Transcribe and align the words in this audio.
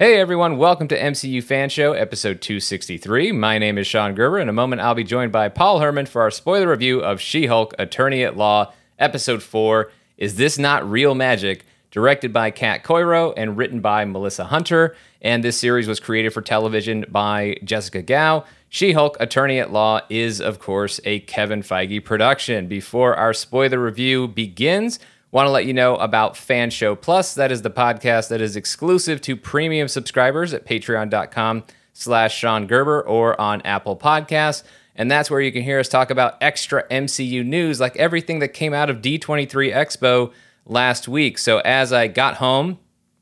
Hey 0.00 0.20
everyone, 0.20 0.58
welcome 0.58 0.86
to 0.86 0.96
MCU 0.96 1.42
Fan 1.42 1.70
Show, 1.70 1.92
episode 1.92 2.40
263. 2.40 3.32
My 3.32 3.58
name 3.58 3.78
is 3.78 3.88
Sean 3.88 4.14
Gerber. 4.14 4.38
In 4.38 4.48
a 4.48 4.52
moment, 4.52 4.80
I'll 4.80 4.94
be 4.94 5.02
joined 5.02 5.32
by 5.32 5.48
Paul 5.48 5.80
Hermann 5.80 6.06
for 6.06 6.22
our 6.22 6.30
spoiler 6.30 6.70
review 6.70 7.00
of 7.00 7.20
She 7.20 7.46
Hulk 7.46 7.74
Attorney 7.80 8.22
at 8.22 8.36
Law, 8.36 8.72
episode 9.00 9.42
4 9.42 9.90
Is 10.16 10.36
This 10.36 10.56
Not 10.56 10.88
Real 10.88 11.16
Magic? 11.16 11.64
Directed 11.90 12.32
by 12.32 12.52
Kat 12.52 12.84
Coiro 12.84 13.34
and 13.36 13.56
written 13.56 13.80
by 13.80 14.04
Melissa 14.04 14.44
Hunter. 14.44 14.94
And 15.20 15.42
this 15.42 15.58
series 15.58 15.88
was 15.88 15.98
created 15.98 16.32
for 16.32 16.42
television 16.42 17.04
by 17.08 17.56
Jessica 17.64 18.00
Gao. 18.00 18.44
She 18.68 18.92
Hulk 18.92 19.16
Attorney 19.18 19.58
at 19.58 19.72
Law 19.72 20.02
is, 20.08 20.40
of 20.40 20.60
course, 20.60 21.00
a 21.06 21.18
Kevin 21.20 21.62
Feige 21.62 22.04
production. 22.04 22.68
Before 22.68 23.16
our 23.16 23.32
spoiler 23.32 23.80
review 23.80 24.28
begins, 24.28 25.00
Want 25.30 25.46
to 25.46 25.50
let 25.50 25.66
you 25.66 25.74
know 25.74 25.96
about 25.96 26.38
Fan 26.38 26.70
Show 26.70 26.96
Plus. 26.96 27.34
That 27.34 27.52
is 27.52 27.60
the 27.60 27.70
podcast 27.70 28.28
that 28.30 28.40
is 28.40 28.56
exclusive 28.56 29.20
to 29.22 29.36
premium 29.36 29.86
subscribers 29.86 30.54
at 30.54 30.64
patreon.com 30.64 31.64
slash 31.92 32.34
Sean 32.34 32.66
Gerber 32.66 33.02
or 33.02 33.38
on 33.38 33.60
Apple 33.62 33.94
Podcasts. 33.94 34.62
And 34.96 35.10
that's 35.10 35.30
where 35.30 35.42
you 35.42 35.52
can 35.52 35.62
hear 35.62 35.78
us 35.78 35.88
talk 35.88 36.10
about 36.10 36.38
extra 36.40 36.88
MCU 36.88 37.44
news, 37.44 37.78
like 37.78 37.94
everything 37.96 38.38
that 38.38 38.48
came 38.48 38.72
out 38.72 38.88
of 38.88 39.02
D23 39.02 39.70
Expo 39.70 40.32
last 40.64 41.08
week. 41.08 41.36
So 41.36 41.58
as 41.58 41.92
I 41.92 42.08
got 42.08 42.36
home 42.36 42.78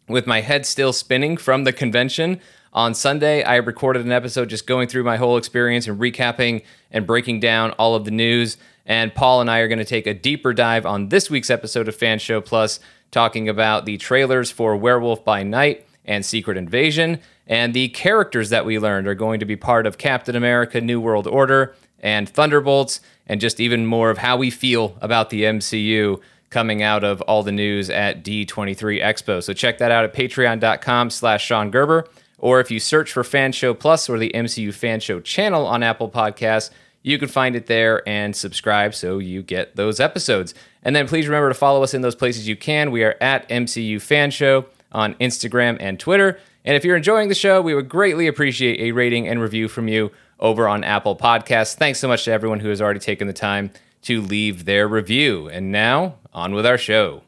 with 0.09 0.29
my 0.29 0.43
head 0.43 0.65
still 0.65 0.93
spinning 0.93 1.37
from 1.37 1.65
the 1.65 1.73
convention, 1.73 2.41
on 2.73 2.93
Sunday, 2.93 3.43
I 3.43 3.57
recorded 3.57 4.05
an 4.05 4.13
episode 4.13 4.51
just 4.51 4.67
going 4.67 4.87
through 4.87 5.03
my 5.03 5.17
whole 5.17 5.39
experience 5.39 5.89
and 5.89 5.99
recapping 5.99 6.63
and 6.91 7.07
breaking 7.07 7.41
down 7.41 7.71
all 7.73 7.95
of 7.95 8.05
the 8.05 8.11
news. 8.11 8.59
And 8.87 9.15
Paul 9.15 9.41
and 9.41 9.51
I 9.51 9.59
are 9.59 9.69
going 9.69 9.81
to 9.81 9.85
take 9.85 10.07
a 10.07 10.15
deeper 10.15 10.53
dive 10.55 10.87
on 10.87 11.09
this 11.09 11.29
week's 11.29 11.51
episode 11.51 11.89
of 11.89 11.97
Fan 11.97 12.19
Show 12.19 12.41
Plus, 12.41 12.81
talking 13.11 13.49
about 13.49 13.85
the 13.85 13.97
trailers 13.99 14.51
for 14.51 14.77
Werewolf 14.77 15.25
by 15.25 15.43
Night 15.43 15.87
and 16.05 16.25
Secret 16.25 16.57
Invasion. 16.57 17.21
And 17.47 17.75
the 17.75 17.89
characters 17.89 18.51
that 18.51 18.65
we 18.65 18.79
learned 18.79 19.09
are 19.09 19.15
going 19.15 19.41
to 19.41 19.47
be 19.47 19.57
part 19.57 19.87
of 19.87 19.99
Captain 19.99 20.37
America 20.37 20.81
New 20.81 21.01
World 21.01 21.27
Order 21.27 21.75
and 22.01 22.29
Thunderbolts, 22.29 23.01
and 23.27 23.41
just 23.41 23.59
even 23.59 23.87
more 23.87 24.11
of 24.11 24.19
how 24.19 24.37
we 24.37 24.51
feel 24.51 24.97
about 25.01 25.31
the 25.31 25.45
MCU 25.45 26.21
coming 26.51 26.83
out 26.83 27.03
of 27.03 27.21
all 27.23 27.43
the 27.43 27.53
news 27.53 27.91
at 27.91 28.23
D23 28.25 29.03
Expo. 29.03 29.43
So 29.43 29.53
check 29.53 29.79
that 29.79 29.91
out 29.91 30.05
at 30.05 30.15
patreon.com 30.15 31.11
slash 31.11 31.45
Sean 31.45 31.71
Gerber. 31.71 32.07
Or 32.39 32.61
if 32.61 32.71
you 32.71 32.79
search 32.79 33.13
for 33.13 33.25
Fan 33.25 33.53
Show 33.53 33.75
Plus 33.75 34.09
or 34.09 34.19
the 34.19 34.31
MCU 34.35 34.73
Fan 34.73 35.01
Show 35.01 35.21
channel 35.21 35.67
on 35.67 35.83
Apple 35.83 36.11
Podcasts, 36.11 36.71
you 37.07 37.19
can 37.19 37.29
find 37.29 37.55
it 37.55 37.67
there 37.67 38.07
and 38.07 38.35
subscribe 38.35 38.93
so 38.93 39.19
you 39.19 39.41
get 39.41 39.77
those 39.77 40.01
episodes. 40.01 40.55
And 40.83 40.95
then 40.95 41.07
please 41.07 41.29
remember 41.29 41.49
to 41.49 41.55
follow 41.55 41.85
us 41.85 41.95
in 41.95 42.03
those 42.03 42.17
places 42.17 42.49
you 42.49 42.57
can. 42.57 42.91
We 42.91 43.05
are 43.05 43.15
at 43.21 43.49
MCU 43.49 44.03
Fan 44.03 44.33
Show 44.33 44.67
on 44.91 45.15
Instagram 45.15 45.77
and 45.79 46.01
Twitter. 46.01 46.41
And 46.65 46.75
if 46.75 46.85
you're 46.85 46.97
enjoying 46.97 47.29
the 47.29 47.35
show, 47.37 47.63
we 47.63 47.75
would 47.75 47.89
greatly 47.89 48.27
appreciate 48.27 48.81
a 48.81 48.91
rating 48.91 49.29
and 49.29 49.41
review 49.41 49.69
from 49.69 49.87
you 49.87 50.11
over 50.41 50.67
on 50.67 50.83
Apple 50.83 51.15
Podcasts. 51.15 51.77
Thanks 51.77 52.01
so 52.01 52.09
much 52.09 52.25
to 52.25 52.33
everyone 52.33 52.59
who 52.59 52.71
has 52.71 52.83
already 52.83 52.99
taken 52.99 53.29
the 53.29 53.33
time 53.33 53.71
to 54.03 54.21
leave 54.21 54.65
their 54.65 54.89
review. 54.89 55.49
And 55.49 55.71
now, 55.71 56.17
on 56.35 56.55
with 56.55 56.67
our 56.67 56.77
show. 56.77 57.23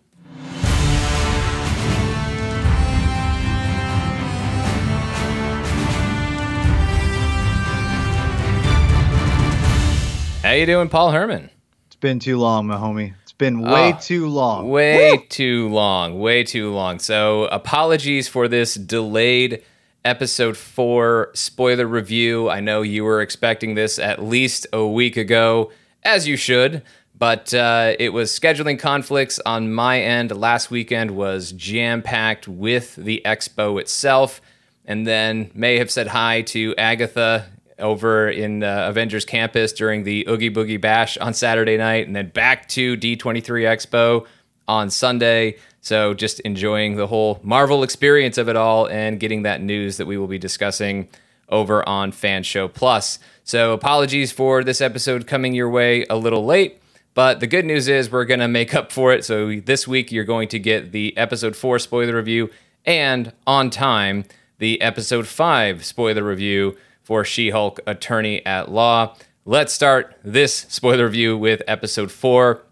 How 10.49 10.55
you 10.55 10.65
doing, 10.65 10.89
Paul 10.89 11.11
Hermann? 11.11 11.51
It's 11.89 11.97
been 11.97 12.21
too 12.21 12.39
long, 12.39 12.69
my 12.69 12.77
homie. 12.77 13.13
It's 13.23 13.33
been 13.33 13.61
way 13.61 13.93
Oh, 13.93 13.99
too 14.01 14.29
long. 14.29 14.71
Way 14.71 15.13
Woo! 15.13 15.25
too 15.29 15.69
long. 15.69 16.19
Way 16.19 16.43
too 16.43 16.73
long. 16.73 17.01
So, 17.01 17.45
apologies 17.49 18.29
for 18.29 18.49
this 18.49 18.73
delayed 18.73 19.63
episode 20.07 20.57
four 20.57 21.33
spoiler 21.35 21.87
review. 21.87 22.49
I 22.49 22.61
know 22.61 22.81
you 22.81 23.05
were 23.05 23.21
expecting 23.21 23.75
this 23.75 23.99
at 23.99 24.23
least 24.25 24.67
a 24.73 24.87
week 24.87 25.19
ago, 25.19 25.71
as 26.03 26.27
you 26.27 26.39
should, 26.39 26.83
but 27.15 27.53
uh, 27.53 27.93
it 27.99 28.15
was 28.15 28.31
scheduling 28.31 28.79
conflicts 28.79 29.39
on 29.45 29.71
my 29.71 30.01
end. 30.01 30.35
Last 30.35 30.71
weekend 30.71 31.11
was 31.11 31.53
jam 31.53 32.01
packed 32.01 32.49
with 32.49 32.97
the 32.97 33.21
expo 33.23 33.79
itself. 33.79 34.41
And 34.87 35.07
then 35.07 35.51
may 35.53 35.77
have 35.77 35.91
said 35.91 36.07
hi 36.07 36.41
to 36.41 36.75
Agatha 36.79 37.45
over 37.79 38.29
in 38.29 38.63
uh, 38.63 38.87
Avengers 38.89 39.25
Campus 39.25 39.73
during 39.73 40.05
the 40.05 40.27
Oogie 40.29 40.51
Boogie 40.51 40.81
Bash 40.81 41.17
on 41.19 41.35
Saturday 41.35 41.77
night, 41.77 42.07
and 42.07 42.15
then 42.15 42.29
back 42.29 42.69
to 42.69 42.97
D23 42.97 43.43
Expo 43.43 44.27
on 44.67 44.91
Sunday. 44.91 45.57
So 45.81 46.13
just 46.15 46.41
enjoying 46.41 46.97
the 46.97 47.07
whole 47.07 47.41
Marvel 47.43 47.83
experience 47.83 48.37
of 48.39 48.49
it 48.49 48.57
all 48.57 48.87
and 48.87 49.19
getting 49.19 49.43
that 49.43 49.63
news 49.63 49.97
that 49.97 50.07
we 50.07 50.19
will 50.19 50.27
be 50.27 50.39
discussing 50.39 51.09
over 51.49 51.89
on 51.89 52.13
Fan 52.13 52.43
Show 52.43 52.69
Plus. 52.69 53.19
So 53.45 53.73
apologies 53.73 54.31
for 54.31 54.63
this 54.63 54.81
episode 54.81 55.27
coming 55.27 55.55
your 55.55 55.71
way 55.71 56.05
a 56.11 56.17
little 56.17 56.45
late. 56.45 56.81
But 57.15 57.41
the 57.41 57.47
good 57.47 57.65
news 57.65 57.89
is 57.89 58.13
we're 58.13 58.27
going 58.27 58.41
to 58.41 58.49
make 58.49 58.75
up 58.75 58.93
for 58.93 59.13
it. 59.13 59.25
So 59.25 59.61
this 59.61 59.89
week 59.89 60.13
you're 60.13 60.25
going 60.25 60.49
to 60.49 60.59
get 60.59 60.93
the 60.93 61.17
episode 61.17 61.57
4 61.57 61.79
spoiler 61.79 62.15
review 62.15 62.51
and 62.85 63.33
on 63.47 63.71
time 63.71 64.25
the 64.59 64.81
episode 64.81 65.27
5 65.27 65.85
spoiler 65.85 66.23
review 66.23 66.77
for 67.09 67.25
She 67.25 67.49
Hulk 67.49 67.81
Attorney 67.87 68.45
at 68.45 68.71
Law. 68.71 69.17
Let's 69.47 69.73
start 69.73 70.15
this 70.23 70.67
spoiler 70.69 71.07
review 71.07 71.39
with 71.39 71.63
episode 71.67 72.13
4. 72.13 72.63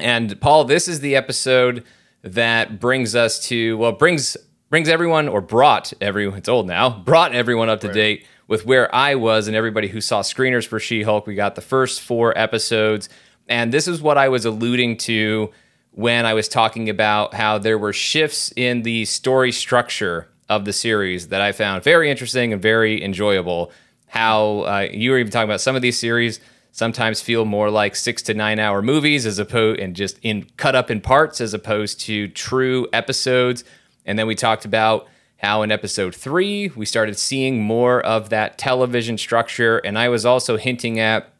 And 0.00 0.40
Paul, 0.40 0.64
this 0.64 0.88
is 0.88 0.98
the 0.98 1.14
episode 1.14 1.84
that 2.24 2.80
brings 2.80 3.14
us 3.14 3.46
to 3.46 3.78
well 3.78 3.92
brings 3.92 4.36
brings 4.70 4.88
everyone 4.88 5.28
or 5.28 5.40
brought 5.40 5.92
everyone 6.00 6.36
it's 6.36 6.48
old 6.48 6.66
now 6.66 6.90
brought 6.90 7.32
everyone 7.32 7.68
up 7.68 7.80
to 7.82 7.92
date 7.92 8.26
with 8.48 8.66
where 8.66 8.92
I 8.92 9.14
was 9.14 9.46
and 9.46 9.56
everybody 9.56 9.86
who 9.86 10.00
saw 10.00 10.22
screeners 10.22 10.66
for 10.66 10.80
She-Hulk. 10.80 11.24
We 11.24 11.36
got 11.36 11.54
the 11.54 11.60
first 11.60 12.00
four 12.00 12.36
episodes, 12.36 13.08
and 13.48 13.72
this 13.72 13.86
is 13.86 14.02
what 14.02 14.18
I 14.18 14.28
was 14.28 14.44
alluding 14.44 14.96
to 14.98 15.52
when 15.92 16.26
I 16.26 16.34
was 16.34 16.48
talking 16.48 16.90
about 16.90 17.34
how 17.34 17.58
there 17.58 17.78
were 17.78 17.92
shifts 17.92 18.52
in 18.56 18.82
the 18.82 19.04
story 19.04 19.52
structure 19.52 20.26
of 20.48 20.64
the 20.64 20.72
series 20.72 21.28
that 21.28 21.40
I 21.40 21.52
found 21.52 21.82
very 21.82 22.10
interesting 22.10 22.52
and 22.52 22.62
very 22.62 23.02
enjoyable. 23.02 23.72
How 24.06 24.60
uh, 24.60 24.88
you 24.90 25.10
were 25.10 25.18
even 25.18 25.32
talking 25.32 25.48
about 25.48 25.60
some 25.60 25.76
of 25.76 25.82
these 25.82 25.98
series 25.98 26.40
sometimes 26.72 27.20
feel 27.20 27.44
more 27.44 27.70
like 27.70 27.96
six 27.96 28.22
to 28.22 28.34
nine 28.34 28.58
hour 28.58 28.82
movies 28.82 29.26
as 29.26 29.38
opposed 29.38 29.80
and 29.80 29.96
just 29.96 30.18
in 30.22 30.46
cut 30.56 30.74
up 30.74 30.90
in 30.90 31.00
parts 31.00 31.40
as 31.40 31.54
opposed 31.54 32.00
to 32.00 32.28
true 32.28 32.86
episodes. 32.92 33.64
And 34.04 34.18
then 34.18 34.26
we 34.26 34.34
talked 34.34 34.64
about 34.64 35.08
how 35.38 35.62
in 35.62 35.72
episode 35.72 36.14
three 36.14 36.70
we 36.76 36.86
started 36.86 37.18
seeing 37.18 37.60
more 37.62 38.00
of 38.04 38.28
that 38.28 38.58
television 38.58 39.18
structure. 39.18 39.78
And 39.78 39.98
I 39.98 40.08
was 40.08 40.24
also 40.24 40.56
hinting 40.56 41.00
at 41.00 41.32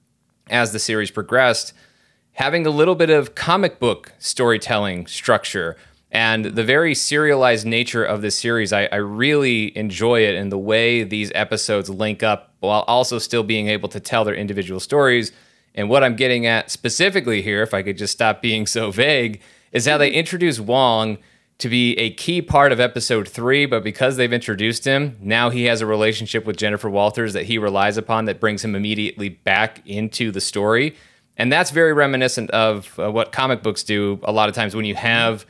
as 0.49 0.73
the 0.73 0.79
series 0.79 1.11
progressed 1.11 1.73
having 2.37 2.67
a 2.67 2.71
little 2.71 2.95
bit 2.95 3.09
of 3.09 3.35
comic 3.35 3.79
book 3.79 4.13
storytelling 4.19 5.07
structure 5.07 5.77
and 6.17 6.47
the 6.47 6.65
very 6.65 6.95
serialized 6.95 7.67
nature 7.67 8.03
of 8.03 8.23
this 8.23 8.39
series 8.39 8.73
I, 8.73 8.87
I 8.87 8.97
really 8.97 9.77
enjoy 9.77 10.23
it 10.23 10.35
and 10.35 10.51
the 10.51 10.57
way 10.57 11.03
these 11.03 11.31
episodes 11.35 11.91
link 11.91 12.23
up 12.23 12.55
while 12.61 12.87
also 12.89 13.19
still 13.19 13.43
being 13.43 13.69
able 13.69 13.91
to 13.91 14.01
tell 14.01 14.25
their 14.25 14.35
individual 14.35 14.81
stories. 14.81 15.31
And 15.75 15.91
what 15.91 16.03
i'm 16.03 16.17
getting 16.17 16.47
at 16.47 16.71
specifically 16.71 17.43
here 17.43 17.63
if 17.63 17.75
i 17.75 17.83
could 17.83 17.99
just 17.99 18.15
stop 18.15 18.41
being 18.41 18.67
so 18.67 18.91
vague 18.91 19.43
is 19.73 19.85
how 19.85 19.99
they 19.99 20.11
introduce 20.11 20.59
wong 20.59 21.19
to 21.59 21.69
be 21.69 21.95
a 21.99 22.09
key 22.15 22.41
part 22.41 22.73
of 22.73 22.81
episode 22.81 23.29
three 23.29 23.67
but 23.67 23.85
because 23.85 24.17
they've 24.17 24.33
introduced 24.33 24.87
him 24.87 25.19
now 25.21 25.51
he 25.51 25.65
has 25.65 25.83
a 25.83 25.87
relationship 25.87 26.47
with 26.47 26.57
jennifer 26.57 26.89
walters 26.89 27.35
that 27.35 27.45
he 27.45 27.59
relies 27.59 27.99
upon 27.99 28.25
that 28.25 28.41
brings 28.41 28.65
him 28.65 28.75
immediately 28.75 29.29
back 29.29 29.83
into 29.87 30.33
the 30.33 30.41
story. 30.41 30.97
And 31.39 31.53
that's 31.53 31.71
very 31.71 31.93
reminiscent 31.93 32.51
of 32.53 32.99
uh, 32.99 33.13
what 33.13 33.31
comic 33.31 33.63
books 33.63 33.83
do 33.83 34.19
a 34.23 34.33
lot 34.33 34.49
of 34.49 34.55
times 34.55 34.75
when 34.75 34.87
you 34.87 34.95
have 34.95 35.45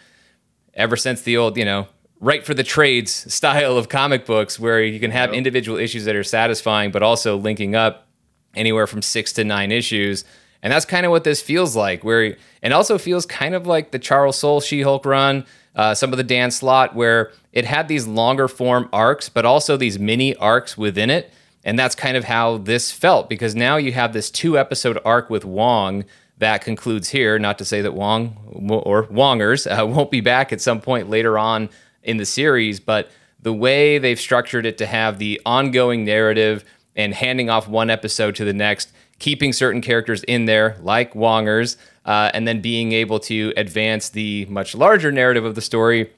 ever 0.77 0.97
since 0.97 1.23
the 1.23 1.37
old, 1.37 1.57
you 1.57 1.65
know, 1.65 1.89
write 2.21 2.47
for 2.47 2.55
the 2.55 2.63
trades 2.63 3.11
style 3.33 3.77
of 3.77 3.89
comic 3.89 4.27
books 4.27 4.61
where 4.61 4.83
you 4.83 5.01
can 5.01 5.11
have 5.11 5.33
individual 5.33 5.79
issues 5.79 6.05
that 6.05 6.15
are 6.15 6.25
satisfying, 6.25 6.91
but 6.91 7.03
also 7.03 7.37
linking 7.37 7.75
up 7.75 8.07
anywhere 8.55 8.87
from 8.87 9.03
six 9.03 9.33
to 9.35 9.45
nine 9.45 9.73
issues. 9.73 10.25
And 10.63 10.73
that's 10.73 10.85
kind 10.87 11.05
of 11.05 11.11
what 11.11 11.25
this 11.25 11.43
feels 11.43 11.77
like, 11.77 12.03
where 12.03 12.37
and 12.63 12.73
also 12.73 12.99
feels 12.99 13.27
kind 13.27 13.55
of 13.55 13.67
like 13.67 13.91
the 13.91 13.99
Charles 13.99 14.39
Soule 14.39 14.61
She 14.61 14.83
Hulk 14.83 15.05
run, 15.05 15.45
uh, 15.75 15.95
some 15.95 16.13
of 16.13 16.17
the 16.17 16.25
Dan 16.25 16.51
Slott, 16.51 16.95
where 16.95 17.33
it 17.53 17.65
had 17.65 17.89
these 17.89 18.07
longer 18.07 18.49
form 18.49 18.89
arcs, 18.93 19.29
but 19.29 19.45
also 19.45 19.77
these 19.77 19.99
mini 19.99 20.35
arcs 20.37 20.77
within 20.77 21.11
it. 21.11 21.33
And 21.65 21.79
that's 21.79 21.95
kind 21.95 22.17
of 22.17 22.25
how 22.25 22.59
this 22.59 22.91
felt 22.93 23.29
because 23.29 23.55
now 23.55 23.77
you 23.77 23.93
have 23.93 24.13
this 24.13 24.31
two 24.31 24.59
episode 24.59 24.99
arc 25.05 25.29
with 25.29 25.45
Wong 25.45 26.05
that 26.39 26.63
concludes 26.63 27.09
here. 27.09 27.39
Not 27.39 27.59
to 27.59 27.65
say 27.65 27.83
that 27.83 27.95
Wong 27.95 28.37
or 28.85 29.07
Wongers 29.07 29.67
uh, 29.67 29.87
won't 29.87 30.11
be 30.11 30.21
back 30.21 30.53
at 30.53 30.61
some 30.61 30.81
point 30.81 31.11
later 31.11 31.39
on 31.39 31.69
in 32.03 32.17
the 32.17 32.27
series, 32.27 32.81
but 32.81 33.11
the 33.41 33.53
way 33.53 33.99
they've 33.99 34.21
structured 34.21 34.67
it 34.67 34.79
to 34.79 34.87
have 34.87 35.19
the 35.19 35.41
ongoing 35.45 36.05
narrative 36.05 36.65
and 36.95 37.15
handing 37.15 37.51
off 37.51 37.69
one 37.69 37.91
episode 37.91 38.35
to 38.37 38.45
the 38.45 38.53
next, 38.53 38.91
keeping 39.19 39.53
certain 39.53 39.81
characters 39.81 40.23
in 40.25 40.47
there, 40.47 40.77
like 40.81 41.15
Wongers, 41.15 41.77
uh, 42.05 42.31
and 42.33 42.47
then 42.47 42.61
being 42.61 42.93
able 42.93 43.21
to 43.21 43.53
advance 43.57 44.09
the 44.09 44.47
much 44.47 44.75
larger 44.75 45.13
narrative 45.13 45.45
of 45.45 45.55
the 45.55 45.61
story 45.61 46.11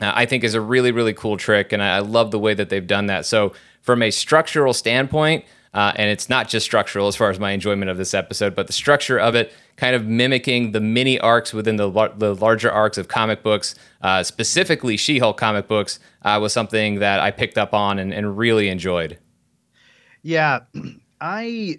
uh, 0.00 0.12
I 0.14 0.26
think 0.26 0.44
is 0.44 0.54
a 0.54 0.60
really, 0.60 0.92
really 0.92 1.14
cool 1.14 1.36
trick. 1.36 1.72
And 1.72 1.82
I, 1.82 1.96
I 1.96 1.98
love 2.00 2.30
the 2.30 2.38
way 2.38 2.54
that 2.54 2.68
they've 2.68 2.86
done 2.86 3.06
that. 3.06 3.26
So, 3.26 3.52
from 3.82 4.02
a 4.02 4.10
structural 4.10 4.72
standpoint, 4.72 5.44
uh, 5.76 5.92
and 5.96 6.10
it's 6.10 6.30
not 6.30 6.48
just 6.48 6.64
structural 6.64 7.06
as 7.06 7.14
far 7.14 7.28
as 7.28 7.38
my 7.38 7.50
enjoyment 7.50 7.90
of 7.90 7.98
this 7.98 8.14
episode, 8.14 8.54
but 8.54 8.66
the 8.66 8.72
structure 8.72 9.18
of 9.18 9.34
it 9.34 9.52
kind 9.76 9.94
of 9.94 10.06
mimicking 10.06 10.72
the 10.72 10.80
mini 10.80 11.20
arcs 11.20 11.52
within 11.52 11.76
the, 11.76 11.86
lar- 11.86 12.14
the 12.16 12.34
larger 12.34 12.72
arcs 12.72 12.96
of 12.96 13.08
comic 13.08 13.42
books, 13.42 13.74
uh, 14.00 14.22
specifically 14.22 14.96
She 14.96 15.18
Hulk 15.18 15.36
comic 15.36 15.68
books, 15.68 16.00
uh, 16.22 16.38
was 16.40 16.54
something 16.54 17.00
that 17.00 17.20
I 17.20 17.30
picked 17.30 17.58
up 17.58 17.74
on 17.74 17.98
and, 17.98 18.14
and 18.14 18.38
really 18.38 18.70
enjoyed. 18.70 19.18
Yeah, 20.22 20.60
I, 21.20 21.78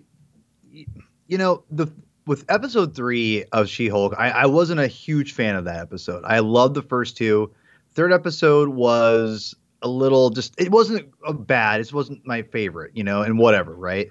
you 0.72 1.38
know, 1.40 1.64
the 1.72 1.88
with 2.28 2.46
episode 2.50 2.96
three 2.96 3.46
of 3.52 3.68
She 3.68 3.88
Hulk, 3.88 4.14
I, 4.16 4.30
I 4.30 4.46
wasn't 4.46 4.80
a 4.80 4.88
huge 4.88 5.34
fan 5.34 5.56
of 5.56 5.66
that 5.66 5.80
episode. 5.80 6.24
I 6.24 6.40
loved 6.40 6.76
the 6.76 6.84
first 6.84 7.18
two. 7.18 7.52
Third 7.94 8.14
episode 8.14 8.70
was 8.70 9.56
a 9.82 9.88
little 9.88 10.30
just 10.30 10.60
it 10.60 10.72
wasn't 10.72 11.12
bad. 11.46 11.82
It 11.82 11.94
wasn't 11.94 12.26
my 12.26 12.42
favorite, 12.42 12.92
you 12.96 13.04
know, 13.04 13.22
and 13.22 13.38
whatever, 13.38 13.76
right? 13.76 14.10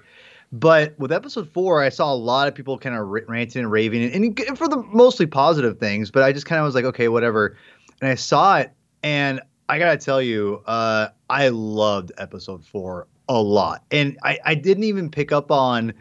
But 0.51 0.97
with 0.97 1.11
episode 1.11 1.49
four, 1.49 1.83
I 1.83 1.89
saw 1.89 2.13
a 2.13 2.15
lot 2.15 2.47
of 2.47 2.55
people 2.55 2.77
kind 2.77 2.95
of 2.95 3.07
ranting 3.07 3.63
and 3.63 3.71
raving, 3.71 4.13
and, 4.13 4.39
and 4.39 4.57
for 4.57 4.69
the 4.69 4.77
mostly 4.93 5.25
positive 5.25 5.77
things. 5.77 6.09
But 6.09 6.23
I 6.23 6.31
just 6.31 6.45
kind 6.45 6.59
of 6.59 6.65
was 6.65 6.73
like, 6.75 6.85
okay, 6.85 7.09
whatever. 7.09 7.57
And 8.01 8.09
I 8.09 8.15
saw 8.15 8.59
it, 8.59 8.71
and 9.03 9.41
I 9.67 9.79
gotta 9.79 9.97
tell 9.97 10.21
you, 10.21 10.63
uh, 10.65 11.09
I 11.29 11.49
loved 11.49 12.13
episode 12.17 12.63
four 12.63 13.07
a 13.27 13.41
lot, 13.41 13.83
and 13.91 14.17
I, 14.23 14.39
I 14.45 14.55
didn't 14.55 14.85
even 14.85 15.09
pick 15.09 15.33
up 15.33 15.51
on 15.51 15.93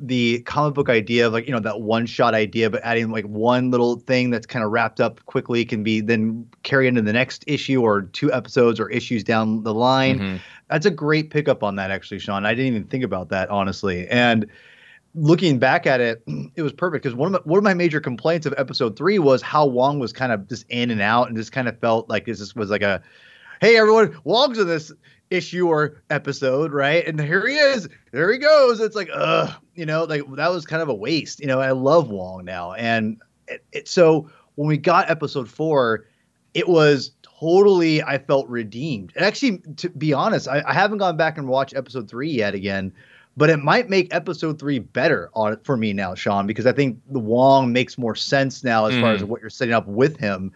the 0.00 0.40
comic 0.42 0.74
book 0.74 0.88
idea 0.88 1.26
of 1.26 1.32
like 1.32 1.46
you 1.46 1.52
know 1.52 1.58
that 1.58 1.80
one 1.80 2.06
shot 2.06 2.32
idea 2.32 2.70
but 2.70 2.80
adding 2.84 3.10
like 3.10 3.24
one 3.24 3.70
little 3.70 3.96
thing 3.96 4.30
that's 4.30 4.46
kind 4.46 4.64
of 4.64 4.70
wrapped 4.70 5.00
up 5.00 5.24
quickly 5.26 5.64
can 5.64 5.82
be 5.82 6.00
then 6.00 6.46
carry 6.62 6.86
into 6.86 7.02
the 7.02 7.12
next 7.12 7.42
issue 7.48 7.82
or 7.82 8.02
two 8.02 8.32
episodes 8.32 8.78
or 8.78 8.88
issues 8.90 9.24
down 9.24 9.62
the 9.64 9.74
line. 9.74 10.18
Mm-hmm. 10.18 10.36
that's 10.70 10.86
a 10.86 10.90
great 10.90 11.30
pickup 11.30 11.64
on 11.64 11.76
that 11.76 11.90
actually 11.90 12.20
sean. 12.20 12.46
I 12.46 12.54
didn't 12.54 12.74
even 12.74 12.84
think 12.84 13.02
about 13.02 13.30
that 13.30 13.50
honestly. 13.50 14.06
And 14.08 14.46
looking 15.16 15.58
back 15.58 15.84
at 15.84 16.00
it 16.00 16.22
it 16.54 16.62
was 16.62 16.72
perfect 16.72 17.02
because 17.02 17.16
one 17.16 17.34
of 17.34 17.44
my, 17.44 17.50
one 17.50 17.58
of 17.58 17.64
my 17.64 17.74
major 17.74 18.00
complaints 18.00 18.46
of 18.46 18.54
episode 18.56 18.96
three 18.96 19.18
was 19.18 19.42
how 19.42 19.66
wong 19.66 19.98
was 19.98 20.12
kind 20.12 20.30
of 20.30 20.48
just 20.48 20.64
in 20.68 20.92
and 20.92 21.00
out 21.00 21.26
and 21.26 21.36
just 21.36 21.50
kind 21.50 21.66
of 21.66 21.76
felt 21.80 22.08
like 22.08 22.24
this 22.24 22.54
was 22.54 22.70
like 22.70 22.82
a 22.82 23.02
hey 23.60 23.76
everyone 23.76 24.16
wong's 24.22 24.58
in 24.58 24.68
this 24.68 24.92
issue 25.30 25.68
or 25.68 26.02
episode, 26.10 26.72
right? 26.72 27.06
And 27.06 27.20
here 27.20 27.46
he 27.46 27.56
is. 27.56 27.88
There 28.12 28.32
he 28.32 28.38
goes. 28.38 28.80
It's 28.80 28.96
like, 28.96 29.10
ugh, 29.12 29.52
you 29.74 29.86
know, 29.86 30.04
like 30.04 30.22
that 30.36 30.50
was 30.50 30.64
kind 30.66 30.82
of 30.82 30.88
a 30.88 30.94
waste. 30.94 31.40
You 31.40 31.46
know, 31.46 31.60
I 31.60 31.72
love 31.72 32.10
Wong 32.10 32.44
now, 32.44 32.72
and 32.72 33.20
it, 33.46 33.64
it, 33.72 33.88
so 33.88 34.30
when 34.54 34.68
we 34.68 34.76
got 34.76 35.10
episode 35.10 35.48
four, 35.48 36.06
it 36.54 36.68
was 36.68 37.12
totally 37.22 38.02
I 38.02 38.18
felt 38.18 38.48
redeemed. 38.48 39.12
And 39.16 39.24
actually, 39.24 39.58
to 39.76 39.90
be 39.90 40.12
honest, 40.12 40.48
I, 40.48 40.62
I 40.66 40.72
haven't 40.72 40.98
gone 40.98 41.16
back 41.16 41.38
and 41.38 41.48
watched 41.48 41.76
episode 41.76 42.08
three 42.08 42.30
yet 42.30 42.54
again. 42.54 42.92
But 43.36 43.50
it 43.50 43.58
might 43.58 43.88
make 43.88 44.12
episode 44.12 44.58
three 44.58 44.80
better 44.80 45.30
on 45.34 45.60
for 45.62 45.76
me 45.76 45.92
now, 45.92 46.16
Sean, 46.16 46.48
because 46.48 46.66
I 46.66 46.72
think 46.72 46.98
the 47.08 47.20
Wong 47.20 47.72
makes 47.72 47.96
more 47.96 48.16
sense 48.16 48.64
now 48.64 48.86
as 48.86 48.94
mm. 48.94 49.00
far 49.00 49.12
as 49.12 49.22
what 49.22 49.40
you're 49.40 49.48
setting 49.48 49.74
up 49.74 49.86
with 49.86 50.16
him. 50.16 50.50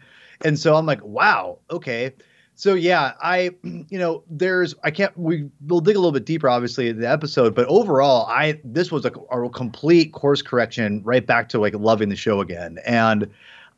And 0.44 0.58
so 0.58 0.74
I'm 0.74 0.84
like, 0.84 1.00
wow, 1.04 1.58
okay 1.70 2.12
so 2.54 2.74
yeah, 2.74 3.12
I 3.22 3.50
you 3.62 3.98
know 3.98 4.22
there's 4.30 4.74
I 4.84 4.90
can't 4.90 5.16
we 5.16 5.48
will 5.66 5.80
dig 5.80 5.96
a 5.96 5.98
little 5.98 6.12
bit 6.12 6.24
deeper 6.24 6.48
obviously 6.48 6.88
in 6.88 7.00
the 7.00 7.08
episode, 7.08 7.54
but 7.54 7.66
overall 7.68 8.26
I 8.26 8.60
this 8.64 8.90
was 8.90 9.04
a, 9.04 9.12
a 9.30 9.50
complete 9.50 10.12
course 10.12 10.42
correction 10.42 11.02
right 11.04 11.26
back 11.26 11.48
to 11.50 11.58
like 11.60 11.74
loving 11.74 12.08
the 12.08 12.16
show 12.16 12.40
again, 12.40 12.78
and 12.84 13.30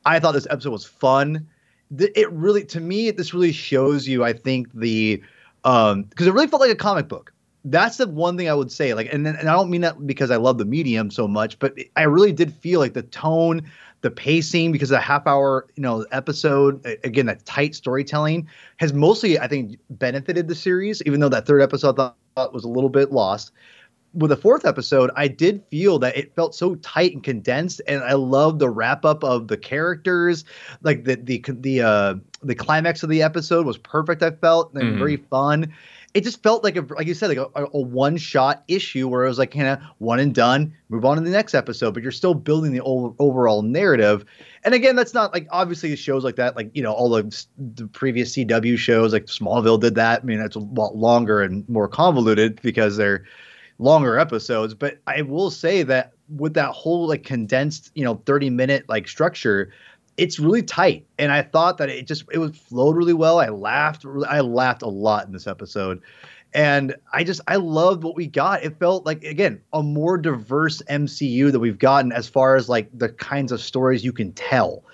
I 0.04 0.20
thought 0.20 0.32
this 0.32 0.46
episode 0.50 0.70
was 0.70 0.84
fun. 0.84 1.46
It 1.98 2.30
really 2.32 2.64
to 2.66 2.80
me 2.80 3.10
this 3.10 3.34
really 3.34 3.52
shows 3.52 4.08
you 4.08 4.24
I 4.24 4.32
think 4.32 4.68
the 4.74 5.22
um 5.64 6.04
because 6.04 6.26
it 6.26 6.32
really 6.32 6.48
felt 6.48 6.60
like 6.60 6.70
a 6.70 6.76
comic 6.76 7.08
book. 7.08 7.32
That's 7.64 7.96
the 7.96 8.06
one 8.06 8.37
thing 8.37 8.49
I 8.49 8.55
would 8.55 8.70
say. 8.70 8.93
Like, 8.93 9.12
and, 9.12 9.26
and 9.26 9.49
I 9.49 9.52
don't 9.52 9.70
mean 9.70 9.81
that 9.81 10.06
because 10.06 10.31
I 10.31 10.37
love 10.37 10.58
the 10.58 10.66
medium 10.66 11.11
so 11.11 11.26
much, 11.26 11.58
but 11.58 11.75
I 11.96 12.02
really 12.02 12.32
did 12.32 12.52
feel 12.52 12.78
like 12.78 12.93
the 12.93 13.02
tone, 13.02 13.62
the 14.05 14.11
pacing 14.11 14.70
because 14.70 14.90
a 14.90 15.00
half 15.00 15.26
hour 15.26 15.66
you 15.76 15.82
know 15.82 16.05
episode 16.12 16.84
again 17.05 17.25
that 17.25 17.43
tight 17.46 17.75
storytelling 17.75 18.46
has 18.76 18.93
mostly 18.93 19.38
i 19.38 19.49
think 19.49 19.78
benefited 19.88 20.46
the 20.46 20.55
series 20.55 21.02
even 21.06 21.20
though 21.20 21.28
that 21.31 21.46
third 21.46 21.62
episode 21.62 21.99
I 21.99 22.12
thought 22.37 22.52
was 22.52 22.64
a 22.64 22.69
little 22.69 22.90
bit 22.90 23.12
lost 23.12 23.50
with 24.12 24.28
the 24.28 24.37
fourth 24.37 24.67
episode 24.67 25.10
i 25.17 25.26
did 25.26 25.64
feel 25.70 25.99
that 26.00 26.14
it 26.19 26.34
felt 26.34 26.55
so 26.55 26.75
tight 26.76 27.14
and 27.14 27.25
condensed 27.25 27.81
and 27.88 28.02
i 28.02 28.12
love 28.12 28.58
the 28.58 28.69
wrap 28.69 29.06
up 29.06 29.25
of 29.25 29.49
the 29.49 29.56
characters 29.56 30.44
like 30.82 31.05
the 31.05 31.17
the 31.17 31.43
the 31.49 31.81
uh 31.81 32.14
the 32.43 32.55
climax 32.55 33.02
of 33.02 33.08
the 33.08 33.22
episode 33.22 33.64
was 33.64 33.78
perfect 33.78 34.22
i 34.22 34.31
felt 34.31 34.75
and 34.75 34.82
mm-hmm. 34.82 34.99
very 34.99 35.17
fun 35.17 35.72
it 36.14 36.22
just 36.22 36.43
felt 36.44 36.62
like 36.62 36.76
a 36.76 36.87
like 36.94 37.08
you 37.08 37.14
said 37.14 37.28
like 37.28 37.38
a, 37.38 37.66
a 37.75 37.81
one 37.81 38.16
shot 38.16 38.62
issue 38.69 39.08
where 39.08 39.25
it 39.25 39.28
was 39.28 39.38
like 39.38 39.50
kind 39.50 39.66
of 39.66 39.81
one 39.99 40.20
and 40.20 40.32
done 40.32 40.72
move 40.88 41.05
on 41.05 41.16
to 41.16 41.22
the 41.22 41.31
next 41.31 41.55
episode 41.55 41.93
but 41.93 42.02
you're 42.02 42.12
still 42.12 42.34
building 42.34 42.72
the 42.72 42.81
over, 42.81 43.14
overall 43.19 43.62
narrative. 43.62 44.25
And 44.62 44.75
again 44.75 44.94
that's 44.96 45.12
not 45.12 45.32
like 45.34 45.49
obviously 45.50 45.94
shows 45.96 46.25
like 46.25 46.37
that 46.37 46.56
like 46.56 46.70
you 46.72 46.82
know 46.82 46.93
all 46.93 47.11
the, 47.11 47.46
the 47.58 47.88
previous 47.88 48.34
cw 48.34 48.78
shows 48.78 49.12
like 49.12 49.26
smallville 49.26 49.81
did 49.81 49.96
that. 49.96 50.22
I 50.22 50.25
mean 50.25 50.38
that's 50.38 50.56
a 50.56 50.61
lot 50.61 50.96
longer 50.96 51.43
and 51.43 51.69
more 51.69 51.88
convoluted 51.88 52.62
because 52.62 52.96
they're 52.96 53.25
longer 53.81 54.17
episodes 54.20 54.72
but 54.72 55.00
i 55.08 55.20
will 55.20 55.50
say 55.50 55.82
that 55.82 56.12
with 56.28 56.55
that 56.55 56.70
whole 56.70 57.08
like 57.08 57.25
condensed 57.25 57.90
you 57.96 58.05
know 58.05 58.22
30 58.25 58.49
minute 58.50 58.84
like 58.88 59.08
structure 59.08 59.72
it's 60.16 60.38
really 60.38 60.62
tight. 60.62 61.06
And 61.19 61.32
i 61.32 61.43
thought 61.43 61.78
that 61.78 61.88
it 61.88 62.06
just 62.06 62.25
it 62.32 62.38
was 62.38 62.56
flowed 62.56 62.96
really 62.96 63.14
well. 63.14 63.40
I 63.40 63.49
laughed 63.49 64.05
i 64.28 64.40
laughed 64.40 64.82
a 64.82 64.88
lot 64.88 65.26
in 65.26 65.32
this 65.32 65.46
episode. 65.46 66.00
And 66.52 66.94
i 67.12 67.25
just 67.25 67.40
i 67.49 67.56
loved 67.56 68.05
what 68.05 68.16
we 68.16 68.26
got. 68.26 68.62
It 68.62 68.78
felt 68.78 69.06
like 69.06 69.25
again 69.25 69.61
a 69.72 69.82
more 69.82 70.19
diverse 70.19 70.82
mcu 70.88 71.50
that 71.52 71.61
we've 71.61 71.78
gotten 71.78 72.12
as 72.12 72.28
far 72.28 72.56
as 72.56 72.69
like 72.69 72.88
the 72.96 73.08
kinds 73.08 73.52
of 73.52 73.61
stories 73.61 74.05
you 74.05 74.12
can 74.12 74.32
tell. 74.32 74.84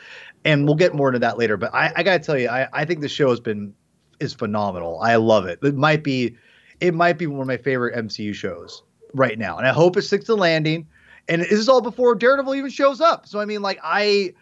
And 0.45 0.65
we'll 0.65 0.77
get 0.77 0.95
more 0.95 1.09
into 1.09 1.19
that 1.19 1.39
later. 1.39 1.57
But 1.57 1.75
i, 1.75 1.93
I 1.97 2.03
gotta 2.03 2.21
tell 2.21 2.39
you 2.39 2.49
I, 2.49 2.69
I 2.73 2.85
think 2.85 3.01
the 3.01 3.09
show 3.09 3.31
has 3.31 3.41
been 3.41 3.75
is 4.21 4.35
phenomenal. 4.35 5.01
I 5.01 5.17
love 5.17 5.47
it. 5.47 5.59
It 5.63 5.75
might 5.75 6.03
be 6.03 6.37
it 6.81 6.95
might 6.95 7.19
be 7.19 7.27
one 7.27 7.43
of 7.43 7.47
my 7.47 7.59
favorite 7.59 7.95
mcu 8.07 8.35
shows 8.35 8.83
right 9.13 9.39
now. 9.39 9.59
And 9.59 9.67
i 9.67 9.73
hope 9.73 9.97
it 9.97 10.03
sticks 10.03 10.25
to 10.27 10.35
landing. 10.35 10.87
And 11.29 11.43
this 11.43 11.53
is 11.53 11.69
all 11.69 11.83
before 11.83 12.15
daredevil 12.15 12.55
even 12.55 12.71
shows 12.71 13.03
up. 13.03 13.27
So 13.27 13.39
i 13.39 13.45
mean 13.45 13.61
like 13.61 13.79
i 13.83 14.33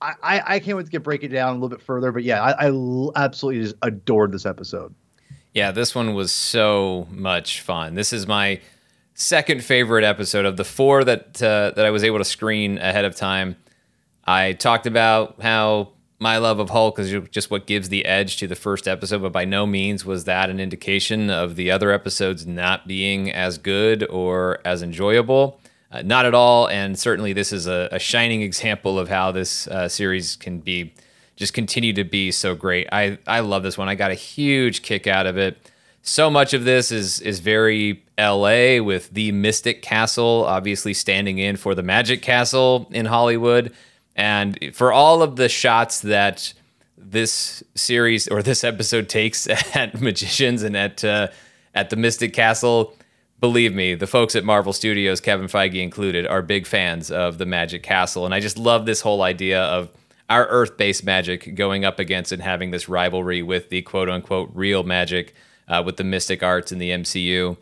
I, 0.00 0.42
I 0.44 0.58
can't 0.58 0.76
wait 0.76 0.86
to 0.86 0.92
get 0.92 1.02
break 1.02 1.22
it 1.22 1.28
down 1.28 1.50
a 1.50 1.52
little 1.54 1.68
bit 1.68 1.80
further, 1.80 2.12
but 2.12 2.24
yeah, 2.24 2.42
I, 2.42 2.68
I 2.68 3.10
absolutely 3.16 3.62
just 3.62 3.76
adored 3.82 4.32
this 4.32 4.44
episode. 4.44 4.94
Yeah, 5.54 5.70
this 5.70 5.94
one 5.94 6.14
was 6.14 6.32
so 6.32 7.06
much 7.10 7.60
fun. 7.60 7.94
This 7.94 8.12
is 8.12 8.26
my 8.26 8.60
second 9.14 9.62
favorite 9.62 10.04
episode 10.04 10.44
of 10.44 10.56
the 10.56 10.64
four 10.64 11.04
that 11.04 11.42
uh, 11.42 11.72
that 11.76 11.86
I 11.86 11.90
was 11.90 12.04
able 12.04 12.18
to 12.18 12.24
screen 12.24 12.78
ahead 12.78 13.04
of 13.04 13.14
time. 13.14 13.56
I 14.24 14.54
talked 14.54 14.86
about 14.86 15.40
how 15.40 15.92
my 16.18 16.38
love 16.38 16.58
of 16.58 16.70
Hulk 16.70 16.98
is 16.98 17.14
just 17.30 17.50
what 17.50 17.66
gives 17.66 17.88
the 17.88 18.04
edge 18.04 18.38
to 18.38 18.46
the 18.46 18.54
first 18.54 18.88
episode, 18.88 19.22
but 19.22 19.32
by 19.32 19.44
no 19.44 19.66
means 19.66 20.04
was 20.04 20.24
that 20.24 20.50
an 20.50 20.58
indication 20.58 21.30
of 21.30 21.56
the 21.56 21.70
other 21.70 21.90
episodes 21.90 22.46
not 22.46 22.88
being 22.88 23.30
as 23.30 23.58
good 23.58 24.04
or 24.08 24.58
as 24.64 24.82
enjoyable. 24.82 25.60
Uh, 25.94 26.02
not 26.02 26.26
at 26.26 26.34
all. 26.34 26.68
And 26.68 26.98
certainly, 26.98 27.32
this 27.32 27.52
is 27.52 27.68
a, 27.68 27.88
a 27.92 28.00
shining 28.00 28.42
example 28.42 28.98
of 28.98 29.08
how 29.08 29.30
this 29.30 29.68
uh, 29.68 29.88
series 29.88 30.34
can 30.34 30.58
be 30.58 30.92
just 31.36 31.54
continue 31.54 31.92
to 31.92 32.04
be 32.04 32.32
so 32.32 32.54
great. 32.54 32.88
I, 32.92 33.18
I 33.26 33.40
love 33.40 33.62
this 33.62 33.78
one. 33.78 33.88
I 33.88 33.94
got 33.94 34.10
a 34.10 34.14
huge 34.14 34.82
kick 34.82 35.06
out 35.06 35.26
of 35.26 35.36
it. 35.36 35.70
So 36.02 36.30
much 36.30 36.52
of 36.52 36.64
this 36.64 36.90
is 36.90 37.20
is 37.20 37.38
very 37.38 38.04
LA 38.18 38.82
with 38.82 39.10
the 39.10 39.32
Mystic 39.32 39.82
Castle 39.82 40.44
obviously 40.46 40.94
standing 40.94 41.38
in 41.38 41.56
for 41.56 41.74
the 41.74 41.82
Magic 41.82 42.22
Castle 42.22 42.88
in 42.90 43.06
Hollywood. 43.06 43.72
And 44.16 44.74
for 44.74 44.92
all 44.92 45.22
of 45.22 45.36
the 45.36 45.48
shots 45.48 46.00
that 46.00 46.52
this 46.98 47.62
series 47.74 48.28
or 48.28 48.42
this 48.42 48.64
episode 48.64 49.08
takes 49.08 49.46
at 49.76 50.00
magicians 50.00 50.62
and 50.64 50.76
at 50.76 51.04
uh, 51.04 51.28
at 51.72 51.90
the 51.90 51.96
Mystic 51.96 52.32
Castle, 52.32 52.94
believe 53.44 53.74
me, 53.74 53.94
the 53.94 54.06
folks 54.06 54.34
at 54.34 54.42
Marvel 54.42 54.72
Studios, 54.72 55.20
Kevin 55.20 55.48
Feige 55.48 55.82
included, 55.82 56.26
are 56.26 56.40
big 56.40 56.66
fans 56.66 57.10
of 57.10 57.36
the 57.36 57.44
Magic 57.44 57.82
Castle. 57.82 58.24
And 58.24 58.32
I 58.32 58.40
just 58.40 58.56
love 58.56 58.86
this 58.86 59.02
whole 59.02 59.20
idea 59.20 59.62
of 59.62 59.90
our 60.30 60.46
Earth 60.46 60.78
based 60.78 61.04
magic 61.04 61.54
going 61.54 61.84
up 61.84 61.98
against 61.98 62.32
and 62.32 62.40
having 62.40 62.70
this 62.70 62.88
rivalry 62.88 63.42
with 63.42 63.68
the 63.68 63.82
quote 63.82 64.08
unquote 64.08 64.50
real 64.54 64.82
magic 64.82 65.34
uh, 65.68 65.82
with 65.84 65.98
the 65.98 66.04
mystic 66.04 66.42
arts 66.42 66.72
in 66.72 66.78
the 66.78 66.88
MCU. 66.88 67.58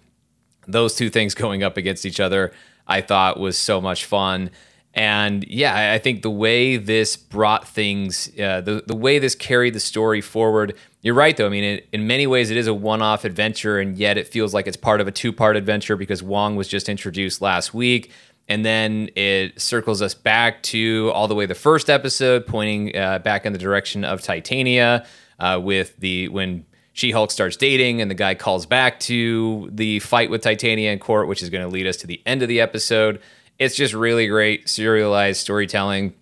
Those 0.69 0.95
two 0.95 1.11
things 1.11 1.35
going 1.45 1.65
up 1.65 1.77
against 1.77 2.07
each 2.07 2.21
other, 2.21 2.53
I 2.87 3.01
thought 3.01 3.41
was 3.41 3.59
so 3.59 3.81
much 3.81 4.05
fun. 4.05 4.53
And 4.95 5.45
yeah, 5.49 5.93
I 5.93 5.99
think 5.99 6.23
the 6.23 6.31
way 6.31 6.77
this 6.77 7.17
brought 7.17 7.67
things, 7.67 8.29
uh, 8.39 8.61
the, 8.61 8.85
the 8.87 8.95
way 8.95 9.19
this 9.19 9.35
carried 9.35 9.75
the 9.75 9.81
story 9.81 10.21
forward 10.21 10.77
you're 11.03 11.15
right, 11.15 11.37
though. 11.37 11.47
I 11.47 11.51
mean, 11.51 11.65
it, 11.65 11.89
in 11.93 12.07
many 12.07 12.27
ways, 12.27 12.51
it 12.51 12.57
is 12.57 12.67
a 12.67 12.75
one 12.75 13.03
off 13.03 13.25
adventure, 13.25 13.79
and 13.79 13.99
yet 13.99 14.17
it 14.17 14.29
feels 14.29 14.55
like 14.55 14.67
it's 14.67 14.77
part 14.77 15.01
of 15.01 15.09
a 15.09 15.13
two 15.13 15.33
part 15.33 15.57
adventure 15.57 15.97
because 15.97 16.23
Wong 16.23 16.57
was 16.57 16.69
just 16.69 16.89
introduced 16.89 17.43
last 17.43 17.75
week. 17.75 18.11
And 18.49 18.65
then 18.65 19.09
it 19.15 19.61
circles 19.61 20.03
us 20.03 20.15
back 20.15 20.63
to 20.65 21.11
all 21.15 21.29
the 21.29 21.35
way 21.35 21.47
the 21.47 21.55
first 21.55 21.89
episode, 21.91 22.47
pointing 22.47 22.97
uh, 22.97 23.19
back 23.21 23.47
in 23.47 23.53
the 23.53 23.59
direction 23.59 24.05
of 24.05 24.23
Titania. 24.23 25.07
uh, 25.43 25.59
with 25.63 25.97
the 25.99 26.29
when 26.29 26.65
She 26.93 27.11
Hulk 27.11 27.31
starts 27.31 27.57
dating 27.57 28.01
and 28.01 28.11
the 28.11 28.15
guy 28.15 28.35
calls 28.35 28.65
back 28.65 29.01
to 29.01 29.69
the 29.73 29.99
fight 29.99 30.31
with 30.31 30.43
Titania 30.43 30.93
in 30.93 31.01
court, 31.01 31.29
which 31.29 31.43
is 31.43 31.51
going 31.51 31.65
to 31.65 31.69
lead 31.69 31.87
us 31.87 31.97
to 31.99 32.07
the 32.07 32.23
end 32.25 32.43
of 32.43 32.49
the 32.49 32.61
episode. 32.61 33.21
It's 33.59 33.75
just 33.75 33.93
really 33.93 34.29
great 34.29 34.69
serialized 34.69 35.41
storytelling 35.41 36.15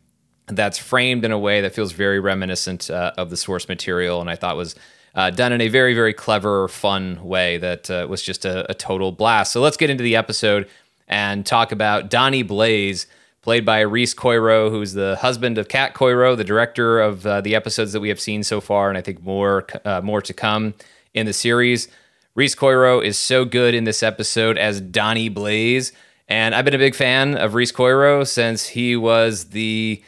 that's 0.52 0.78
framed 0.78 1.25
in 1.25 1.33
a 1.33 1.38
way 1.38 1.61
that 1.61 1.75
feels 1.75 1.92
very 1.92 2.21
reminiscent 2.21 2.90
uh, 2.90 3.12
of 3.16 3.30
the 3.30 3.37
source 3.37 3.69
material, 3.69 4.21
and 4.21 4.28
I 4.28 4.37
thought 4.37 4.57
was 4.57 4.75
uh, 5.14 5.30
done 5.30 5.52
in 5.52 5.61
a 5.61 5.69
very, 5.69 5.95
very 5.95 6.14
clever, 6.14 6.69
fun 6.69 7.23
way 7.25 7.59
that 7.59 7.90
uh, 7.90 8.07
was 8.09 8.23
just 8.23 8.45
a, 8.45 8.71
a, 8.71 8.75
total 8.75 9.11
blast. 9.11 9.52
So 9.52 9.61
let's 9.61 9.76
get 9.76 9.90
into 9.90 10.04
the 10.04 10.16
episode 10.16 10.69
and 11.09 11.45
talk 11.45 11.73
about 11.73 12.11
Donnie 12.11 12.45
Blaze, 12.45 13.07
played 13.42 13.66
by 13.66 13.80
Rhys 13.80 14.14
Coiro, 14.14 14.71
who's 14.71 14.92
the 14.92 15.16
husband 15.16 15.59
of 15.59 15.66
Kat 15.66 15.95
Coiro, 15.95 16.37
the 16.37 16.45
director 16.45 17.00
of 17.00 17.26
uh, 17.26 17.40
the 17.40 17.57
episodes 17.57 17.92
that 17.92 18.00
we 18.00 18.09
have 18.09 18.21
seen 18.21 18.45
so 18.45 18.61
far, 18.61 18.88
and 18.88 18.97
I 18.97 19.02
think 19.02 19.23
more 19.23 19.66
uh, 19.85 20.00
more 20.00 20.23
to 20.23 20.33
come 20.33 20.75
in 21.12 21.26
the 21.26 21.33
series. 21.33 21.88
Rhys 22.37 22.54
Coiro 22.54 23.04
is 23.04 23.19
so 23.19 23.45
good 23.45 23.75
in 23.75 23.85
this 23.85 24.04
episode 24.04 24.57
as 24.57 24.80
Donnie 24.80 25.28
Blaze, 25.28 25.92
and 26.28 26.54
I've 26.54 26.64
been 26.64 26.75
a 26.75 26.78
big 26.78 26.95
fan 26.95 27.37
of 27.37 27.54
Rhys 27.54 27.73
Coiro 27.73 28.25
since 28.25 28.69
he 28.69 28.97
was 28.97 29.47
the 29.47 30.02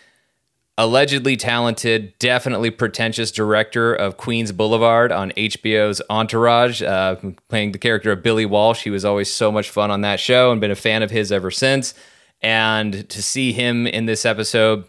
allegedly 0.79 1.37
talented, 1.37 2.19
definitely 2.19 2.71
pretentious 2.71 3.31
director 3.31 3.95
of 3.95 4.17
Queens 4.17 4.53
Boulevard 4.53 5.13
on 5.13 5.31
HBO's 5.33 6.01
Entourage, 6.09 6.83
uh, 6.83 7.17
playing 7.49 7.73
the 7.73 7.79
character 7.79 8.11
of 8.13 8.23
Billy 8.23 8.47
Walsh. 8.47 8.83
He 8.83 8.91
was 8.91 9.05
always 9.05 9.33
so 9.33 9.53
much 9.53 9.69
fun 9.69 9.91
on 9.91 10.01
that 10.01 10.19
show 10.19 10.51
and 10.51 10.61
been 10.61 10.71
a 10.71 10.77
fan 10.77 11.03
of 11.03 11.11
his 11.11 11.31
ever 11.31 11.51
since. 11.51 11.95
And 12.41 13.09
to 13.11 13.23
see 13.23 13.53
him 13.53 13.87
in 13.87 14.07
this 14.07 14.25
episode, 14.25 14.85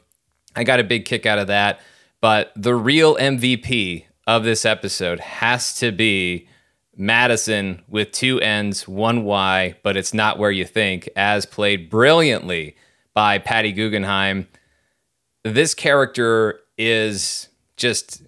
I 0.55 0.63
got 0.63 0.79
a 0.79 0.83
big 0.83 1.05
kick 1.05 1.25
out 1.25 1.39
of 1.39 1.47
that. 1.47 1.81
But 2.21 2.53
the 2.55 2.73
real 2.73 3.15
MVP 3.17 4.05
of 4.25 4.45
this 4.45 4.65
episode 4.65 5.19
has 5.19 5.77
to 5.79 5.91
be 5.91 6.47
Madisynn 6.97 7.81
with 7.89 8.11
two 8.11 8.39
N's, 8.39 8.87
one 8.87 9.25
Y, 9.25 9.75
but 9.83 9.97
it's 9.97 10.13
not 10.13 10.39
where 10.39 10.51
you 10.51 10.63
think, 10.63 11.09
as 11.15 11.45
played 11.45 11.89
brilliantly 11.89 12.77
by 13.13 13.39
Patty 13.39 13.73
Guggenheim 13.73 14.47
this 15.43 15.73
character 15.73 16.59
is 16.77 17.49
just 17.77 18.23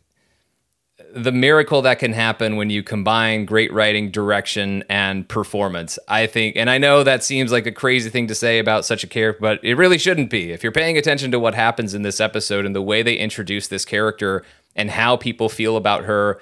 the 1.15 1.31
miracle 1.31 1.81
that 1.81 1.97
can 1.97 2.11
happen 2.11 2.57
when 2.57 2.69
you 2.69 2.83
combine 2.83 3.45
great 3.45 3.71
writing, 3.71 4.11
direction, 4.11 4.83
and 4.89 5.27
performance. 5.29 5.97
I 6.09 6.27
think, 6.27 6.57
and 6.57 6.69
I 6.69 6.77
know 6.77 7.03
that 7.03 7.23
seems 7.23 7.53
like 7.53 7.65
a 7.65 7.71
crazy 7.71 8.09
thing 8.09 8.27
to 8.27 8.35
say 8.35 8.59
about 8.59 8.83
such 8.83 9.05
a 9.05 9.07
character, 9.07 9.39
but 9.39 9.63
it 9.63 9.75
really 9.75 9.97
shouldn't 9.97 10.29
be. 10.29 10.51
If 10.51 10.61
you're 10.61 10.73
paying 10.73 10.97
attention 10.97 11.31
to 11.31 11.39
what 11.39 11.55
happens 11.55 11.93
in 11.93 12.01
this 12.01 12.19
episode 12.19 12.65
and 12.65 12.75
the 12.75 12.81
way 12.81 13.01
they 13.01 13.15
introduce 13.15 13.69
this 13.69 13.85
character 13.85 14.43
and 14.75 14.91
how 14.91 15.15
people 15.15 15.47
feel 15.47 15.77
about 15.77 16.03
her 16.03 16.41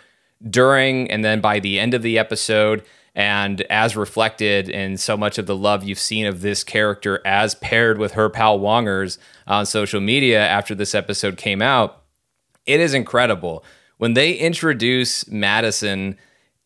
during 0.49 1.09
and 1.11 1.23
then 1.23 1.39
by 1.39 1.59
the 1.59 1.79
end 1.79 1.93
of 1.93 2.01
the 2.01 2.17
episode, 2.17 2.83
and 3.15 3.61
as 3.63 3.95
reflected 3.95 4.69
in 4.69 4.97
so 4.97 5.15
much 5.15 5.37
of 5.37 5.45
the 5.45 5.55
love 5.55 5.83
you've 5.83 5.99
seen 5.99 6.25
of 6.25 6.41
this 6.41 6.63
character 6.63 7.21
as 7.25 7.55
paired 7.55 7.97
with 7.97 8.13
her 8.13 8.29
pal 8.29 8.59
Wongers 8.59 9.17
on 9.45 9.65
social 9.65 10.01
media 10.01 10.39
after 10.39 10.73
this 10.73 10.95
episode 10.95 11.37
came 11.37 11.61
out, 11.61 12.01
it 12.65 12.79
is 12.79 12.93
incredible. 12.93 13.63
When 13.97 14.13
they 14.13 14.33
introduce 14.33 15.25
Madisynn 15.25 16.17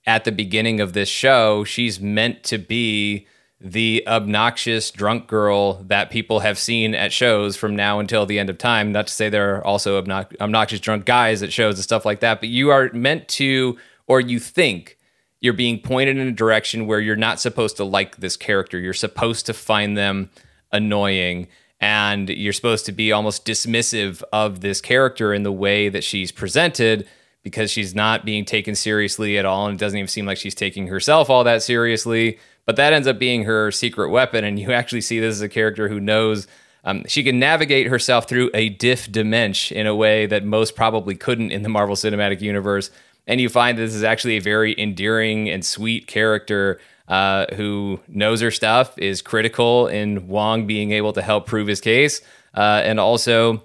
at 0.05 0.23
the 0.23 0.31
beginning 0.31 0.79
of 0.79 0.93
this 0.93 1.09
show, 1.09 1.63
she's 1.65 1.99
meant 1.99 2.43
to 2.45 2.57
be 2.57 3.27
the 3.59 4.03
obnoxious 4.07 4.91
drunk 4.91 5.27
girl 5.27 5.83
that 5.83 6.11
people 6.11 6.41
have 6.41 6.59
seen 6.59 6.93
at 6.93 7.11
shows 7.11 7.57
from 7.57 7.75
now 7.75 7.99
until 7.99 8.25
the 8.25 8.37
end 8.37 8.49
of 8.49 8.57
time. 8.57 8.91
Not 8.91 9.07
to 9.07 9.13
say 9.13 9.29
there 9.29 9.55
are 9.55 9.65
also 9.65 9.97
obnoxious 9.97 10.79
drunk 10.79 11.05
guys 11.05 11.41
at 11.43 11.51
shows 11.51 11.75
and 11.75 11.83
stuff 11.83 12.05
like 12.05 12.19
that, 12.19 12.39
but 12.39 12.49
you 12.49 12.69
are 12.69 12.91
meant 12.93 13.27
to, 13.29 13.77
or 14.05 14.21
you 14.21 14.39
think, 14.39 14.96
you're 15.39 15.53
being 15.53 15.79
pointed 15.79 16.17
in 16.17 16.27
a 16.27 16.31
direction 16.31 16.87
where 16.87 16.99
you're 16.99 17.15
not 17.15 17.39
supposed 17.39 17.77
to 17.77 17.83
like 17.83 18.17
this 18.17 18.35
character. 18.35 18.79
You're 18.79 18.93
supposed 18.93 19.45
to 19.45 19.53
find 19.53 19.97
them 19.97 20.29
annoying 20.71 21.47
and 21.79 22.29
you're 22.29 22.53
supposed 22.53 22.85
to 22.85 22.91
be 22.91 23.11
almost 23.11 23.45
dismissive 23.45 24.23
of 24.33 24.61
this 24.61 24.81
character 24.81 25.33
in 25.33 25.43
the 25.43 25.51
way 25.51 25.89
that 25.89 26.03
she's 26.03 26.31
presented 26.31 27.07
because 27.43 27.71
she's 27.71 27.95
not 27.95 28.25
being 28.25 28.45
taken 28.45 28.75
seriously 28.75 29.37
at 29.37 29.45
all 29.45 29.67
and 29.67 29.75
it 29.75 29.79
doesn't 29.79 29.97
even 29.97 30.07
seem 30.07 30.25
like 30.25 30.37
she's 30.37 30.55
taking 30.55 30.87
herself 30.87 31.29
all 31.29 31.43
that 31.43 31.61
seriously 31.61 32.39
but 32.65 32.75
that 32.75 32.93
ends 32.93 33.07
up 33.07 33.19
being 33.19 33.43
her 33.43 33.71
secret 33.71 34.09
weapon 34.09 34.43
and 34.43 34.59
you 34.59 34.71
actually 34.73 35.01
see 35.01 35.19
this 35.19 35.35
as 35.35 35.41
a 35.41 35.49
character 35.49 35.87
who 35.87 35.99
knows 35.99 36.47
um, 36.83 37.03
she 37.05 37.23
can 37.23 37.37
navigate 37.37 37.87
herself 37.87 38.29
through 38.29 38.49
a 38.53 38.69
diff 38.69 39.11
dimension 39.11 39.77
in 39.77 39.87
a 39.87 39.95
way 39.95 40.25
that 40.25 40.45
most 40.45 40.75
probably 40.75 41.15
couldn't 41.15 41.51
in 41.51 41.61
the 41.61 41.69
marvel 41.69 41.95
cinematic 41.95 42.41
universe 42.41 42.89
and 43.27 43.41
you 43.41 43.49
find 43.49 43.77
this 43.77 43.93
is 43.93 44.03
actually 44.03 44.37
a 44.37 44.41
very 44.41 44.73
endearing 44.79 45.49
and 45.49 45.63
sweet 45.63 46.07
character 46.07 46.79
uh, 47.07 47.45
who 47.55 47.99
knows 48.07 48.41
her 48.41 48.51
stuff, 48.51 48.97
is 48.97 49.21
critical 49.21 49.87
in 49.87 50.27
Wong 50.27 50.65
being 50.67 50.91
able 50.91 51.13
to 51.13 51.21
help 51.21 51.45
prove 51.45 51.67
his 51.67 51.79
case, 51.79 52.21
uh, 52.53 52.81
and 52.83 52.99
also 52.99 53.63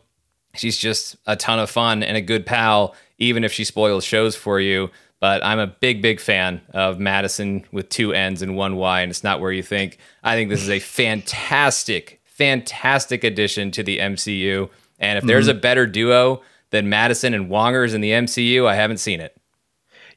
she's 0.54 0.76
just 0.76 1.16
a 1.26 1.36
ton 1.36 1.58
of 1.58 1.70
fun 1.70 2.02
and 2.02 2.16
a 2.16 2.20
good 2.20 2.44
pal, 2.44 2.94
even 3.18 3.44
if 3.44 3.52
she 3.52 3.64
spoils 3.64 4.04
shows 4.04 4.36
for 4.36 4.60
you. 4.60 4.90
But 5.20 5.44
I'm 5.44 5.60
a 5.60 5.68
big, 5.68 6.02
big 6.02 6.18
fan 6.18 6.60
of 6.74 6.98
Madisynn 6.98 7.64
with 7.70 7.88
two 7.88 8.12
N's 8.12 8.42
and 8.42 8.56
one 8.56 8.74
Y, 8.74 9.02
and 9.02 9.10
it's 9.10 9.22
not 9.22 9.40
where 9.40 9.52
you 9.52 9.62
think. 9.62 9.98
I 10.24 10.34
think 10.34 10.50
this 10.50 10.62
is 10.62 10.70
a 10.70 10.78
fantastic, 10.80 12.20
fantastic 12.24 13.22
addition 13.22 13.70
to 13.72 13.84
the 13.84 13.98
MCU. 13.98 14.68
And 14.98 15.18
if 15.18 15.24
there's 15.24 15.48
mm-hmm. 15.48 15.58
a 15.58 15.60
better 15.60 15.86
duo 15.86 16.42
than 16.70 16.86
Madisynn 16.86 17.34
and 17.34 17.48
Wongers 17.48 17.94
in 17.94 18.00
the 18.00 18.10
MCU, 18.10 18.66
I 18.66 18.74
haven't 18.74 18.98
seen 18.98 19.20
it. 19.20 19.36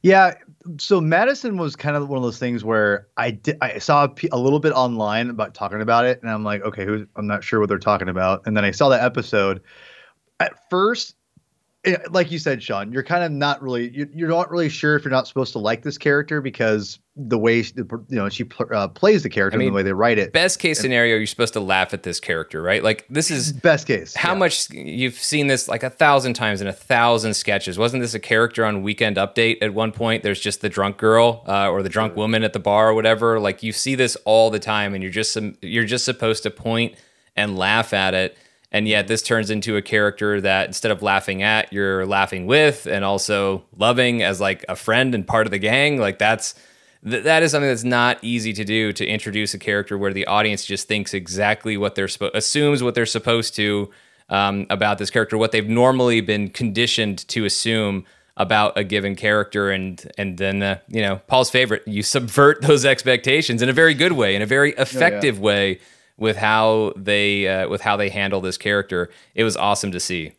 Yeah. 0.06 0.36
So 0.78 1.02
Madisynn 1.02 1.58
was 1.58 1.76
kind 1.76 1.96
of 1.96 2.08
one 2.10 2.18
of 2.18 2.24
those 2.24 2.38
things 2.38 2.64
where 2.64 3.08
I 3.18 3.32
did 3.32 3.58
I 3.60 3.80
saw 3.80 4.06
a, 4.06 4.28
a 4.32 4.38
little 4.38 4.60
bit 4.60 4.72
online 4.74 5.32
about 5.32 5.56
talking 5.56 5.82
about 5.82 6.06
it, 6.06 6.22
and 6.22 6.30
I'm 6.30 6.44
like, 6.44 6.62
okay, 6.62 6.86
I'm 7.16 7.26
not 7.26 7.44
sure 7.44 7.60
what 7.60 7.70
they're 7.70 7.80
talking 7.80 8.08
about. 8.08 8.44
And 8.46 8.56
then 8.56 8.64
I 8.64 8.70
saw 8.70 8.90
that 8.90 9.04
episode. 9.04 9.64
At 10.40 10.70
first, 10.70 11.16
Eh, 11.86 11.98
like 12.12 12.32
you 12.32 12.40
said, 12.40 12.62
Sean, 12.62 12.92
you're 12.92 13.04
kind 13.04 13.24
of 13.24 13.32
not 13.32 13.62
really 13.62 13.90
you're, 13.90 14.08
you're 14.14 14.30
not 14.30 14.52
really 14.52 14.70
sure 14.70 14.96
if 14.96 15.04
you're 15.04 15.12
not 15.12 15.28
supposed 15.28 15.54
to 15.54 15.60
like 15.60 15.82
this 15.84 15.98
character 15.98 16.42
because 16.42 17.00
the 17.18 17.38
way 17.38 17.62
she, 17.62 17.74
you 17.78 18.06
know 18.10 18.28
she 18.28 18.46
uh, 18.74 18.90
plays 18.90 19.24
the 19.24 19.30
character 19.30 19.56
I 19.56 19.60
mean, 19.60 19.70
and 19.70 19.74
the 19.74 19.78
way 19.78 19.84
they 19.84 19.94
write 19.94 20.18
it. 20.18 20.34
Best 20.34 20.60
case 20.60 20.80
scenario, 20.80 21.16
you're 21.16 21.26
supposed 21.26 21.54
to 21.54 21.62
laugh 21.62 21.94
at 21.94 22.04
this 22.04 22.20
character, 22.20 22.62
right? 22.62 22.84
Like 22.84 23.06
this 23.10 23.32
is 23.32 23.54
best 23.54 23.88
case. 23.88 24.14
How 24.16 24.34
yeah. 24.34 24.40
much 24.40 24.70
you've 24.72 25.16
seen 25.16 25.48
this 25.48 25.68
like 25.70 25.84
a 25.84 25.90
thousand 25.90 26.34
times 26.34 26.62
in 26.62 26.68
a 26.68 26.74
thousand 26.74 27.36
sketches? 27.36 27.78
Wasn't 27.78 28.02
this 28.02 28.14
a 28.14 28.20
character 28.20 28.66
on 28.66 28.82
Weekend 28.84 29.16
Update 29.16 29.60
at 29.62 29.74
one 29.74 29.94
point? 29.94 30.24
There's 30.24 30.42
just 30.42 30.60
the 30.60 30.70
drunk 30.70 30.98
girl 30.98 31.44
uh, 31.48 31.70
or 31.70 31.84
the 31.84 31.90
drunk 31.90 32.12
sure. 32.12 32.18
woman 32.18 32.44
at 32.44 32.52
the 32.52 32.60
bar 32.60 32.90
or 32.90 32.94
whatever. 32.94 33.40
Like 33.40 33.64
you 33.64 33.72
see 33.72 33.96
this 33.96 34.18
all 34.26 34.50
the 34.50 34.60
time, 34.60 34.94
and 34.94 35.02
you're 35.02 35.12
just 35.12 35.38
you're 35.62 35.86
just 35.86 36.04
supposed 36.04 36.44
to 36.44 36.52
point 36.52 36.96
and 37.38 37.58
laugh 37.58 37.94
at 37.94 38.14
it 38.14 38.38
and 38.72 38.88
yet 38.88 39.08
this 39.08 39.22
turns 39.22 39.50
into 39.50 39.78
a 39.78 39.82
character 39.82 40.42
that 40.42 40.68
instead 40.68 40.92
of 40.92 41.02
laughing 41.02 41.44
at 41.44 41.72
you're 41.72 42.06
laughing 42.06 42.46
with 42.46 42.86
and 42.86 43.04
also 43.04 43.64
loving 43.78 44.24
as 44.24 44.40
like 44.40 44.64
a 44.70 44.76
friend 44.76 45.14
and 45.14 45.28
part 45.28 45.46
of 45.48 45.52
the 45.52 45.60
gang 45.60 45.98
like 45.98 46.18
that's 46.18 46.56
th- 47.10 47.24
that 47.24 47.44
is 47.44 47.52
something 47.52 47.70
that's 47.70 47.84
not 47.84 48.18
easy 48.22 48.54
to 48.54 48.64
do 48.64 48.92
to 48.94 49.06
introduce 49.06 49.54
a 49.54 49.60
character 49.60 49.98
where 49.98 50.14
the 50.14 50.26
audience 50.28 50.66
just 50.66 50.88
thinks 50.88 51.14
exactly 51.14 51.78
what 51.78 51.96
they're 51.96 52.08
supposed 52.08 52.36
assumes 52.36 52.84
what 52.84 52.96
they're 52.96 53.06
supposed 53.06 53.56
to 53.56 53.90
um, 54.30 54.66
about 54.70 54.98
this 54.98 55.10
character 55.10 55.38
what 55.38 55.52
they've 55.52 55.70
normally 55.70 56.22
been 56.22 56.50
conditioned 56.50 57.28
to 57.28 57.46
assume 57.46 58.06
about 58.38 58.78
a 58.78 58.84
given 58.84 59.16
character 59.16 59.72
and 59.72 60.12
and 60.18 60.38
then 60.38 60.62
uh, 60.62 60.78
you 60.88 61.02
know 61.02 61.22
Paul's 61.28 61.50
favorite 61.50 61.88
you 61.88 62.04
subvert 62.04 62.62
those 62.62 62.86
expectations 62.86 63.62
in 63.62 63.70
a 63.70 63.74
very 63.74 63.94
good 63.94 64.12
way 64.12 64.36
in 64.36 64.42
a 64.42 64.46
very 64.46 64.72
effective 64.74 65.36
oh, 65.36 65.40
yeah. 65.40 65.46
way 65.46 65.80
with 66.18 66.38
how 66.38 66.94
they 66.96 67.48
uh, 67.48 67.68
with 67.68 67.82
how 67.82 67.98
they 67.98 68.10
handle 68.10 68.42
this 68.42 68.58
character. 68.58 69.10
It 69.34 69.44
was 69.44 69.58
awesome 69.58 69.92
to 69.92 70.00
see. 70.00 70.34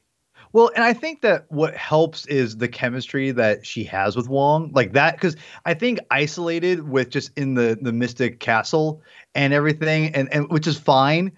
Well, 0.56 0.70
and 0.74 0.82
I 0.82 0.94
think 0.94 1.20
that 1.20 1.44
what 1.50 1.76
helps 1.76 2.24
is 2.24 2.56
the 2.56 2.66
chemistry 2.66 3.30
that 3.30 3.66
she 3.66 3.84
has 3.84 4.16
with 4.16 4.30
Wong, 4.30 4.70
like 4.72 4.94
that, 4.94 5.12
because 5.12 5.36
I 5.66 5.74
think 5.74 5.98
isolated 6.10 6.88
with 6.88 7.10
just 7.10 7.30
in 7.36 7.52
the 7.52 7.76
the 7.78 7.92
Mystic 7.92 8.40
Castle 8.40 9.02
and 9.34 9.52
everything, 9.52 10.14
and 10.14 10.32
and 10.32 10.50
which 10.50 10.66
is 10.66 10.78
fine, 10.78 11.32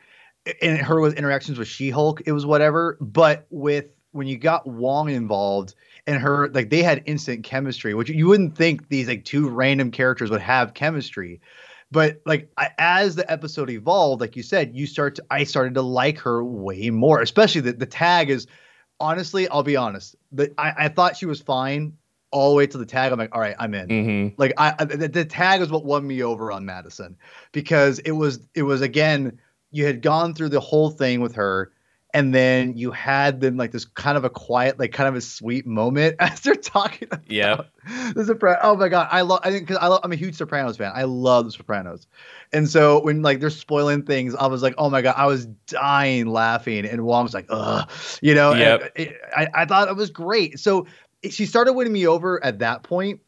and 0.62 0.78
her 0.78 1.00
with 1.00 1.18
interactions 1.18 1.58
with 1.58 1.66
She 1.66 1.90
Hulk, 1.90 2.22
it 2.26 2.30
was 2.30 2.46
whatever. 2.46 2.96
But 3.00 3.48
with 3.50 3.87
when 4.12 4.28
you 4.28 4.38
got 4.38 4.68
Wong 4.68 5.10
involved 5.10 5.75
and 6.06 6.22
her, 6.22 6.48
like 6.50 6.70
they 6.70 6.84
had 6.84 7.02
instant 7.04 7.42
chemistry, 7.42 7.94
which 7.94 8.10
you 8.10 8.28
wouldn't 8.28 8.56
think 8.56 8.88
these 8.88 9.08
like 9.08 9.25
two 9.25 9.48
random 9.48 9.90
characters 9.90 10.30
would 10.30 10.42
have 10.42 10.75
chemistry. 10.75 11.40
But 11.90 12.22
like 12.25 12.52
as 12.78 13.16
the 13.16 13.28
episode 13.28 13.68
evolved, 13.68 14.20
like 14.20 14.37
you 14.37 14.44
said, 14.44 14.76
you 14.76 14.87
start 14.87 15.16
to 15.16 15.25
I 15.28 15.42
started 15.42 15.75
to 15.75 15.82
like 15.82 16.18
her 16.18 16.44
way 16.44 16.90
more. 16.90 17.20
Especially 17.20 17.62
the 17.62 17.72
the 17.72 17.84
tag 17.84 18.30
is 18.30 18.46
honestly, 19.00 19.49
I'll 19.49 19.62
be 19.62 19.76
honest. 19.76 20.17
The, 20.33 20.52
I, 20.59 20.75
I 20.76 20.88
thought 20.88 21.17
she 21.17 21.26
was 21.26 21.40
fine 21.40 21.93
all 22.31 22.50
the 22.50 22.57
way 22.57 22.67
to 22.67 22.78
the 22.78 22.87
tag. 22.87 23.12
I'm 23.12 23.19
like, 23.19 23.35
all 23.35 23.40
right, 23.40 23.57
I'm 23.59 23.75
in. 23.75 23.88
Mm-hmm. 23.88 24.35
Like 24.40 24.52
I 24.59 24.85
the, 24.85 25.09
the 25.09 25.25
tag 25.25 25.61
is 25.61 25.71
what 25.71 25.85
won 25.85 26.07
me 26.07 26.23
over 26.23 26.52
on 26.52 26.64
Madisynn 26.64 27.14
because 27.52 27.99
it 28.00 28.12
was 28.12 28.40
it 28.55 28.62
was 28.62 28.81
again 28.81 29.38
you 29.71 29.85
had 29.85 30.02
gone 30.02 30.35
through 30.35 30.49
the 30.49 30.61
whole 30.61 30.90
thing 30.90 31.21
with 31.21 31.35
her 31.35 31.73
and 32.14 32.34
then 32.34 32.76
you 32.76 32.90
had 32.90 33.40
then 33.40 33.56
like 33.56 33.70
this 33.70 33.84
kind 33.84 34.16
of 34.16 34.24
a 34.24 34.30
quiet, 34.30 34.78
like 34.78 34.92
kind 34.92 35.08
of 35.08 35.14
a 35.14 35.20
sweet 35.20 35.66
moment 35.66 36.16
as 36.20 36.40
they're 36.40 36.54
talking. 36.54 37.08
Yeah, 37.26 37.62
the 38.14 38.24
Sopranos. 38.24 38.60
Oh 38.62 38.76
my 38.76 38.88
god, 38.88 39.08
I 39.10 39.22
love. 39.22 39.40
I 39.42 39.50
think 39.50 39.66
because 39.66 39.80
I 39.80 39.88
love. 39.88 40.00
I'm 40.04 40.12
a 40.12 40.16
huge 40.16 40.36
Sopranos 40.36 40.76
fan. 40.76 40.92
I 40.94 41.04
love 41.04 41.44
the 41.44 41.52
Sopranos, 41.52 42.06
and 42.52 42.68
so 42.68 43.02
when 43.02 43.22
like 43.22 43.40
they're 43.40 43.50
spoiling 43.50 44.02
things, 44.02 44.34
I 44.34 44.46
was 44.46 44.62
like, 44.62 44.74
oh 44.78 44.88
my 44.88 45.02
god, 45.02 45.14
I 45.16 45.26
was 45.26 45.46
dying 45.66 46.26
laughing, 46.26 46.86
and 46.86 47.04
Wong's 47.04 47.34
like, 47.34 47.46
ugh, 47.50 47.90
you 48.22 48.34
know. 48.34 48.54
Yep. 48.54 48.92
It, 48.96 49.16
I 49.36 49.48
I 49.54 49.64
thought 49.66 49.88
it 49.88 49.96
was 49.96 50.10
great. 50.10 50.58
So 50.58 50.86
she 51.28 51.46
started 51.46 51.72
winning 51.72 51.92
me 51.92 52.06
over 52.06 52.42
at 52.44 52.60
that 52.60 52.82
point 52.84 53.20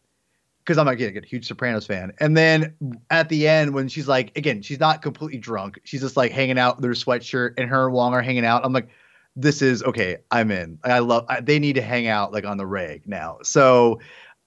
because 0.65 0.79
I'm 0.79 0.89
again 0.89 1.17
a 1.17 1.27
huge 1.27 1.47
Sopranos 1.47 1.87
fan. 1.87 2.13
And 2.19 2.37
then 2.37 2.77
at 3.11 3.29
the 3.29 3.49
end, 3.49 3.75
when 3.75 3.89
she's 3.89 4.09
like, 4.09 4.37
again, 4.37 4.63
she's 4.63 4.81
not 4.81 5.03
completely 5.03 5.39
drunk. 5.39 5.81
She's 5.85 6.01
just 6.01 6.17
like 6.17 6.33
hanging 6.33 6.59
out 6.59 6.77
with 6.77 6.85
her 6.85 6.93
sweatshirt, 6.93 7.55
and 7.59 7.69
her 7.69 7.87
and 7.87 7.95
Wong 7.95 8.15
are 8.15 8.23
hanging 8.23 8.45
out. 8.45 8.65
I'm 8.65 8.73
like, 8.73 8.89
this 9.37 9.63
is 9.63 9.83
okay. 9.83 10.19
I'm 10.31 10.51
in. 10.51 10.79
I 10.85 10.99
love. 11.01 11.25
I, 11.29 11.41
they 11.41 11.59
need 11.59 11.75
to 11.75 11.83
hang 11.83 12.07
out 12.07 12.33
like 12.33 12.45
on 12.45 12.57
the 12.57 12.67
reg 12.67 13.03
now. 13.07 13.39
So. 13.43 14.01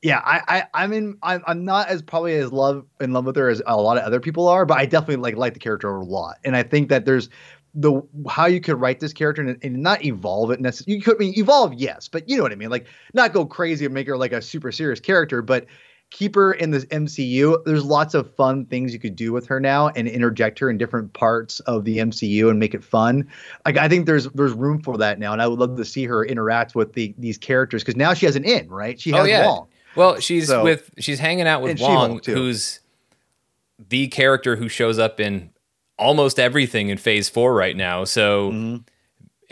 Yeah, 0.06 0.20
I, 0.26 0.42
I 0.50 0.84
I'm 0.84 0.92
in. 0.92 1.18
I'm, 1.24 1.42
I'm 1.48 1.64
not 1.64 1.88
as 1.88 2.02
probably 2.02 2.36
as 2.36 2.52
love 2.52 2.86
in 3.00 3.14
love 3.14 3.24
with 3.24 3.38
her 3.38 3.48
as 3.48 3.62
a 3.66 3.78
lot 3.82 3.98
of 3.98 4.04
other 4.04 4.20
people 4.20 4.50
are, 4.50 4.66
but 4.66 4.78
I 4.78 4.86
definitely 4.86 5.16
like 5.16 5.38
like 5.38 5.54
the 5.54 5.62
character 5.62 5.96
a 5.96 6.04
lot, 6.04 6.40
and 6.44 6.58
I 6.58 6.64
think 6.64 6.90
that 6.90 7.06
there's 7.06 7.30
the 7.74 8.02
how 8.30 8.46
you 8.46 8.60
could 8.60 8.82
write 8.82 9.00
this 9.00 9.14
character 9.14 9.42
and, 9.42 9.58
and 9.64 9.78
not 9.78 10.04
evolve 10.04 10.52
it 10.52 10.60
necessarily. 10.60 10.98
You 10.98 11.02
could 11.02 11.16
I 11.16 11.20
mean 11.20 11.34
evolve, 11.38 11.74
yes, 11.76 12.10
but 12.10 12.28
you 12.28 12.36
know 12.36 12.44
what 12.44 12.52
I 12.52 12.56
mean. 12.56 12.70
Like 12.70 12.88
not 13.14 13.32
go 13.32 13.46
crazy 13.46 13.86
and 13.86 13.94
make 13.94 14.08
her 14.08 14.18
like 14.18 14.34
a 14.34 14.42
super 14.42 14.74
serious 14.74 15.00
character, 15.00 15.42
but 15.42 15.68
keep 16.14 16.36
her 16.36 16.54
in 16.54 16.70
this 16.70 16.86
MCU. 16.86 17.66
There's 17.66 17.84
lots 17.84 18.14
of 18.14 18.34
fun 18.36 18.66
things 18.68 18.94
you 18.94 19.00
could 19.00 19.16
do 19.16 19.34
with 19.34 19.48
her 19.48 19.60
now 19.60 19.90
and 19.90 20.08
interject 20.08 20.60
her 20.60 20.70
in 20.70 20.78
different 20.78 21.12
parts 21.14 21.60
of 21.62 21.84
the 21.84 21.98
MCU 21.98 22.50
and 22.50 22.60
make 22.60 22.74
it 22.74 22.84
fun. 22.84 23.28
Like 23.66 23.78
I 23.78 23.90
think 23.90 24.06
there's 24.06 24.30
there's 24.30 24.54
room 24.54 24.82
for 24.82 24.98
that 25.00 25.20
now, 25.20 25.34
and 25.34 25.42
I 25.42 25.48
would 25.48 25.60
love 25.60 25.76
to 25.76 25.84
see 25.84 26.06
her 26.06 26.24
interact 26.24 26.76
with 26.76 26.94
the 26.94 27.14
these 27.18 27.38
characters 27.38 27.84
because 27.84 27.98
now 27.98 28.14
she 28.14 28.26
has 28.28 28.38
an 28.38 28.46
in, 28.46 28.70
right? 28.70 28.98
She 29.00 29.12
has 29.12 29.22
oh, 29.22 29.26
yeah. 29.26 29.46
Wong. 29.46 29.68
Well, 29.96 30.20
she's 30.20 30.48
so, 30.48 30.64
with 30.64 30.92
she's 31.00 31.20
hanging 31.20 31.48
out 31.48 31.62
with 31.62 31.82
Wong, 31.82 32.22
who's 32.24 32.80
the 33.90 34.08
character 34.08 34.56
who 34.56 34.70
shows 34.70 35.00
up 35.00 35.20
in 35.20 35.50
almost 35.98 36.40
everything 36.40 36.90
in 36.90 36.98
Phase 36.98 37.28
Four 37.28 37.54
right 37.54 37.76
now. 37.76 38.06
So. 38.06 38.52
Mm-hmm 38.52 38.76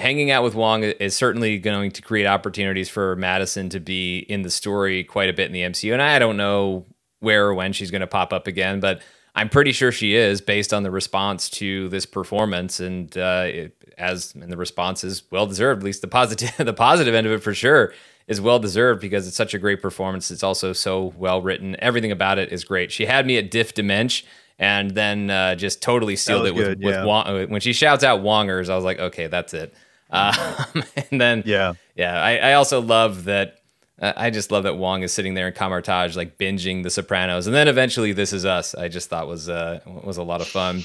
hanging 0.01 0.31
out 0.31 0.43
with 0.43 0.55
Wong 0.55 0.83
is 0.83 1.15
certainly 1.15 1.57
going 1.59 1.91
to 1.91 2.01
create 2.01 2.25
opportunities 2.25 2.89
for 2.89 3.15
Madisynn 3.15 3.69
to 3.69 3.79
be 3.79 4.19
in 4.19 4.41
the 4.41 4.49
story 4.49 5.03
quite 5.03 5.29
a 5.29 5.33
bit 5.33 5.45
in 5.45 5.53
the 5.53 5.61
MCU. 5.61 5.93
And 5.93 6.01
I 6.01 6.19
don't 6.19 6.37
know 6.37 6.85
where 7.19 7.47
or 7.47 7.53
when 7.53 7.71
she's 7.71 7.91
going 7.91 8.01
to 8.01 8.07
pop 8.07 8.33
up 8.33 8.47
again, 8.47 8.79
but 8.79 9.01
I'm 9.35 9.47
pretty 9.47 9.71
sure 9.71 9.91
she 9.91 10.15
is 10.15 10.41
based 10.41 10.73
on 10.73 10.83
the 10.83 10.91
response 10.91 11.49
to 11.51 11.87
this 11.89 12.05
performance. 12.05 12.79
And 12.79 13.15
uh, 13.17 13.45
it, 13.47 13.93
as 13.97 14.33
and 14.35 14.51
the 14.51 14.57
response 14.57 15.03
is 15.03 15.23
well 15.31 15.45
deserved, 15.45 15.81
at 15.81 15.85
least 15.85 16.01
the 16.01 16.07
positive 16.07 16.51
the 16.57 16.73
positive 16.73 17.13
end 17.13 17.27
of 17.27 17.33
it 17.33 17.43
for 17.43 17.53
sure 17.53 17.93
is 18.27 18.41
well 18.41 18.59
deserved 18.59 19.01
because 19.01 19.27
it's 19.27 19.37
such 19.37 19.53
a 19.53 19.59
great 19.59 19.81
performance. 19.81 20.31
It's 20.31 20.43
also 20.43 20.73
so 20.73 21.13
well 21.15 21.41
written. 21.41 21.75
Everything 21.79 22.11
about 22.11 22.39
it 22.39 22.51
is 22.51 22.63
great. 22.63 22.91
She 22.91 23.05
had 23.05 23.25
me 23.25 23.37
at 23.37 23.51
Diff 23.51 23.73
Dimension 23.73 24.27
and 24.59 24.91
then 24.91 25.29
uh, 25.29 25.55
just 25.55 25.81
totally 25.81 26.15
sealed 26.15 26.45
it 26.45 26.53
with, 26.53 26.65
good, 26.65 26.83
with 26.83 26.95
yeah. 26.95 27.03
Wong. 27.03 27.49
When 27.49 27.61
she 27.61 27.73
shouts 27.73 28.03
out 28.03 28.21
Wongers, 28.21 28.69
I 28.69 28.75
was 28.75 28.85
like, 28.85 28.99
okay, 28.99 29.27
that's 29.27 29.53
it. 29.55 29.73
Um, 30.11 30.83
and 31.11 31.21
then 31.21 31.43
Yeah. 31.45 31.73
yeah, 31.95 32.21
I, 32.21 32.37
I 32.37 32.53
also 32.53 32.81
love 32.81 33.25
that. 33.25 33.57
Uh, 34.01 34.13
I 34.17 34.29
just 34.31 34.51
love 34.51 34.63
that 34.63 34.77
Wong 34.77 35.03
is 35.03 35.13
sitting 35.13 35.35
there 35.35 35.47
in 35.47 35.53
Kamar-Taj, 35.53 36.15
like 36.17 36.37
binging 36.37 36.83
The 36.83 36.89
Sopranos, 36.89 37.45
and 37.47 37.55
then 37.55 37.67
eventually 37.67 38.13
This 38.13 38.33
Is 38.33 38.45
Us. 38.45 38.73
I 38.75 38.87
just 38.87 39.09
thought 39.09 39.27
was 39.27 39.47
uh, 39.47 39.79
was 39.85 40.17
a 40.17 40.23
lot 40.23 40.41
of 40.41 40.47
fun, 40.47 40.81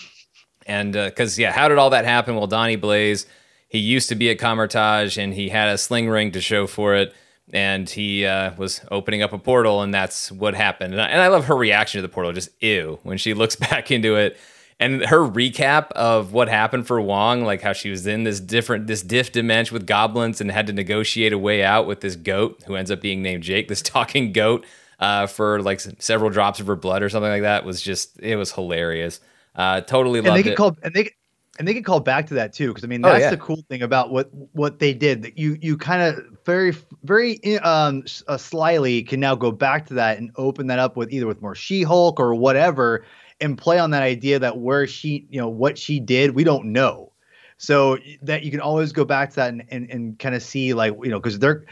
and 0.67 0.93
because 0.93 1.39
yeah, 1.39 1.51
how 1.53 1.69
did 1.69 1.79
all 1.79 1.91
that 1.91 2.05
happen? 2.05 2.35
Well, 2.37 2.47
Donnie 2.47 2.77
Blaze, 2.77 3.27
he 3.69 3.79
used 3.79 4.09
to 4.11 4.15
be 4.15 4.31
at 4.31 4.39
Kamar-Taj, 4.39 5.17
and 5.19 5.33
he 5.33 5.49
had 5.49 5.69
a 5.69 5.79
sling 5.79 6.09
ring 6.11 6.31
to 6.33 6.41
show 6.43 6.67
for 6.67 6.95
it, 6.95 7.15
and 7.53 7.89
he 7.89 8.27
uh, 8.27 8.53
was 8.57 8.83
opening 8.91 9.23
up 9.23 9.33
a 9.33 9.39
portal, 9.39 9.81
and 9.81 9.95
that's 9.95 10.31
what 10.31 10.55
happened. 10.55 10.93
And 10.93 11.01
I, 11.01 11.07
and 11.07 11.21
I 11.23 11.29
love 11.29 11.47
her 11.47 11.57
reaction 11.57 11.99
to 11.99 12.03
the 12.03 12.13
portal, 12.13 12.33
just 12.33 12.51
ew, 12.63 12.99
when 13.03 13.17
she 13.19 13.33
looks 13.41 13.57
back 13.57 13.91
into 13.91 14.17
it 14.17 14.37
and 14.79 15.05
her 15.07 15.21
recap 15.21 15.91
of 15.93 16.33
what 16.33 16.49
happened 16.49 16.87
for 16.87 17.01
Wong, 17.01 17.43
like 17.45 17.63
how 17.63 17.73
she 17.73 17.91
was 17.91 18.07
in 18.07 18.25
this 18.25 18.41
different 18.41 18.87
this 18.87 19.03
diff 19.03 19.33
dimension 19.33 19.75
with 19.75 19.87
goblins 19.87 20.41
and 20.41 20.51
had 20.51 20.67
to 20.67 20.73
negotiate 20.73 21.33
a 21.33 21.39
way 21.39 21.65
out 21.65 21.87
with 21.87 22.01
this 22.01 22.17
goat 22.17 22.63
who 22.67 22.77
ends 22.77 22.91
up 22.91 23.01
being 23.01 23.23
named 23.23 23.43
Jake, 23.43 23.69
this 23.69 23.83
talking 23.83 24.33
goat, 24.33 24.67
uh, 25.01 25.27
for 25.27 25.63
like 25.63 25.81
several 25.99 26.31
drops 26.31 26.61
of 26.61 26.67
her 26.67 26.77
blood 26.77 27.03
or 27.03 27.09
something 27.09 27.31
like 27.31 27.43
that 27.43 27.65
was 27.65 27.81
just 27.81 28.19
it 28.21 28.37
was 28.37 28.53
hilarious. 28.53 29.21
Uh, 29.55 29.81
totally 29.81 30.19
and 30.19 30.29
loved 30.29 30.45
they 30.45 30.51
it. 30.53 30.57
called 30.57 30.79
and 30.83 30.93
they 30.93 31.11
and 31.59 31.67
they 31.67 31.73
get 31.73 31.87
called 31.87 32.05
back 32.05 32.27
to 32.27 32.35
that 32.35 32.53
too 32.53 32.69
because 32.69 32.85
I 32.85 32.87
mean 32.87 33.03
Oh, 33.03 33.09
that's 33.09 33.23
yeah. 33.23 33.31
the 33.31 33.39
cool 33.39 33.63
thing 33.71 33.81
about 33.81 34.11
what 34.11 34.29
what 34.53 34.79
they 34.79 34.93
did 34.93 35.23
that 35.23 35.39
you 35.39 35.57
you 35.63 35.79
kind 35.79 36.03
of 36.03 36.23
very 36.45 36.75
very 37.05 37.41
um 37.61 38.05
uh, 38.29 38.37
slyly 38.37 39.03
can 39.03 39.21
now 39.21 39.35
go 39.35 39.51
back 39.51 39.87
to 39.87 39.95
that 39.95 40.19
and 40.19 40.31
open 40.37 40.67
that 40.67 40.79
up 40.79 40.99
with 40.99 41.11
either 41.11 41.27
with 41.27 41.41
more 41.41 41.55
She-Hulk 41.55 42.21
or 42.21 42.35
whatever 42.35 43.07
and 43.41 43.59
play 43.59 43.79
on 43.79 43.91
that 43.91 44.03
idea 44.03 44.39
that 44.39 44.59
where 44.59 44.87
she 44.87 45.27
you 45.31 45.41
know 45.41 45.49
what 45.49 45.79
she 45.79 46.01
did 46.01 46.35
we 46.35 46.45
don't 46.45 46.73
know. 46.73 47.13
So 47.59 47.99
that 48.23 48.43
you 48.43 48.51
can 48.51 48.61
always 48.61 48.93
go 48.93 49.05
back 49.05 49.31
to 49.31 49.37
that 49.37 49.49
and 49.51 49.65
and, 49.71 49.91
and 49.91 50.19
kind 50.19 50.35
of 50.35 50.43
see 50.43 50.75
like 50.75 50.95
you 51.03 51.11
know 51.11 51.19
because 51.19 51.39
they're 51.39 51.65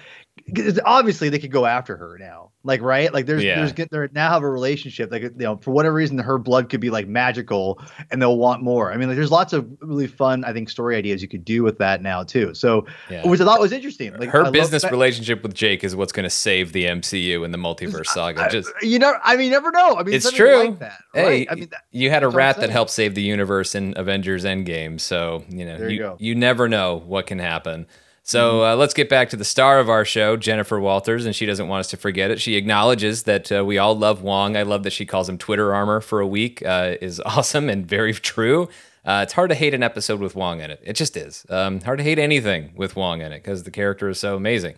obviously 0.85 1.29
they 1.29 1.39
could 1.39 1.53
go 1.53 1.67
after 1.67 1.97
her 1.97 2.19
now 2.19 2.44
like 2.67 2.81
right 2.81 3.13
like 3.13 3.27
there's 3.27 3.45
Yeah. 3.45 3.57
there's 3.57 3.73
get 3.73 3.91
they 3.91 4.09
now 4.13 4.31
have 4.31 4.43
a 4.43 4.49
relationship 4.49 5.13
like 5.13 5.23
you 5.23 5.31
know 5.37 5.59
for 5.59 5.71
whatever 5.71 5.95
reason 5.95 6.17
her 6.19 6.39
blood 6.39 6.71
could 6.71 6.81
be 6.81 6.89
like 6.91 7.07
magical 7.07 7.79
and 8.11 8.21
they'll 8.23 8.39
want 8.39 8.63
more 8.63 8.91
i 8.91 8.97
mean 8.97 9.09
like 9.09 9.17
there's 9.17 9.31
lots 9.31 9.53
of 9.53 9.69
really 9.83 10.07
fun 10.07 10.45
i 10.45 10.53
think 10.53 10.71
story 10.71 10.97
ideas 10.97 11.21
you 11.21 11.29
could 11.29 11.45
do 11.45 11.63
with 11.63 11.77
that 11.79 12.01
now 12.03 12.23
too 12.23 12.55
so 12.55 12.87
Yeah. 13.11 13.27
which 13.29 13.41
i 13.41 13.45
thought 13.45 13.61
was 13.61 13.71
interesting 13.73 14.17
like 14.17 14.31
her 14.31 14.45
love 14.45 14.53
business 14.55 14.83
that- 14.83 14.91
relationship 14.91 15.43
with 15.43 15.53
Jake 15.55 15.85
is 15.85 15.95
what's 15.95 16.13
going 16.13 16.25
to 16.25 16.31
save 16.31 16.73
the 16.73 16.85
MCU 16.87 17.45
and 17.45 17.53
the 17.53 17.59
multiverse 17.59 18.07
saga. 18.07 18.45
I- 18.45 18.49
Just 18.49 18.73
you 18.83 18.99
know 18.99 19.13
i 19.23 19.37
mean 19.37 19.47
you 19.47 19.51
never 19.53 19.71
know 19.71 19.97
i 19.97 20.03
mean 20.03 20.15
It's 20.15 20.31
true. 20.33 20.57
like 20.65 20.79
that 20.79 20.99
hey, 21.13 21.47
i 21.51 21.55
mean 21.55 21.69
that, 21.71 21.83
you 21.93 22.09
had 22.11 22.23
a 22.23 22.27
that's 22.27 22.35
what 22.35 22.43
I'm 22.43 22.47
rat 22.47 22.57
that 22.61 22.71
helped 22.71 22.91
save 22.93 23.15
the 23.15 23.23
universe 23.23 23.75
in 23.75 23.93
Avengers 23.97 24.45
Endgame, 24.45 24.99
so 24.99 25.45
you 25.51 25.67
know 25.67 25.77
you, 25.87 25.89
you 25.89 26.17
you 26.19 26.35
never 26.35 26.69
know 26.69 27.03
what 27.07 27.27
can 27.27 27.39
happen. 27.39 27.87
So 28.27 28.55
Mm-hmm. 28.61 28.73
uh, 28.73 28.77
let's 28.77 28.95
get 28.95 29.09
back 29.11 29.29
to 29.31 29.37
the 29.37 29.45
star 29.45 29.79
of 29.79 29.89
our 29.91 30.05
show, 30.05 30.37
Jennifer 30.37 30.81
Walters, 30.81 31.27
and 31.27 31.37
she 31.37 31.45
doesn't 31.47 31.69
want 31.69 31.81
us 31.81 31.89
to 31.91 31.97
forget 31.99 32.31
it. 32.31 32.41
She 32.41 32.57
acknowledges 32.57 33.25
that 33.25 33.53
uh, 33.53 33.65
we 33.65 33.77
all 33.79 33.97
love 33.97 34.23
Wong. 34.23 34.57
I 34.57 34.63
love 34.63 34.83
that 34.85 34.95
she 34.95 35.05
calls 35.05 35.29
him 35.29 35.37
Twitter 35.39 35.75
armor 35.75 36.01
for 36.01 36.21
a 36.21 36.27
week. 36.27 36.65
Uh, 36.65 36.95
is 37.03 37.21
awesome 37.27 37.69
and 37.69 37.87
very 37.87 38.15
true. 38.15 38.69
Uh, 39.05 39.21
it's 39.23 39.35
hard 39.35 39.51
to 39.51 39.55
hate 39.55 39.75
an 39.75 39.83
episode 39.83 40.21
with 40.21 40.35
Wong 40.35 40.61
in 40.63 40.71
it. 40.71 40.81
It 40.83 40.95
just 40.95 41.17
is. 41.19 41.45
Um, 41.51 41.81
hard 41.83 41.99
to 41.99 42.05
hate 42.05 42.19
anything 42.19 42.73
with 42.75 42.97
Wong 42.97 43.21
in 43.21 43.31
it 43.33 43.43
because 43.43 43.65
the 43.65 43.71
character 43.71 44.09
is 44.09 44.19
so 44.19 44.35
amazing. 44.37 44.77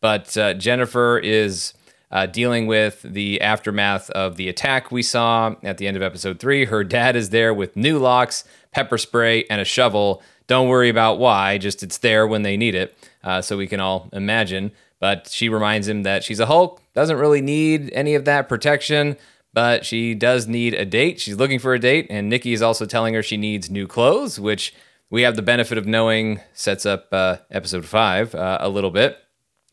But 0.00 0.36
uh, 0.36 0.54
Jennifer 0.54 1.18
is 1.18 1.74
uh, 2.10 2.26
dealing 2.26 2.66
with 2.66 3.02
the 3.02 3.40
aftermath 3.40 4.10
of 4.10 4.34
the 4.34 4.48
attack 4.48 4.90
we 4.90 5.02
saw 5.02 5.54
at 5.62 5.78
the 5.78 5.86
end 5.86 5.96
of 5.96 6.02
episode 6.02 6.40
three. 6.40 6.64
Her 6.64 6.82
dad 6.82 7.14
is 7.14 7.30
there 7.30 7.54
with 7.54 7.76
new 7.76 7.98
locks, 7.98 8.42
pepper 8.72 8.98
spray, 8.98 9.44
and 9.50 9.60
a 9.60 9.64
shovel. 9.64 10.22
Don't 10.46 10.68
worry 10.68 10.88
about 10.88 11.18
why, 11.18 11.58
just 11.58 11.82
it's 11.82 11.98
there 11.98 12.26
when 12.26 12.42
they 12.42 12.56
need 12.56 12.74
it, 12.74 12.96
uh, 13.22 13.42
so 13.42 13.56
we 13.56 13.66
can 13.66 13.80
all 13.80 14.08
imagine. 14.12 14.72
But 15.00 15.28
she 15.28 15.48
reminds 15.48 15.86
him 15.86 16.02
that 16.02 16.24
she's 16.24 16.40
a 16.40 16.46
Hulk, 16.46 16.80
doesn't 16.94 17.18
really 17.18 17.40
need 17.40 17.90
any 17.92 18.14
of 18.14 18.24
that 18.24 18.48
protection, 18.48 19.16
but 19.52 19.84
she 19.84 20.14
does 20.14 20.48
need 20.48 20.74
a 20.74 20.84
date. 20.84 21.20
She's 21.20 21.36
looking 21.36 21.58
for 21.58 21.74
a 21.74 21.78
date, 21.78 22.06
and 22.10 22.28
Nikki 22.28 22.52
is 22.52 22.62
also 22.62 22.86
telling 22.86 23.14
her 23.14 23.22
she 23.22 23.36
needs 23.36 23.70
new 23.70 23.86
clothes, 23.86 24.40
which 24.40 24.74
we 25.10 25.22
have 25.22 25.36
the 25.36 25.42
benefit 25.42 25.78
of 25.78 25.86
knowing 25.86 26.40
sets 26.52 26.84
up 26.84 27.08
uh, 27.12 27.38
episode 27.50 27.84
five 27.84 28.34
uh, 28.34 28.58
a 28.60 28.68
little 28.68 28.90
bit 28.90 29.18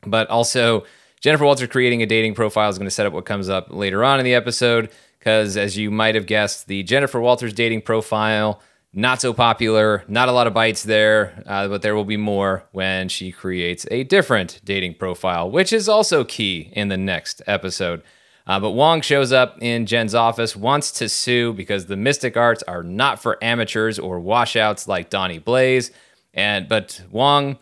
but 0.05 0.29
also 0.29 0.85
Jennifer 1.21 1.45
Walters 1.45 1.69
creating 1.69 2.01
a 2.01 2.05
dating 2.05 2.35
profile 2.35 2.69
is 2.69 2.77
going 2.77 2.87
to 2.87 2.91
set 2.91 3.05
up 3.05 3.13
what 3.13 3.25
comes 3.25 3.49
up 3.49 3.67
later 3.69 4.03
on 4.03 4.19
in 4.19 4.25
the 4.25 4.33
episode. 4.33 4.89
Because 5.19 5.57
as 5.57 5.75
you 5.75 5.89
might 5.89 6.15
have 6.15 6.27
guessed, 6.27 6.67
the 6.67 6.83
Jennifer 6.83 7.19
Walters 7.19 7.53
dating 7.53 7.81
profile 7.81 8.61
not 8.95 9.19
so 9.19 9.33
popular, 9.33 10.05
not 10.07 10.29
a 10.29 10.31
lot 10.31 10.47
of 10.47 10.53
bites 10.53 10.83
there, 10.83 11.43
uh, 11.45 11.67
but 11.67 11.81
there 11.81 11.95
will 11.95 12.05
be 12.05 12.17
more 12.17 12.63
when 12.71 13.09
she 13.09 13.31
creates 13.31 13.85
a 13.91 14.05
different 14.05 14.61
dating 14.63 14.95
profile, 14.95 15.51
which 15.51 15.73
is 15.73 15.89
also 15.89 16.23
key 16.23 16.71
in 16.71 16.87
the 16.87 16.97
next 16.97 17.41
episode. 17.45 18.01
Uh, 18.47 18.59
but 18.59 18.71
Wong 18.71 19.01
shows 19.01 19.33
up 19.33 19.57
in 19.59 19.85
Jen's 19.85 20.15
office, 20.15 20.55
wants 20.55 20.91
to 20.93 21.09
sue 21.09 21.51
because 21.51 21.87
the 21.87 21.97
mystic 21.97 22.37
arts 22.37 22.63
are 22.63 22.83
not 22.83 23.21
for 23.21 23.43
amateurs 23.43 23.99
or 23.99 24.19
washouts 24.19 24.87
like 24.87 25.09
Donnie 25.09 25.39
Blaze. 25.39 25.91
And 26.33 26.69
but 26.69 27.01
Wong 27.11 27.57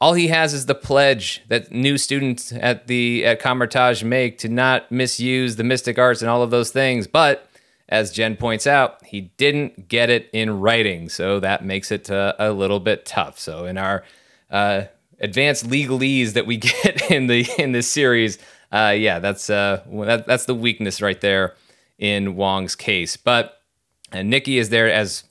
all 0.00 0.14
he 0.14 0.28
has 0.28 0.52
is 0.52 0.66
the 0.66 0.74
pledge 0.74 1.42
that 1.46 1.70
new 1.70 1.96
students 1.96 2.52
at 2.52 2.88
the 2.88 3.24
at 3.24 3.38
Kamar-Taj 3.38 4.02
make 4.02 4.38
to 4.38 4.48
not 4.48 4.90
misuse 4.90 5.54
the 5.54 5.62
mystic 5.62 5.96
arts 5.96 6.22
and 6.22 6.30
all 6.30 6.42
of 6.42 6.50
those 6.50 6.70
things. 6.70 7.06
But 7.06 7.48
as 7.92 8.10
Jen 8.10 8.36
points 8.36 8.66
out, 8.66 9.04
he 9.04 9.32
didn't 9.36 9.86
get 9.86 10.08
it 10.08 10.30
in 10.32 10.60
writing, 10.60 11.10
so 11.10 11.38
that 11.40 11.62
makes 11.62 11.92
it 11.92 12.10
uh, 12.10 12.32
a 12.38 12.50
little 12.50 12.80
bit 12.80 13.04
tough. 13.04 13.38
So 13.38 13.66
in 13.66 13.76
our 13.76 14.02
uh, 14.50 14.84
advanced 15.20 15.68
legalese 15.68 16.32
that 16.32 16.46
we 16.46 16.56
get 16.84 17.10
in 17.10 17.26
the 17.26 17.46
in 17.58 17.72
this 17.72 17.90
series, 17.90 18.38
uh, 18.72 18.94
yeah, 18.96 19.18
that's 19.18 19.50
uh, 19.50 19.82
that, 20.06 20.26
that's 20.26 20.46
the 20.46 20.54
weakness 20.54 21.02
right 21.02 21.20
there 21.20 21.54
in 21.98 22.34
Wong's 22.34 22.74
case. 22.74 23.18
But 23.18 23.60
and 24.10 24.30
Nikki 24.30 24.56
is 24.56 24.70
there 24.70 24.90
as 24.90 25.24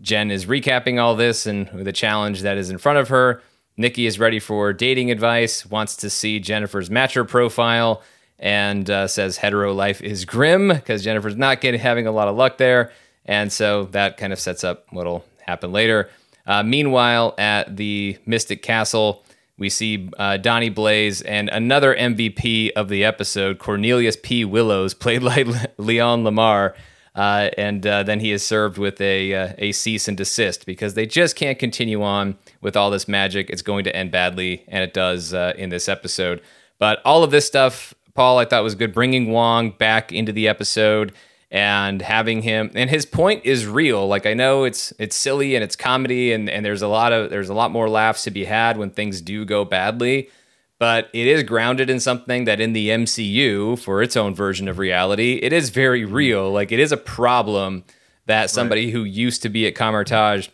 Jen 0.00 0.32
is 0.32 0.46
recapping 0.46 1.00
all 1.00 1.14
this 1.14 1.46
and 1.46 1.68
the 1.68 1.92
challenge 1.92 2.42
that 2.42 2.58
is 2.58 2.68
in 2.68 2.78
front 2.78 2.98
of 2.98 3.10
her. 3.10 3.40
Nikki 3.76 4.06
is 4.06 4.18
ready 4.18 4.40
for 4.40 4.72
dating 4.72 5.12
advice, 5.12 5.64
wants 5.64 5.94
to 5.96 6.10
see 6.10 6.40
Jennifer's 6.40 6.90
matcher 6.90 7.26
profile, 7.26 8.02
and 8.42 8.90
uh, 8.90 9.06
says 9.06 9.38
hetero 9.38 9.72
life 9.72 10.02
is 10.02 10.24
grim 10.24 10.68
because 10.68 11.02
Jennifer's 11.04 11.36
not 11.36 11.60
getting 11.60 11.80
having 11.80 12.06
a 12.06 12.12
lot 12.12 12.28
of 12.28 12.36
luck 12.36 12.58
there. 12.58 12.92
And 13.24 13.52
so 13.52 13.84
that 13.92 14.16
kind 14.16 14.32
of 14.32 14.40
sets 14.40 14.64
up 14.64 14.84
what'll 14.90 15.24
happen 15.40 15.72
later. 15.72 16.10
Uh, 16.44 16.64
meanwhile, 16.64 17.34
at 17.38 17.76
the 17.76 18.18
Mystic 18.26 18.62
Castle, 18.62 19.24
we 19.58 19.70
see 19.70 20.10
uh, 20.18 20.38
Donnie 20.38 20.70
Blaze 20.70 21.22
and 21.22 21.48
another 21.50 21.94
MVP 21.94 22.72
of 22.72 22.88
the 22.88 23.04
episode, 23.04 23.60
Cornelius 23.60 24.16
P. 24.20 24.44
Willows, 24.44 24.92
played 24.94 25.22
by 25.22 25.44
Leon 25.78 26.24
Lamar. 26.24 26.74
Uh, 27.14 27.50
and 27.56 27.86
uh, 27.86 28.02
then 28.02 28.20
he 28.20 28.32
is 28.32 28.44
served 28.44 28.78
with 28.78 29.00
a, 29.00 29.34
uh, 29.34 29.52
a 29.58 29.70
cease 29.70 30.08
and 30.08 30.16
desist 30.16 30.64
because 30.66 30.94
they 30.94 31.06
just 31.06 31.36
can't 31.36 31.58
continue 31.58 32.02
on 32.02 32.36
with 32.60 32.74
all 32.76 32.90
this 32.90 33.06
magic. 33.06 33.50
It's 33.50 33.62
going 33.62 33.84
to 33.84 33.94
end 33.94 34.10
badly, 34.10 34.64
and 34.66 34.82
it 34.82 34.94
does 34.94 35.34
uh, 35.34 35.52
in 35.56 35.68
this 35.68 35.88
episode. 35.88 36.40
But 36.78 37.00
all 37.04 37.22
of 37.22 37.30
this 37.30 37.46
stuff, 37.46 37.94
Paul, 38.14 38.38
I 38.38 38.44
thought 38.44 38.62
was 38.62 38.74
good. 38.74 38.92
Bringing 38.92 39.30
Wong 39.30 39.70
back 39.70 40.12
into 40.12 40.32
the 40.32 40.48
episode 40.48 41.12
and 41.52 42.00
having 42.00 42.40
him 42.40 42.70
and 42.74 42.88
his 42.88 43.04
point 43.04 43.44
is 43.44 43.66
real 43.66 44.08
like 44.08 44.24
i 44.24 44.32
know 44.32 44.64
it's 44.64 44.90
it's 44.98 45.14
silly 45.14 45.54
and 45.54 45.62
it's 45.62 45.76
comedy 45.76 46.32
and 46.32 46.48
and 46.48 46.64
there's 46.64 46.80
a 46.80 46.88
lot 46.88 47.12
of 47.12 47.28
there's 47.28 47.50
a 47.50 47.54
lot 47.54 47.70
more 47.70 47.90
laughs 47.90 48.24
to 48.24 48.30
be 48.30 48.46
had 48.46 48.78
when 48.78 48.88
things 48.88 49.20
do 49.20 49.44
go 49.44 49.62
badly 49.62 50.30
but 50.78 51.10
it 51.12 51.28
is 51.28 51.42
grounded 51.42 51.90
in 51.90 52.00
something 52.00 52.44
that 52.44 52.58
in 52.58 52.72
the 52.72 52.88
MCU 52.88 53.78
for 53.78 54.02
its 54.02 54.16
own 54.16 54.34
version 54.34 54.66
of 54.66 54.78
reality 54.78 55.38
it 55.42 55.52
is 55.52 55.68
very 55.68 56.04
mm-hmm. 56.04 56.14
real 56.14 56.50
like 56.50 56.72
it 56.72 56.80
is 56.80 56.90
a 56.90 56.96
problem 56.96 57.84
that 58.24 58.48
somebody 58.48 58.86
right. 58.86 58.94
who 58.94 59.04
used 59.04 59.42
to 59.42 59.50
be 59.50 59.66
at 59.66 59.74
Kamar-Taj 59.74 60.48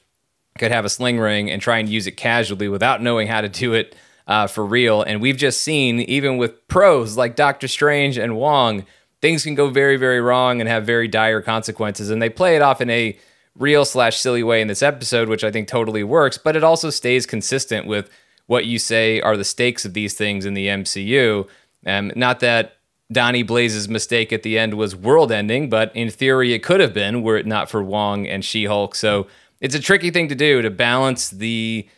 could 0.58 0.72
have 0.72 0.84
a 0.84 0.88
sling 0.88 1.20
ring 1.20 1.48
and 1.48 1.62
try 1.62 1.78
and 1.78 1.88
use 1.88 2.08
it 2.08 2.16
casually 2.16 2.68
without 2.68 3.00
knowing 3.00 3.28
how 3.28 3.40
to 3.40 3.48
do 3.48 3.72
it 3.72 3.94
uh, 4.28 4.46
for 4.46 4.64
real 4.64 5.02
and 5.02 5.20
we've 5.20 5.36
just 5.36 5.62
seen 5.62 6.00
even 6.00 6.36
with 6.36 6.68
pros 6.68 7.16
like 7.16 7.34
Doctor 7.34 7.66
Strange 7.66 8.16
and 8.16 8.36
Wong 8.36 8.84
things 9.20 9.44
can 9.44 9.54
go 9.54 9.68
very, 9.68 9.96
very 9.96 10.20
wrong 10.20 10.60
and 10.60 10.68
have 10.68 10.86
very 10.86 11.08
dire 11.08 11.40
consequences. 11.40 12.10
And 12.10 12.22
they 12.22 12.28
play 12.28 12.56
it 12.56 12.62
off 12.62 12.80
in 12.80 12.90
a 12.90 13.18
real 13.56 13.84
slash 13.84 14.18
silly 14.18 14.42
way 14.42 14.60
in 14.60 14.68
this 14.68 14.82
episode, 14.82 15.28
which 15.28 15.44
I 15.44 15.50
think 15.50 15.66
totally 15.68 16.04
works, 16.04 16.38
but 16.38 16.56
it 16.56 16.64
also 16.64 16.90
stays 16.90 17.26
consistent 17.26 17.86
with 17.86 18.08
what 18.46 18.66
you 18.66 18.78
say 18.78 19.20
are 19.20 19.36
the 19.36 19.44
stakes 19.44 19.84
of 19.84 19.94
these 19.94 20.14
things 20.14 20.46
in 20.46 20.54
the 20.54 20.68
MCU. 20.68 21.46
Um, 21.84 22.12
not 22.14 22.40
that 22.40 22.76
Donnie 23.10 23.42
Blaze's 23.42 23.88
mistake 23.88 24.32
at 24.32 24.42
the 24.42 24.58
end 24.58 24.74
was 24.74 24.94
world 24.94 25.32
ending, 25.32 25.68
but 25.68 25.94
in 25.94 26.10
theory 26.10 26.54
it 26.54 26.62
could 26.62 26.80
have 26.80 26.94
been 26.94 27.22
were 27.22 27.36
it 27.36 27.46
not 27.46 27.68
for 27.68 27.82
Wong 27.82 28.26
and 28.26 28.44
She 28.44 28.66
Hulk. 28.66 28.94
So 28.94 29.26
it's 29.60 29.74
a 29.74 29.80
tricky 29.80 30.10
thing 30.10 30.28
to 30.28 30.34
do 30.34 30.62
to 30.62 30.70
balance 30.70 31.30
the 31.30 31.88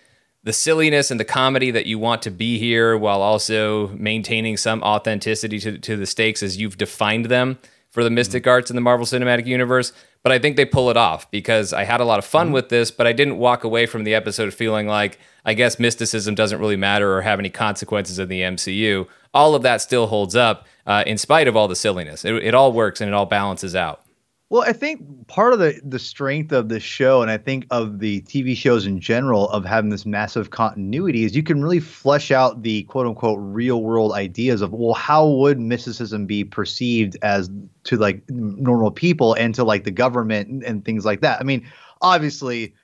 the 0.42 0.52
silliness 0.52 1.10
and 1.10 1.20
the 1.20 1.24
comedy 1.24 1.70
that 1.70 1.86
you 1.86 1.98
want 1.98 2.22
to 2.22 2.30
be 2.30 2.58
here 2.58 2.96
while 2.96 3.20
also 3.20 3.88
maintaining 3.88 4.56
some 4.56 4.82
authenticity 4.82 5.58
to, 5.60 5.78
to 5.78 5.96
the 5.96 6.06
stakes 6.06 6.42
as 6.42 6.56
you've 6.56 6.78
defined 6.78 7.26
them 7.26 7.58
for 7.90 8.02
the 8.04 8.10
mystic 8.10 8.44
mm-hmm. 8.44 8.50
arts 8.50 8.70
in 8.70 8.76
the 8.76 8.80
Marvel 8.80 9.04
Cinematic 9.04 9.46
Universe. 9.46 9.92
But 10.22 10.32
I 10.32 10.38
think 10.38 10.56
they 10.56 10.64
pull 10.64 10.90
it 10.90 10.96
off 10.96 11.30
because 11.30 11.72
I 11.72 11.84
had 11.84 12.00
a 12.00 12.04
lot 12.04 12.18
of 12.18 12.24
fun 12.24 12.48
mm-hmm. 12.48 12.54
with 12.54 12.68
this, 12.68 12.90
but 12.90 13.06
I 13.06 13.12
didn't 13.12 13.38
walk 13.38 13.64
away 13.64 13.86
from 13.86 14.04
the 14.04 14.14
episode 14.14 14.54
feeling 14.54 14.86
like 14.86 15.18
I 15.44 15.54
guess 15.54 15.78
mysticism 15.78 16.34
doesn't 16.34 16.58
really 16.58 16.76
matter 16.76 17.14
or 17.14 17.22
have 17.22 17.38
any 17.38 17.50
consequences 17.50 18.18
in 18.18 18.28
the 18.28 18.42
MCU. 18.42 19.06
All 19.32 19.54
of 19.54 19.62
that 19.62 19.80
still 19.80 20.06
holds 20.06 20.36
up 20.36 20.66
uh, 20.86 21.04
in 21.06 21.18
spite 21.18 21.48
of 21.48 21.56
all 21.56 21.68
the 21.68 21.76
silliness. 21.76 22.24
It, 22.24 22.34
it 22.34 22.54
all 22.54 22.72
works 22.72 23.00
and 23.00 23.08
it 23.08 23.14
all 23.14 23.26
balances 23.26 23.74
out. 23.74 24.02
Well, 24.50 24.62
I 24.66 24.72
think 24.72 25.28
part 25.28 25.52
of 25.52 25.60
the 25.60 25.80
the 25.84 26.00
strength 26.00 26.50
of 26.50 26.68
this 26.68 26.82
show, 26.82 27.22
and 27.22 27.30
I 27.30 27.38
think 27.38 27.68
of 27.70 28.00
the 28.00 28.20
TV 28.22 28.56
shows 28.56 28.84
in 28.84 28.98
general, 28.98 29.48
of 29.50 29.64
having 29.64 29.90
this 29.90 30.04
massive 30.04 30.50
continuity, 30.50 31.22
is 31.22 31.36
you 31.36 31.44
can 31.44 31.62
really 31.62 31.78
flesh 31.78 32.32
out 32.32 32.64
the 32.64 32.82
quote 32.84 33.06
unquote 33.06 33.38
real 33.40 33.80
world 33.80 34.10
ideas 34.10 34.60
of 34.60 34.72
well, 34.72 34.94
how 34.94 35.28
would 35.28 35.60
mysticism 35.60 36.26
be 36.26 36.42
perceived 36.42 37.16
as 37.22 37.48
to 37.84 37.96
like 37.96 38.28
normal 38.28 38.90
people 38.90 39.34
and 39.34 39.54
to 39.54 39.62
like 39.62 39.84
the 39.84 39.92
government 39.92 40.48
and, 40.48 40.64
and 40.64 40.84
things 40.84 41.04
like 41.04 41.20
that. 41.20 41.40
I 41.40 41.44
mean, 41.44 41.64
obviously 42.02 42.74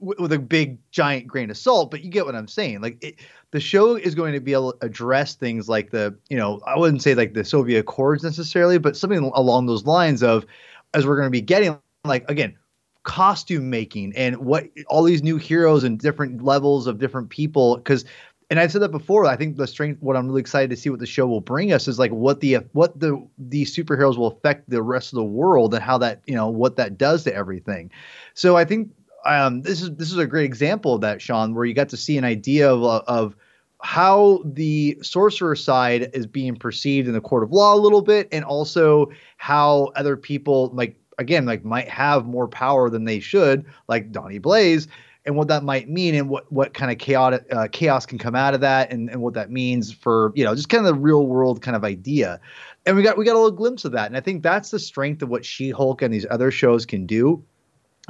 w- 0.00 0.22
with 0.22 0.32
a 0.32 0.38
big 0.38 0.78
giant 0.90 1.26
grain 1.26 1.50
of 1.50 1.58
salt, 1.58 1.90
but 1.90 2.02
you 2.02 2.10
get 2.10 2.24
what 2.24 2.34
I'm 2.34 2.48
saying. 2.48 2.80
Like 2.80 2.96
it, 3.04 3.16
the 3.50 3.60
show 3.60 3.94
is 3.94 4.14
going 4.14 4.32
to 4.32 4.40
be 4.40 4.54
able 4.54 4.72
to 4.72 4.86
address 4.86 5.34
things 5.34 5.68
like 5.68 5.90
the 5.90 6.16
you 6.30 6.38
know 6.38 6.60
I 6.66 6.78
wouldn't 6.78 7.02
say 7.02 7.14
like 7.14 7.34
the 7.34 7.42
Sokovia 7.42 7.80
Accords 7.80 8.24
necessarily, 8.24 8.78
but 8.78 8.96
something 8.96 9.30
along 9.34 9.66
those 9.66 9.84
lines 9.84 10.22
of 10.22 10.46
as 10.94 11.06
we're 11.06 11.16
going 11.16 11.26
to 11.26 11.30
be 11.30 11.40
getting 11.40 11.78
like 12.04 12.28
again 12.30 12.56
costume 13.02 13.70
making 13.70 14.12
and 14.14 14.36
what 14.36 14.68
all 14.88 15.02
these 15.02 15.22
new 15.22 15.36
heroes 15.36 15.84
and 15.84 15.98
different 15.98 16.42
levels 16.44 16.86
of 16.86 16.98
different 16.98 17.30
people 17.30 17.76
because 17.76 18.04
and 18.50 18.58
I've 18.58 18.72
said 18.72 18.82
that 18.82 18.90
before. 18.90 19.26
I 19.26 19.36
think 19.36 19.56
the 19.56 19.66
strength, 19.66 20.02
what 20.02 20.16
I'm 20.16 20.26
really 20.26 20.40
excited 20.40 20.70
to 20.70 20.76
see 20.76 20.90
what 20.90 20.98
the 20.98 21.06
show 21.06 21.28
will 21.28 21.40
bring 21.40 21.72
us 21.72 21.86
is 21.86 22.00
like 22.00 22.10
what 22.10 22.40
the 22.40 22.56
what 22.72 22.98
the 22.98 23.24
these 23.38 23.74
superheroes 23.74 24.18
will 24.18 24.26
affect 24.26 24.68
the 24.68 24.82
rest 24.82 25.12
of 25.12 25.18
the 25.18 25.24
world 25.24 25.72
and 25.72 25.82
how 25.82 25.98
that 25.98 26.20
you 26.26 26.34
know 26.34 26.48
what 26.48 26.74
that 26.76 26.98
does 26.98 27.22
to 27.24 27.34
everything. 27.34 27.92
So 28.34 28.56
I 28.56 28.64
think 28.64 28.90
um, 29.24 29.62
this 29.62 29.80
is 29.80 29.94
this 29.94 30.10
is 30.10 30.18
a 30.18 30.26
great 30.26 30.46
example 30.46 30.96
of 30.96 31.00
that, 31.02 31.22
Sean, 31.22 31.54
where 31.54 31.64
you 31.64 31.74
got 31.74 31.90
to 31.90 31.96
see 31.96 32.18
an 32.18 32.24
idea 32.24 32.68
of 32.68 32.82
of 32.82 33.36
how 33.82 34.42
the 34.44 34.98
sorcerer 35.02 35.56
side 35.56 36.10
is 36.12 36.26
being 36.26 36.54
perceived 36.54 37.08
in 37.08 37.14
the 37.14 37.20
court 37.20 37.42
of 37.42 37.52
law 37.52 37.74
a 37.74 37.76
little 37.76 38.02
bit 38.02 38.28
and 38.32 38.44
also 38.44 39.10
how 39.38 39.90
other 39.96 40.16
people 40.16 40.70
like 40.74 40.96
again 41.18 41.46
like 41.46 41.64
might 41.64 41.88
have 41.88 42.26
more 42.26 42.48
power 42.48 42.90
than 42.90 43.04
they 43.04 43.20
should 43.20 43.64
like 43.88 44.12
donnie 44.12 44.38
blaze 44.38 44.86
and 45.26 45.36
what 45.36 45.48
that 45.48 45.62
might 45.62 45.88
mean 45.88 46.14
and 46.14 46.28
what 46.28 46.50
what 46.52 46.74
kind 46.74 46.90
of 46.90 46.98
chaotic 46.98 47.44
uh, 47.52 47.68
chaos 47.72 48.06
can 48.06 48.18
come 48.18 48.34
out 48.34 48.54
of 48.54 48.60
that 48.60 48.90
and, 48.90 49.10
and 49.10 49.20
what 49.20 49.34
that 49.34 49.50
means 49.50 49.92
for 49.92 50.32
you 50.34 50.44
know 50.44 50.54
just 50.54 50.68
kind 50.68 50.86
of 50.86 50.94
the 50.94 51.00
real 51.00 51.26
world 51.26 51.62
kind 51.62 51.76
of 51.76 51.84
idea. 51.84 52.40
And 52.86 52.96
we 52.96 53.02
got 53.02 53.18
we 53.18 53.24
got 53.24 53.34
a 53.34 53.38
little 53.38 53.50
glimpse 53.50 53.84
of 53.84 53.92
that 53.92 54.06
and 54.06 54.16
i 54.16 54.20
think 54.20 54.42
that's 54.42 54.70
the 54.70 54.78
strength 54.78 55.22
of 55.22 55.28
what 55.28 55.44
she-hulk 55.44 56.00
and 56.00 56.12
these 56.12 56.26
other 56.30 56.50
shows 56.50 56.86
can 56.86 57.06
do 57.06 57.44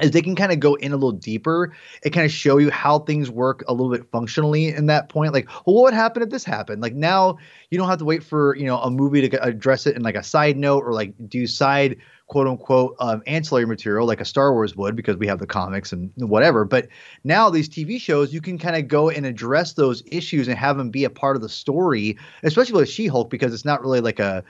is 0.02 0.10
they 0.10 0.22
can 0.22 0.36
kind 0.36 0.52
of 0.52 0.60
go 0.60 0.74
in 0.74 0.92
a 0.92 0.96
little 0.96 1.12
deeper 1.12 1.72
and 2.04 2.12
kind 2.12 2.24
of 2.24 2.32
show 2.32 2.58
you 2.58 2.70
how 2.70 2.98
things 3.00 3.30
work 3.30 3.64
a 3.68 3.72
little 3.72 3.90
bit 3.92 4.10
functionally 4.10 4.68
in 4.68 4.86
that 4.86 5.08
point 5.08 5.32
like 5.32 5.48
well 5.66 5.76
what 5.76 5.82
would 5.84 5.94
happen 5.94 6.22
if 6.22 6.30
this 6.30 6.44
happened? 6.44 6.82
Like 6.82 6.94
now 6.94 7.38
you 7.70 7.78
don't 7.78 7.88
have 7.88 7.98
to 7.98 8.04
wait 8.04 8.22
for 8.22 8.56
you 8.56 8.66
know 8.66 8.78
a 8.78 8.90
movie 8.90 9.28
to 9.28 9.42
address 9.42 9.86
it 9.86 9.96
in 9.96 10.02
like 10.02 10.16
a 10.16 10.22
side 10.22 10.56
note 10.56 10.84
or 10.84 10.92
like 10.92 11.12
do 11.28 11.46
side 11.46 11.96
quote 12.30 12.46
unquote 12.46 12.94
um, 13.00 13.22
ancillary 13.26 13.66
material 13.66 14.06
like 14.06 14.20
a 14.20 14.24
Star 14.24 14.52
Wars 14.52 14.76
would 14.76 14.94
because 14.94 15.16
we 15.16 15.26
have 15.26 15.40
the 15.40 15.48
comics 15.48 15.92
and 15.92 16.12
whatever. 16.14 16.64
But 16.64 16.86
now 17.24 17.50
these 17.50 17.68
TV 17.68 18.00
shows, 18.00 18.32
you 18.32 18.40
can 18.40 18.56
kind 18.56 18.76
of 18.76 18.86
go 18.86 19.10
and 19.10 19.26
address 19.26 19.72
those 19.72 20.04
issues 20.06 20.46
and 20.46 20.56
have 20.56 20.78
them 20.78 20.90
be 20.90 21.02
a 21.02 21.10
part 21.10 21.34
of 21.34 21.42
the 21.42 21.48
story, 21.48 22.16
especially 22.44 22.74
with 22.78 22.88
She 22.88 23.08
Hulk 23.08 23.30
because 23.30 23.52
it's 23.52 23.64
not 23.64 23.82
really 23.82 24.00
like 24.00 24.20
a 24.20 24.44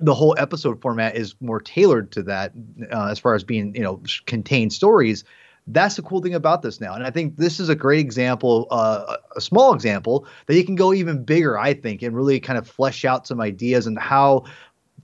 the 0.00 0.12
whole 0.12 0.34
episode 0.38 0.82
format 0.82 1.14
is 1.14 1.36
more 1.40 1.60
tailored 1.60 2.10
to 2.12 2.24
that 2.24 2.52
uh, 2.92 3.06
as 3.06 3.20
far 3.20 3.36
as 3.36 3.44
being 3.44 3.76
you 3.76 3.82
know 3.82 4.02
contained 4.26 4.72
stories. 4.72 5.22
That's 5.68 5.94
the 5.94 6.02
cool 6.02 6.20
thing 6.20 6.34
about 6.34 6.62
this 6.62 6.80
now, 6.80 6.94
and 6.94 7.04
I 7.04 7.12
think 7.12 7.36
this 7.36 7.60
is 7.60 7.68
a 7.68 7.76
great 7.76 8.00
example, 8.00 8.66
uh, 8.72 9.18
a 9.36 9.40
small 9.40 9.72
example 9.72 10.26
that 10.46 10.56
you 10.56 10.64
can 10.64 10.74
go 10.74 10.92
even 10.92 11.22
bigger. 11.22 11.56
I 11.56 11.74
think 11.74 12.02
and 12.02 12.16
really 12.16 12.40
kind 12.40 12.58
of 12.58 12.66
flesh 12.66 13.04
out 13.04 13.24
some 13.24 13.40
ideas 13.40 13.86
and 13.86 13.96
how 13.96 14.46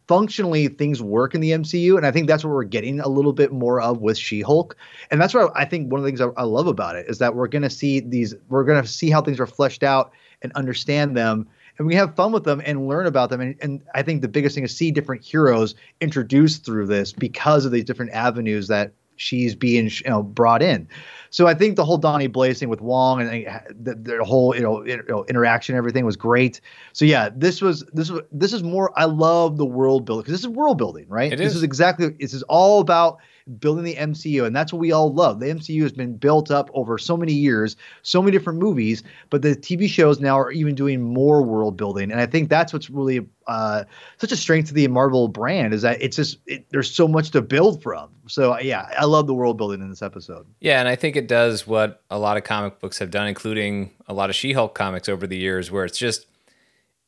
functionally 0.09 0.69
things 0.69 1.03
work 1.03 1.35
in 1.35 1.41
the 1.41 1.51
MCU, 1.51 1.97
and 1.97 2.07
I 2.07 2.11
think 2.11 2.29
that's 2.29 2.45
what 2.45 2.53
we're 2.53 2.65
getting 2.65 3.01
a 3.01 3.09
little 3.09 3.33
bit 3.33 3.53
more 3.53 3.81
of 3.81 4.01
with 4.01 4.17
She-Hulk, 4.17 4.77
and 5.11 5.21
that's 5.21 5.35
what 5.35 5.53
I 5.55 5.65
think 5.65 5.91
one 5.91 5.99
of 5.99 6.05
the 6.05 6.09
things 6.09 6.21
I, 6.21 6.29
I 6.37 6.45
love 6.45 6.67
about 6.67 6.97
it 6.97 7.07
is 7.09 7.19
that 7.19 7.35
we're 7.35 7.49
going 7.49 7.63
to 7.63 7.71
see 7.71 8.01
these, 8.01 8.35
we're 8.49 8.65
going 8.65 8.83
to 8.83 8.89
see 8.89 9.11
how 9.11 9.21
things 9.21 9.41
are 9.41 9.47
fleshed 9.47 9.83
out 9.83 10.13
and 10.43 10.53
understand 10.53 11.17
them, 11.17 11.49
and 11.79 11.87
we 11.87 11.95
have 11.95 12.15
fun 12.15 12.33
with 12.33 12.45
them 12.45 12.63
and 12.65 12.87
learn 12.89 13.07
about 13.07 13.31
them, 13.31 13.41
and, 13.41 13.57
and 13.61 13.83
I 13.95 14.03
think 14.03 14.23
the 14.23 14.29
biggest 14.29 14.55
thing 14.55 14.65
is 14.65 14.77
see 14.77 14.91
different 14.91 15.25
heroes 15.25 15.75
introduced 16.01 16.65
through 16.65 16.87
this 16.87 17.13
because 17.13 17.65
of 17.65 17.73
these 17.73 17.85
different 17.85 18.13
avenues 18.13 18.69
that 18.69 18.93
she's 19.17 19.55
being 19.55 19.87
you 19.87 20.11
know 20.11 20.23
brought 20.23 20.63
in. 20.63 20.89
So 21.31 21.47
I 21.47 21.55
think 21.55 21.77
the 21.77 21.85
whole 21.85 21.99
Donnie 21.99 22.29
Blaze 22.29 22.61
thing 22.61 22.69
with 22.69 22.81
Wong 22.81 23.21
and 23.21 23.47
the, 23.79 23.95
the 23.95 24.25
whole 24.25 24.55
you 24.55 24.63
know, 24.63 24.85
you 24.85 25.03
know 25.09 25.25
interaction, 25.27 25.77
everything 25.77 26.05
was 26.05 26.17
great. 26.17 26.61
So 26.93 27.05
yeah, 27.05 27.29
this 27.35 27.61
was 27.61 27.85
this 27.93 28.11
was 28.11 28.23
this 28.33 28.53
is 28.53 28.63
more. 28.63 28.93
I 28.99 29.05
love 29.05 29.57
the 29.57 29.67
world 29.67 30.05
building 30.05 30.23
because 30.23 30.33
this 30.33 30.41
is 30.41 30.49
world 30.49 30.79
building, 30.79 31.07
right? 31.09 31.33
It 31.33 31.37
this 31.37 31.53
is. 31.53 31.57
is 31.57 31.63
exactly 31.63 32.09
this 32.21 32.35
is 32.35 32.43
all 32.45 32.81
about 32.81 33.19
building 33.59 33.85
the 33.85 33.95
MCU, 33.95 34.45
and 34.45 34.55
that's 34.55 34.73
what 34.73 34.81
we 34.81 34.93
all 34.93 35.13
love. 35.13 35.41
The 35.41 35.47
MCU 35.47 35.83
has 35.83 35.93
been 35.93 36.17
built 36.17 36.51
up 36.51 36.71
over 36.75 36.99
so 36.99 37.17
many 37.17 37.33
years, 37.33 37.77
so 38.03 38.21
many 38.21 38.33
different 38.33 38.59
movies, 38.59 39.03
but 39.31 39.43
the 39.43 39.55
TV 39.55 39.89
shows 39.89 40.21
now 40.21 40.39
are 40.39 40.51
even 40.51 40.75
doing 40.75 41.03
more 41.03 41.43
world 41.43 41.77
building, 41.77 42.11
and 42.11 42.21
I 42.21 42.27
think 42.27 42.49
that's 42.49 42.73
what's 42.73 42.91
really 42.91 43.27
uh, 43.47 43.85
such 44.19 44.33
a 44.33 44.37
strength 44.37 44.69
to 44.69 44.75
the 44.75 44.89
Marvel 44.89 45.29
brand 45.29 45.73
is 45.73 45.83
that 45.83 46.03
it's 46.03 46.17
just 46.17 46.39
it, 46.47 46.69
there's 46.71 46.91
so 46.91 47.07
much 47.07 47.31
to 47.31 47.43
build 47.43 47.83
from. 47.83 48.11
So 48.27 48.59
yeah, 48.59 48.89
I 48.99 49.05
love 49.05 49.27
the 49.27 49.35
world 49.35 49.57
building 49.57 49.81
in 49.81 49.89
this 49.89 50.03
episode. 50.03 50.47
Yeah, 50.61 50.81
and 50.81 50.89
I 50.89 50.97
think 50.97 51.17
it 51.17 51.29
does 51.29 51.67
what 51.67 52.03
a 52.11 52.19
lot 52.19 52.37
of 52.37 52.45
comic 52.45 52.81
books 52.81 52.99
have 52.99 53.11
done, 53.11 53.29
including 53.29 53.93
a 54.09 54.15
lot 54.15 54.31
of 54.31 54.37
She-Hulk 54.37 54.75
comics 54.75 55.09
over 55.09 55.27
the 55.27 55.37
years, 55.37 55.71
where 55.71 55.85
it's 55.85 55.99
just 55.99 56.27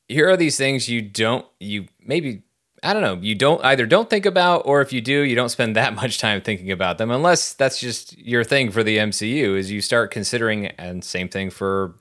here 0.09 0.29
are 0.29 0.37
these 0.37 0.57
things 0.57 0.89
you 0.89 1.03
don't 1.03 1.47
you 1.61 1.87
maybe 2.05 2.43
I 2.83 2.93
don't 2.93 3.03
know, 3.03 3.19
you 3.21 3.35
don't 3.35 3.65
either 3.65 3.87
don't 3.87 4.09
think 4.09 4.25
about, 4.25 4.63
or 4.65 4.81
if 4.81 4.93
you 4.93 5.01
do, 5.01 5.23
you 5.23 5.35
don't 5.35 5.49
spend 5.49 5.77
that 5.77 5.95
much 5.97 6.19
time 6.19 6.41
thinking 6.41 6.71
about 6.71 6.99
them, 6.99 7.11
unless 7.11 7.53
that's 7.53 7.81
just 7.81 8.17
your 8.19 8.45
thing 8.45 8.71
for 8.71 8.83
the 8.83 8.99
MCU. 8.99 9.57
Is 9.59 9.71
you 9.71 9.81
start 9.81 10.11
considering, 10.11 10.67
and 10.67 11.05
same 11.05 11.29
thing 11.29 11.51
for 11.51 11.97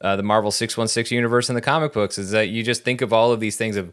uh, 0.00 0.16
the 0.16 0.22
Marvel 0.22 0.50
six 0.50 0.76
one 0.76 0.88
six 0.88 1.10
universe 1.10 1.48
in 1.48 1.54
the 1.54 1.60
comic 1.60 1.92
books, 1.92 2.18
is 2.18 2.30
that 2.30 2.48
you 2.48 2.62
just 2.62 2.84
think 2.84 3.02
of 3.02 3.12
all 3.12 3.32
of 3.32 3.40
these 3.40 3.56
things 3.56 3.76
of 3.76 3.92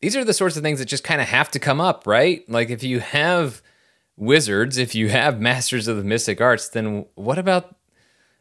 these 0.00 0.16
are 0.16 0.24
the 0.24 0.32
sorts 0.32 0.56
of 0.56 0.62
things 0.62 0.78
that 0.78 0.86
just 0.86 1.04
kind 1.04 1.20
of 1.20 1.28
have 1.28 1.50
to 1.50 1.58
come 1.58 1.80
up, 1.80 2.06
right? 2.06 2.48
Like 2.48 2.70
if 2.70 2.82
you 2.82 3.00
have 3.00 3.62
wizards, 4.16 4.78
if 4.78 4.94
you 4.94 5.08
have 5.08 5.40
masters 5.40 5.88
of 5.88 5.96
the 5.96 6.04
mystic 6.04 6.40
arts, 6.40 6.68
then 6.68 7.06
what 7.14 7.38
about 7.38 7.74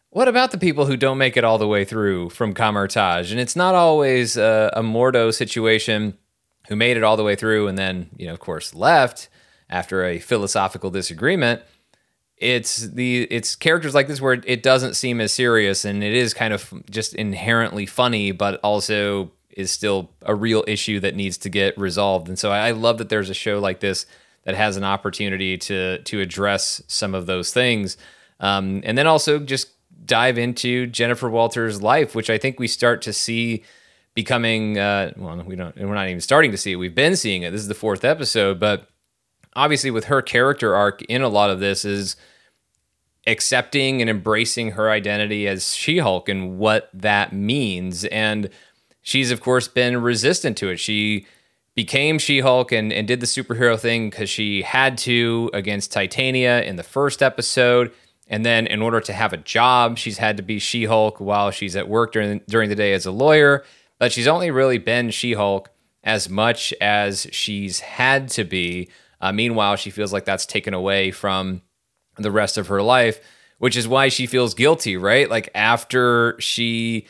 what 0.10 0.28
about 0.28 0.52
the 0.52 0.58
people 0.58 0.86
who 0.86 0.98
don't 0.98 1.18
make 1.18 1.36
it 1.36 1.44
all 1.44 1.58
the 1.58 1.68
way 1.68 1.84
through 1.84 2.30
from 2.30 2.54
Kamar-Taj? 2.54 3.30
And 3.30 3.40
it's 3.40 3.58
not 3.58 3.76
always 3.76 4.38
a, 4.38 4.72
a 4.74 4.82
Mordo 4.82 5.34
situation 5.34 6.18
who 6.68 6.76
made 6.76 6.98
it 6.98 7.04
all 7.04 7.18
the 7.18 7.24
way 7.24 7.36
through 7.36 7.68
and 7.68 7.78
then, 7.78 8.10
you 8.18 8.28
know, 8.28 8.34
of 8.34 8.40
course, 8.40 8.74
left 8.74 9.30
after 9.70 10.06
a 10.06 10.20
philosophical 10.20 10.90
disagreement. 10.90 11.62
It's 12.38 12.78
the 12.78 13.24
it's 13.24 13.56
characters 13.56 13.96
like 13.96 14.08
this 14.08 14.22
where 14.22 14.42
it 14.46 14.62
doesn't 14.62 14.96
seem 14.96 15.20
as 15.20 15.32
serious 15.32 15.86
and 15.86 16.04
it 16.04 16.14
is 16.14 16.34
kind 16.34 16.54
of 16.54 16.72
just 16.90 17.16
inherently 17.16 17.86
funny, 17.86 18.32
but 18.32 18.60
also 18.62 19.32
is 19.50 19.72
still 19.72 20.12
a 20.22 20.36
real 20.36 20.64
issue 20.68 21.00
that 21.00 21.16
needs 21.16 21.38
to 21.40 21.50
get 21.50 21.76
resolved. 21.80 22.30
And 22.30 22.38
so 22.38 22.52
I 22.52 22.72
love 22.72 23.00
that 23.00 23.10
there's 23.10 23.32
a 23.32 23.34
show 23.34 23.60
like 23.60 23.80
this 23.80 24.06
that 24.44 24.56
has 24.56 24.78
an 24.78 24.84
opportunity 24.84 25.58
to 25.58 25.98
to 26.04 26.22
address 26.22 26.82
some 26.88 27.16
of 27.16 27.26
those 27.26 27.52
things, 27.52 27.98
um, 28.40 28.82
and 28.86 28.98
then 28.98 29.08
also 29.08 29.40
just 29.40 29.72
dive 30.06 30.38
into 30.38 30.88
Jennifer 30.88 31.30
Walters' 31.30 31.82
life, 31.82 32.14
which 32.14 32.30
I 32.30 32.38
think 32.38 32.60
we 32.60 32.68
start 32.68 33.02
to 33.02 33.14
see 33.14 33.64
becoming 34.18 34.80
uh, 34.80 35.12
well 35.16 35.38
we 35.44 35.56
don't 35.56 35.78
we're 35.78 35.94
not 35.94 36.08
even 36.08 36.20
starting 36.20 36.50
to 36.50 36.58
see 36.58 36.72
it. 36.72 36.78
We've 36.78 36.96
been 36.96 37.16
seeing 37.16 37.44
it. 37.44 37.52
This 37.52 37.62
is 37.62 37.68
the 37.68 37.76
fourth 37.76 38.04
episode 38.04 38.60
but 38.60 38.90
obviously 39.56 39.92
with 39.92 40.06
her 40.06 40.24
character 40.24 40.76
arc 40.76 41.04
in 41.04 41.22
a 41.22 41.28
lot 41.28 41.52
of 41.52 41.60
this 41.60 41.86
is 41.86 42.16
accepting 43.28 44.02
and 44.02 44.10
embracing 44.10 44.72
her 44.72 44.90
identity 44.90 45.48
as 45.48 45.76
she-hulk 45.76 46.30
and 46.30 46.58
what 46.58 46.90
that 46.96 47.32
means. 47.32 48.06
And 48.06 48.50
she's 49.04 49.30
of 49.30 49.40
course 49.40 49.68
been 49.68 50.02
resistant 50.02 50.58
to 50.58 50.70
it. 50.70 50.78
She 50.78 51.28
became 51.76 52.18
she-hulk 52.18 52.72
and, 52.72 52.92
and 52.92 53.08
did 53.08 53.20
the 53.20 53.28
superhero 53.28 53.80
thing 53.80 54.10
because 54.10 54.32
she 54.32 54.64
had 54.64 54.98
to 54.98 55.52
against 55.54 55.92
titania 55.92 56.64
in 56.64 56.76
the 56.76 56.82
first 56.82 57.22
episode. 57.22 57.94
And 58.28 58.44
then 58.44 58.66
in 58.66 58.82
order 58.82 59.00
to 59.00 59.14
have 59.14 59.32
a 59.32 59.38
job 59.38 60.00
she's 60.00 60.18
had 60.18 60.38
to 60.38 60.44
be 60.44 60.58
she-hulk 60.58 61.20
while 61.20 61.52
she's 61.52 61.76
at 61.76 61.88
work 61.88 62.14
during, 62.14 62.42
during 62.48 62.70
the 62.70 62.76
day 62.76 62.94
as 62.94 63.06
a 63.06 63.12
lawyer 63.12 63.64
but 64.00 64.12
she's 64.12 64.28
only 64.28 64.52
really 64.52 64.78
been 64.78 65.10
She 65.10 65.34
Hulk 65.34 65.70
as 66.04 66.30
much 66.30 66.74
as 66.80 67.28
she's 67.32 67.80
had 67.82 68.30
to 68.30 68.44
be. 68.44 68.90
Uh, 69.20 69.32
meanwhile, 69.32 69.76
she 69.76 69.90
feels 69.90 70.14
like 70.14 70.26
that's 70.26 70.46
taken 70.46 70.74
away 70.74 71.12
from 71.12 71.62
the 72.18 72.32
rest 72.32 72.58
of 72.58 72.68
her 72.68 72.82
life, 72.82 73.20
which 73.58 73.76
is 73.76 73.88
why 73.88 74.10
she 74.10 74.26
feels 74.26 74.54
guilty, 74.54 74.96
right? 74.98 75.30
Like 75.30 75.50
after 75.54 76.40
she 76.40 77.08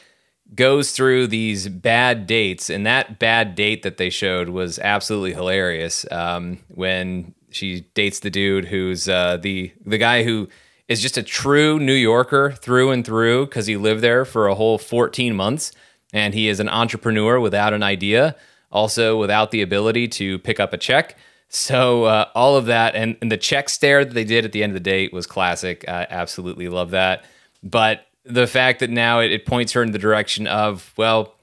goes 0.55 0.91
through 0.91 1.27
these 1.27 1.67
bad 1.67 2.25
dates, 2.25 2.69
and 2.69 2.85
that 2.85 3.19
bad 3.19 3.55
date 3.55 3.83
that 3.83 3.97
they 3.97 4.09
showed 4.09 4.49
was 4.49 4.79
absolutely 4.79 5.33
hilarious. 5.33 6.05
Um, 6.09 6.59
when 6.69 7.35
she 7.49 7.81
dates 7.93 8.19
the 8.19 8.29
dude 8.29 8.65
who's 8.65 9.07
uh, 9.09 9.37
the 9.37 9.71
the 9.85 9.97
guy 9.97 10.23
who 10.23 10.47
is 10.87 11.01
just 11.01 11.17
a 11.17 11.23
true 11.23 11.79
New 11.79 11.93
Yorker 11.93 12.51
through 12.51 12.91
and 12.91 13.05
through 13.05 13.45
because 13.45 13.67
he 13.67 13.75
lived 13.75 14.01
there 14.01 14.23
for 14.23 14.47
a 14.47 14.55
whole 14.55 14.77
14 14.77 15.35
months 15.35 15.73
and 16.13 16.33
he 16.33 16.47
is 16.47 16.59
an 16.59 16.69
entrepreneur 16.69 17.39
without 17.39 17.73
an 17.73 17.83
idea, 17.83 18.35
also 18.71 19.17
without 19.17 19.51
the 19.51 19.61
ability 19.61 20.07
to 20.07 20.39
pick 20.39 20.59
up 20.59 20.73
a 20.73 20.77
check. 20.77 21.15
So 21.49 22.05
uh, 22.05 22.29
all 22.35 22.55
of 22.55 22.65
that 22.65 22.95
and, 22.95 23.15
and, 23.21 23.31
the 23.31 23.37
check 23.37 23.69
stare 23.69 24.03
that 24.03 24.13
they 24.13 24.25
did 24.25 24.43
at 24.43 24.51
the 24.51 24.63
end 24.63 24.71
of 24.71 24.73
the 24.73 24.81
date 24.81 25.13
was 25.13 25.25
classic. 25.25 25.85
I 25.87 26.05
absolutely 26.09 26.67
love 26.67 26.91
that. 26.91 27.23
But 27.63 28.05
the 28.25 28.47
fact 28.47 28.81
that 28.81 28.89
now 28.89 29.21
it, 29.21 29.31
it 29.31 29.45
points 29.45 29.71
her 29.71 29.81
in 29.81 29.91
the 29.91 29.99
direction 29.99 30.45
of, 30.45 30.93
well, 30.97 31.35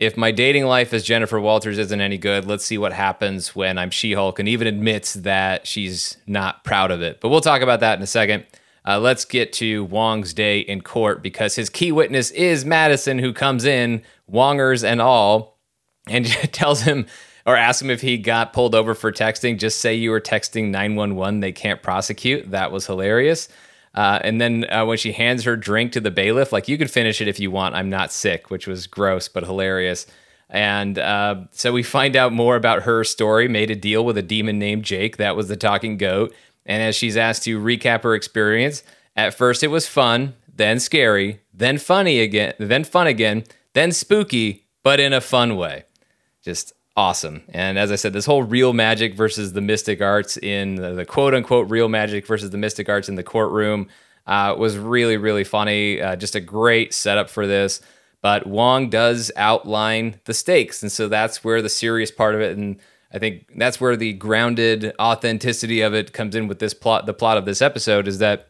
if 0.00 0.16
my 0.16 0.32
dating 0.32 0.66
life 0.66 0.92
as 0.92 1.04
Jennifer 1.04 1.38
Walters 1.38 1.78
isn't 1.78 2.00
any 2.00 2.18
good, 2.18 2.46
let's 2.46 2.64
see 2.64 2.78
what 2.78 2.92
happens 2.92 3.54
when 3.54 3.78
I'm 3.78 3.90
She 3.90 4.12
Hulk, 4.12 4.38
and 4.40 4.48
even 4.48 4.66
admits 4.66 5.14
that 5.14 5.66
she's 5.66 6.16
not 6.26 6.64
proud 6.64 6.90
of 6.90 7.00
it. 7.00 7.20
But 7.20 7.28
we'll 7.28 7.40
talk 7.40 7.62
about 7.62 7.80
that 7.80 7.96
in 7.96 8.02
a 8.02 8.08
second. 8.08 8.44
Uh, 8.86 8.98
let's 8.98 9.24
get 9.24 9.52
to 9.54 9.84
Wong's 9.84 10.34
day 10.34 10.60
in 10.60 10.80
court 10.82 11.22
because 11.22 11.54
his 11.56 11.70
key 11.70 11.90
witness 11.90 12.30
is 12.32 12.64
Madisynn, 12.64 13.20
who 13.20 13.32
comes 13.32 13.64
in, 13.64 14.02
Wongers 14.30 14.84
and 14.84 15.00
all, 15.00 15.58
and 16.06 16.26
tells 16.52 16.82
him 16.82 17.06
or 17.46 17.56
asks 17.56 17.82
him 17.82 17.90
if 17.90 18.00
he 18.00 18.16
got 18.16 18.52
pulled 18.52 18.74
over 18.74 18.94
for 18.94 19.12
texting. 19.12 19.58
Just 19.58 19.80
say 19.80 19.94
you 19.94 20.10
were 20.10 20.20
texting 20.20 20.70
911, 20.70 21.40
they 21.40 21.52
can't 21.52 21.82
prosecute. 21.82 22.50
That 22.50 22.72
was 22.72 22.86
hilarious. 22.86 23.48
Uh, 23.94 24.18
and 24.22 24.40
then 24.40 24.66
uh, 24.70 24.84
when 24.84 24.98
she 24.98 25.12
hands 25.12 25.44
her 25.44 25.56
drink 25.56 25.92
to 25.92 26.00
the 26.00 26.10
bailiff, 26.10 26.52
like, 26.52 26.68
you 26.68 26.76
can 26.76 26.88
finish 26.88 27.20
it 27.20 27.28
if 27.28 27.38
you 27.38 27.50
want. 27.50 27.74
I'm 27.74 27.90
not 27.90 28.12
sick, 28.12 28.50
which 28.50 28.66
was 28.66 28.86
gross 28.86 29.28
but 29.28 29.44
hilarious. 29.44 30.06
And 30.50 30.98
uh, 30.98 31.44
so 31.52 31.72
we 31.72 31.82
find 31.82 32.16
out 32.16 32.32
more 32.32 32.56
about 32.56 32.82
her 32.82 33.04
story, 33.04 33.46
made 33.48 33.70
a 33.70 33.76
deal 33.76 34.04
with 34.04 34.18
a 34.18 34.22
demon 34.22 34.58
named 34.58 34.84
Jake. 34.84 35.16
That 35.16 35.36
was 35.36 35.48
the 35.48 35.56
talking 35.56 35.96
goat. 35.96 36.34
And 36.66 36.82
as 36.82 36.96
she's 36.96 37.16
asked 37.16 37.44
to 37.44 37.60
recap 37.60 38.02
her 38.02 38.14
experience, 38.14 38.82
at 39.16 39.34
first 39.34 39.62
it 39.62 39.68
was 39.68 39.86
fun, 39.86 40.34
then 40.52 40.80
scary, 40.80 41.40
then 41.52 41.78
funny 41.78 42.20
again, 42.20 42.54
then 42.58 42.84
fun 42.84 43.06
again, 43.06 43.44
then 43.74 43.92
spooky, 43.92 44.66
but 44.82 45.00
in 45.00 45.12
a 45.12 45.20
fun 45.20 45.56
way. 45.56 45.84
Just 46.42 46.72
awesome. 46.96 47.42
And 47.48 47.78
as 47.78 47.90
I 47.90 47.96
said, 47.96 48.12
this 48.12 48.26
whole 48.26 48.42
real 48.42 48.72
magic 48.72 49.14
versus 49.14 49.52
the 49.52 49.60
mystic 49.60 50.00
arts 50.00 50.36
in 50.36 50.76
the, 50.76 50.92
the 50.92 51.04
quote 51.04 51.34
unquote 51.34 51.70
real 51.70 51.88
magic 51.88 52.26
versus 52.26 52.50
the 52.50 52.58
mystic 52.58 52.88
arts 52.88 53.08
in 53.08 53.14
the 53.14 53.22
courtroom 53.22 53.88
uh, 54.26 54.54
was 54.56 54.78
really, 54.78 55.16
really 55.16 55.44
funny. 55.44 56.00
Uh, 56.00 56.16
just 56.16 56.34
a 56.34 56.40
great 56.40 56.94
setup 56.94 57.28
for 57.28 57.46
this. 57.46 57.80
But 58.22 58.46
Wong 58.46 58.88
does 58.88 59.30
outline 59.36 60.20
the 60.24 60.32
stakes. 60.32 60.82
And 60.82 60.90
so 60.90 61.08
that's 61.08 61.44
where 61.44 61.60
the 61.60 61.68
serious 61.68 62.10
part 62.10 62.34
of 62.34 62.40
it 62.40 62.56
and 62.56 62.78
I 63.14 63.20
think 63.20 63.46
that's 63.56 63.80
where 63.80 63.96
the 63.96 64.12
grounded 64.12 64.92
authenticity 64.98 65.82
of 65.82 65.94
it 65.94 66.12
comes 66.12 66.34
in 66.34 66.48
with 66.48 66.58
this 66.58 66.74
plot. 66.74 67.06
The 67.06 67.14
plot 67.14 67.38
of 67.38 67.44
this 67.44 67.62
episode 67.62 68.08
is 68.08 68.18
that 68.18 68.48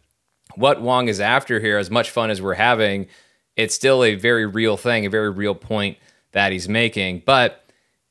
what 0.57 0.81
Wong 0.81 1.09
is 1.09 1.20
after 1.20 1.61
here, 1.61 1.77
as 1.77 1.90
much 1.90 2.11
fun 2.11 2.31
as 2.31 2.40
we're 2.40 2.55
having, 2.55 3.07
it's 3.57 3.74
still 3.74 4.03
a 4.03 4.14
very 4.14 4.46
real 4.46 4.79
thing, 4.79 5.05
a 5.05 5.11
very 5.11 5.31
real 5.31 5.55
point 5.55 5.98
that 6.33 6.50
he's 6.50 6.66
making. 6.66 7.22
But 7.27 7.62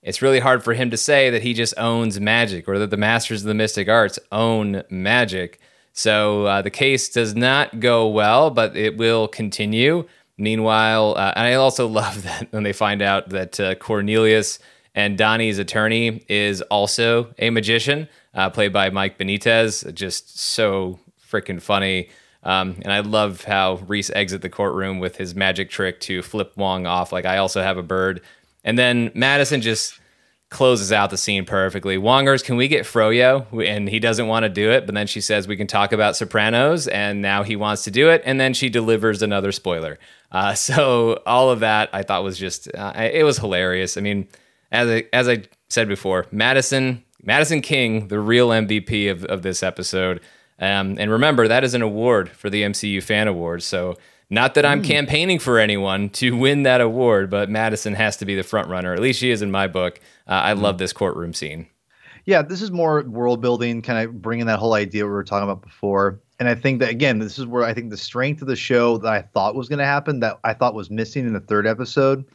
it's 0.04 0.22
really 0.22 0.40
hard 0.40 0.64
for 0.64 0.76
him 0.76 0.92
to 0.92 0.98
say 0.98 1.32
that 1.32 1.42
he 1.42 1.56
just 1.56 1.74
owns 1.78 2.20
magic 2.20 2.70
or 2.70 2.78
that 2.78 2.92
the 2.92 2.98
masters 2.98 3.42
of 3.42 3.48
the 3.48 3.56
mystic 3.56 3.90
arts 3.90 4.20
own 4.32 4.84
magic. 4.92 5.60
So 5.94 6.46
uh, 6.46 6.62
the 6.62 6.70
case 6.70 7.10
does 7.10 7.36
not 7.36 7.80
go 7.80 8.08
well, 8.08 8.52
but 8.52 8.78
it 8.78 8.96
will 8.96 9.28
continue. 9.28 10.08
Meanwhile, 10.38 11.16
uh, 11.18 11.34
and 11.36 11.48
I 11.48 11.54
also 11.56 11.88
love 12.02 12.22
that 12.24 12.52
when 12.52 12.62
they 12.62 12.74
find 12.74 13.02
out 13.02 13.30
that 13.30 13.60
uh, 13.60 13.74
Cornelius 13.76 14.60
and 14.96 15.18
Donnie's 15.18 15.58
attorney 15.58 16.24
is 16.28 16.62
also 16.64 17.34
a 17.40 17.50
magician, 17.50 18.08
uh, 18.34 18.50
played 18.50 18.72
by 18.72 18.90
Mike 18.90 19.18
Benitez. 19.18 19.92
Just 19.94 20.40
so 20.40 21.00
freaking 21.32 21.62
funny. 21.62 22.10
Um, 22.44 22.76
and 22.82 22.92
I 22.92 23.00
love 23.00 23.44
how 23.46 23.76
Rhys 23.88 24.12
exit 24.12 24.42
the 24.42 24.50
courtroom 24.50 25.00
with 25.00 25.16
his 25.16 25.34
magic 25.34 25.70
trick 25.70 26.00
to 26.02 26.22
flip 26.22 26.54
Wong 26.58 26.86
off. 26.86 27.12
Like, 27.12 27.26
I 27.26 27.38
also 27.38 27.62
have 27.62 27.78
a 27.78 27.84
bird. 27.84 28.22
And 28.64 28.78
then 28.78 29.10
Madisynn 29.12 29.62
just 29.62 30.00
closes 30.54 30.92
out 30.92 31.10
the 31.10 31.18
scene 31.18 31.46
perfectly. 31.46 31.98
Wongers, 31.98 32.44
can 32.44 32.56
we 32.56 32.68
get 32.68 32.86
Froyo? 32.86 33.68
And 33.68 33.90
he 33.90 34.00
doesn't 34.00 34.28
want 34.28 34.44
to 34.44 34.50
do 34.50 34.72
it, 34.72 34.86
but 34.86 34.94
then 34.94 35.08
she 35.08 35.20
says 35.20 35.48
we 35.48 35.58
can 35.58 35.68
talk 35.68 35.92
about 35.92 36.16
Sopranos, 36.16 36.88
and 36.88 37.22
now 37.22 37.42
he 37.42 37.56
wants 37.56 37.84
to 37.86 37.92
do 37.92 38.10
it. 38.10 38.22
And 38.24 38.40
then 38.40 38.54
she 38.54 38.70
delivers 38.70 39.24
another 39.24 39.52
spoiler. 39.52 39.98
Uh, 40.32 40.54
so 40.54 41.22
all 41.26 41.50
of 41.50 41.62
that 41.62 41.90
I 41.92 42.04
thought 42.04 42.24
was 42.24 42.38
just 42.38 42.74
uh, 42.74 42.94
it 42.96 43.24
was 43.24 43.40
hilarious. 43.40 43.98
I 43.98 44.02
mean, 44.02 44.28
as 44.74 44.90
I, 44.90 45.04
as 45.14 45.30
I 45.30 45.44
said 45.70 45.88
before, 45.88 46.26
Madisynn 46.26 47.04
Madisynn 47.26 47.64
King, 47.64 48.10
the 48.10 48.20
real 48.20 48.50
MVP 48.50 49.10
of, 49.10 49.24
of 49.26 49.44
this 49.44 49.64
episode. 49.64 50.20
Um, 50.60 50.98
and 51.00 51.10
remember, 51.10 51.48
that 51.48 51.64
is 51.64 51.74
an 51.74 51.82
award 51.82 52.30
for 52.30 52.50
the 52.50 52.64
MCU 52.64 53.02
Fan 53.02 53.28
Awards. 53.28 53.66
So, 53.66 53.96
not 54.30 54.56
that 54.56 54.66
I'm 54.66 54.82
mm. 54.82 54.88
campaigning 54.88 55.38
for 55.38 55.60
anyone 55.60 56.10
to 56.12 56.36
win 56.36 56.64
that 56.64 56.82
award, 56.82 57.30
but 57.30 57.50
Madisynn 57.50 57.94
has 57.94 58.18
to 58.18 58.26
be 58.26 58.36
the 58.36 58.44
front 58.44 58.68
runner. 58.68 58.94
At 58.94 59.00
least 59.00 59.20
she 59.20 59.30
is 59.30 59.42
in 59.42 59.52
my 59.52 59.68
book. 59.68 60.00
Uh, 60.28 60.42
I 60.44 60.54
mm. 60.54 60.62
love 60.62 60.80
this 60.80 60.92
courtroom 60.92 61.34
scene. 61.34 61.68
Yeah, 62.26 62.42
this 62.42 62.62
is 62.62 62.72
more 62.72 63.04
world 63.04 63.42
building, 63.42 63.82
kind 63.82 64.08
of 64.08 64.22
bringing 64.22 64.46
that 64.48 64.60
whole 64.60 64.74
idea 64.74 65.06
we 65.06 65.12
were 65.12 65.24
talking 65.24 65.44
about 65.44 65.62
before. 65.62 66.22
And 66.40 66.50
I 66.50 66.56
think 66.56 66.80
that 66.80 66.90
again, 66.90 67.20
this 67.20 67.38
is 67.38 67.46
where 67.46 67.64
I 67.64 67.74
think 67.74 67.90
the 67.90 67.98
strength 67.98 68.42
of 68.42 68.48
the 68.48 68.56
show 68.56 68.98
that 68.98 69.12
I 69.12 69.22
thought 69.22 69.56
was 69.56 69.70
going 69.70 69.80
to 69.80 69.86
happen, 69.86 70.20
that 70.22 70.40
I 70.44 70.54
thought 70.54 70.74
was 70.74 70.90
missing 70.90 71.28
in 71.28 71.34
the 71.34 71.40
third 71.40 71.68
episode, 71.68 72.26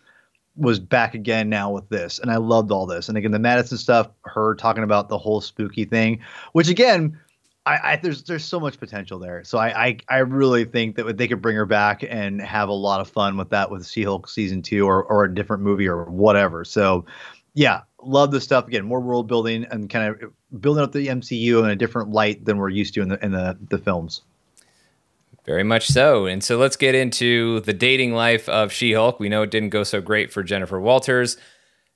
was 0.59 0.79
back 0.81 1.15
again 1.15 1.49
now 1.49 1.71
with 1.71 1.89
this, 1.89 2.19
and 2.19 2.31
I 2.31 2.37
loved 2.37 2.71
all 2.71 2.87
this. 2.87 3.09
And 3.09 3.17
again, 3.17 3.31
the 3.31 3.39
Madisynn 3.39 3.79
stuff, 3.79 4.11
her 4.25 4.55
talking 4.57 4.83
about 4.85 5.09
the 5.09 5.19
whole 5.19 5.41
spooky 5.41 5.85
thing, 5.85 6.21
which 6.53 6.69
again, 6.69 7.19
I, 7.65 7.79
I 7.83 7.97
there's 7.97 8.25
there's 8.25 8.45
so 8.45 8.59
much 8.59 8.79
potential 8.79 9.19
there. 9.19 9.45
So 9.45 9.59
I, 9.59 9.87
I, 9.87 9.99
I 10.09 10.19
really 10.19 10.65
think 10.65 10.97
that 10.97 11.17
they 11.17 11.29
could 11.29 11.41
bring 11.41 11.57
her 11.57 11.67
back 11.67 12.03
and 12.09 12.41
have 12.41 12.69
a 12.69 12.75
lot 12.75 13.01
of 13.01 13.09
fun 13.09 13.37
with 13.37 13.51
that 13.51 13.71
with 13.71 13.87
She 13.87 14.03
Hulk 14.03 14.29
season 14.29 14.63
two 14.63 14.87
or 14.87 15.05
or 15.05 15.25
a 15.25 15.35
different 15.35 15.63
movie 15.63 15.87
or 15.87 16.05
whatever. 16.05 16.65
So 16.65 17.05
yeah, 17.55 17.83
love 18.03 18.31
the 18.31 18.41
stuff 18.41 18.67
again. 18.67 18.85
More 18.85 19.01
world 19.01 19.29
building 19.29 19.67
and 19.71 19.91
kind 19.91 20.09
of 20.09 20.33
building 20.61 20.83
up 20.83 20.93
the 20.93 21.09
MCU 21.09 21.63
in 21.63 21.71
a 21.71 21.77
different 21.77 22.11
light 22.11 22.45
than 22.45 22.57
we're 22.57 22.69
used 22.69 22.95
to 22.95 23.03
in 23.03 23.09
the 23.09 23.25
in 23.25 23.33
the 23.33 23.59
the 23.69 23.79
films. 23.79 24.23
Very 25.49 25.65
much 25.65 25.87
so. 25.87 26.27
And 26.27 26.45
so 26.45 26.59
let's 26.59 26.77
get 26.77 26.95
into 26.95 27.61
the 27.61 27.73
dating 27.73 28.13
life 28.13 28.51
of 28.51 28.71
She 28.71 28.93
Hulk. 28.93 29.19
We 29.19 29.31
know 29.31 29.41
it 29.41 29.51
didn't 29.51 29.71
go 29.71 29.83
so 29.83 30.03
great 30.03 30.31
for 30.31 30.43
Jennifer 30.43 30.79
Walters. 30.79 31.39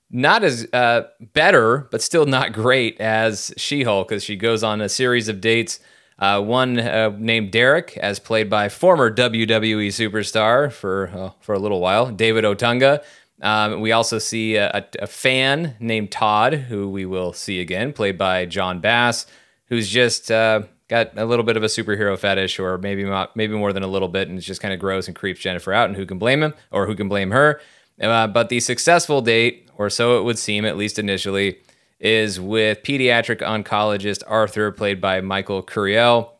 Not 0.09 0.43
as 0.43 0.67
uh, 0.73 1.03
better, 1.33 1.87
but 1.91 2.01
still 2.01 2.25
not 2.25 2.51
great 2.51 2.99
as 2.99 3.53
She 3.55 3.83
Hulk, 3.83 4.11
as 4.11 4.23
she 4.23 4.37
goes 4.37 4.63
on 4.63 4.81
a 4.81 4.89
series 4.89 5.27
of 5.27 5.39
dates. 5.39 5.79
Uh, 6.17 6.41
one 6.41 6.79
uh, 6.79 7.15
named 7.19 7.51
Derek, 7.51 7.95
as 7.97 8.17
played 8.17 8.49
by 8.49 8.69
former 8.69 9.13
WWE 9.13 9.89
superstar 9.89 10.71
for 10.71 11.09
uh, 11.09 11.29
for 11.39 11.53
a 11.53 11.59
little 11.59 11.79
while, 11.79 12.11
David 12.11 12.45
Otunga. 12.45 13.03
Um, 13.39 13.81
we 13.81 13.91
also 13.91 14.17
see 14.17 14.55
a, 14.55 14.83
a, 14.99 15.05
fan 15.05 15.75
named 15.79 16.11
Todd, 16.11 16.53
who 16.53 16.89
we 16.89 17.05
will 17.05 17.33
see 17.33 17.59
again, 17.59 17.93
played 17.93 18.17
by 18.17 18.45
Jon 18.45 18.79
Bass, 18.79 19.27
who's 19.67 19.89
just 19.89 20.31
uh, 20.31 20.63
got 20.89 21.17
a 21.17 21.25
little 21.25 21.45
bit 21.45 21.57
of 21.57 21.63
a 21.63 21.67
superhero 21.67 22.17
fetish, 22.17 22.59
or 22.59 22.77
maybe 22.77 23.03
not, 23.03 23.35
maybe 23.35 23.55
more 23.55 23.73
than 23.73 23.83
a 23.83 23.87
little 23.87 24.07
bit, 24.07 24.27
and 24.27 24.37
it 24.37 24.41
just 24.41 24.61
kind 24.61 24.73
of 24.73 24.79
grows 24.79 25.07
and 25.07 25.15
creeps 25.15 25.39
Jennifer 25.39 25.73
out. 25.73 25.87
And 25.87 25.95
who 25.95 26.05
can 26.05 26.19
blame 26.19 26.43
him, 26.43 26.53
or 26.71 26.85
who 26.85 26.95
can 26.95 27.07
blame 27.07 27.31
her? 27.31 27.61
Uh, 28.01 28.27
but 28.27 28.49
the 28.49 28.59
successful 28.59 29.21
date, 29.21 29.69
or 29.77 29.89
so 29.89 30.19
it 30.19 30.23
would 30.23 30.37
seem, 30.37 30.65
at 30.65 30.77
least 30.77 30.99
initially, 30.99 31.59
is 31.99 32.39
with 32.39 32.83
pediatric 32.83 33.39
oncologist 33.39 34.23
Arthur, 34.27 34.71
played 34.71 34.99
by 34.99 35.21
Michael 35.21 35.63
Curiel. 35.63 36.31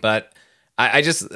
But 0.00 0.32
I, 0.78 0.98
I 0.98 1.02
just 1.02 1.28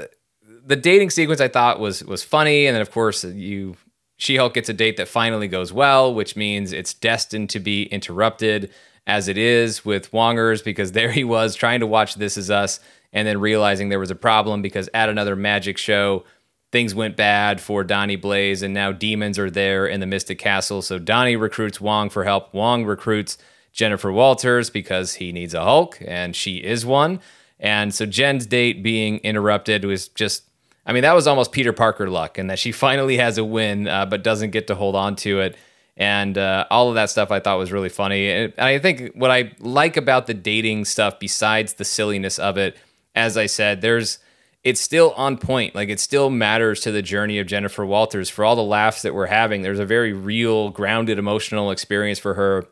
the 0.67 0.77
dating 0.77 1.11
sequence 1.11 1.41
I 1.41 1.49
thought 1.49 1.79
was 1.79 2.03
was 2.05 2.23
funny, 2.25 2.67
and 2.67 2.75
then 2.75 2.83
of 2.83 2.91
course 2.91 3.23
you 3.23 3.77
She 4.17 4.37
Hulk 4.37 4.55
gets 4.55 4.69
a 4.69 4.75
date 4.75 4.97
that 4.99 5.09
finally 5.09 5.49
goes 5.49 5.73
well, 5.73 6.13
which 6.13 6.37
means 6.37 6.73
it's 6.73 6.93
destined 6.93 7.49
to 7.51 7.61
be 7.61 7.85
interrupted 7.85 8.71
as 9.11 9.27
it 9.27 9.37
is 9.37 9.85
with 9.85 10.13
Wongers 10.13 10.63
because 10.63 10.93
there 10.99 11.11
he 11.11 11.25
was 11.25 11.55
trying 11.57 11.81
to 11.81 11.87
watch 11.87 12.15
This 12.15 12.37
Is 12.37 12.51
Us 12.51 12.81
and 13.13 13.27
then 13.27 13.41
realizing 13.41 13.89
there 13.89 13.99
was 13.99 14.13
a 14.13 14.17
problem 14.17 14.63
because 14.63 14.89
at 14.95 15.09
another 15.09 15.35
magic 15.35 15.77
show, 15.77 16.25
things 16.71 16.95
went 16.95 17.17
bad 17.17 17.61
for 17.61 17.83
Donnie 17.83 18.15
Blaze 18.15 18.63
and 18.63 18.73
now 18.73 18.93
demons 18.93 19.37
are 19.37 19.51
there 19.51 19.87
in 19.87 19.99
the 19.99 20.07
Mystic 20.07 20.39
Castle. 20.39 20.81
So 20.81 21.01
Donnie 21.01 21.35
recruits 21.35 21.81
Wong 21.81 22.09
for 22.09 22.23
help. 22.23 22.55
Wong 22.55 22.85
recruits 22.85 23.37
Jennifer 23.73 24.13
Walters 24.13 24.71
because 24.71 25.15
he 25.15 25.33
needs 25.33 25.55
a 25.55 25.65
Hulk 25.65 25.99
and 26.07 26.37
she 26.37 26.59
is 26.59 26.87
one. 26.87 27.21
And 27.59 27.93
so 27.93 28.07
Jen's 28.07 28.47
date 28.47 28.81
being 28.81 29.19
interrupted 29.19 29.85
was 29.85 30.07
just, 30.07 30.45
I 30.87 30.93
mean, 30.93 31.03
that 31.03 31.15
was 31.15 31.27
almost 31.27 31.51
Peter 31.51 31.73
Parker 31.73 32.09
luck 32.09 32.39
and 32.39 32.49
that 32.49 32.61
she 32.61 32.71
finally 32.87 33.17
has 33.17 33.39
a 33.39 33.45
win 33.45 33.89
uh, 33.89 34.07
but 34.07 34.23
doesn't 34.23 34.51
get 34.51 34.69
to 34.69 34.77
hold 34.77 34.95
on 34.95 35.17
to 35.17 35.41
it 35.41 35.57
and 35.97 36.39
uh, 36.39 36.67
all 36.71 36.89
of 36.89 36.95
that 36.95 37.11
stuff 37.11 37.31
I 37.31 37.41
thought 37.41 37.59
was 37.59 37.73
really 37.73 37.89
funny. 37.89 38.31
And 38.31 38.53
I 38.59 38.79
think 38.79 39.13
what 39.15 39.31
I 39.31 39.53
like 39.59 39.97
about 39.97 40.27
the 40.27 40.35
dating 40.35 40.87
stuff, 40.87 41.19
besides 41.19 41.75
the 41.75 41.85
silliness 41.85 42.39
of 42.39 42.57
it, 42.57 42.77
as 43.15 43.37
I 43.37 43.47
said, 43.47 43.81
there's 43.81 44.19
it's 44.63 44.81
still 44.81 45.13
on 45.17 45.39
point. 45.39 45.75
Like 45.75 45.89
it 45.89 46.01
still 46.01 46.31
matters 46.31 46.81
to 46.81 46.93
the 46.93 47.03
journey 47.03 47.39
of 47.39 47.47
Jennifer 47.47 47.85
Walters 47.85 48.29
for 48.29 48.45
all 48.45 48.57
the 48.57 48.63
laughs 48.63 49.03
that 49.03 49.15
we're 49.15 49.27
having. 49.27 49.63
There's 49.63 49.79
a 49.79 49.87
very 49.87 50.13
real, 50.13 50.71
grounded, 50.71 51.19
emotional 51.19 51.71
experience 51.71 52.19
for 52.19 52.35
her 52.35 52.67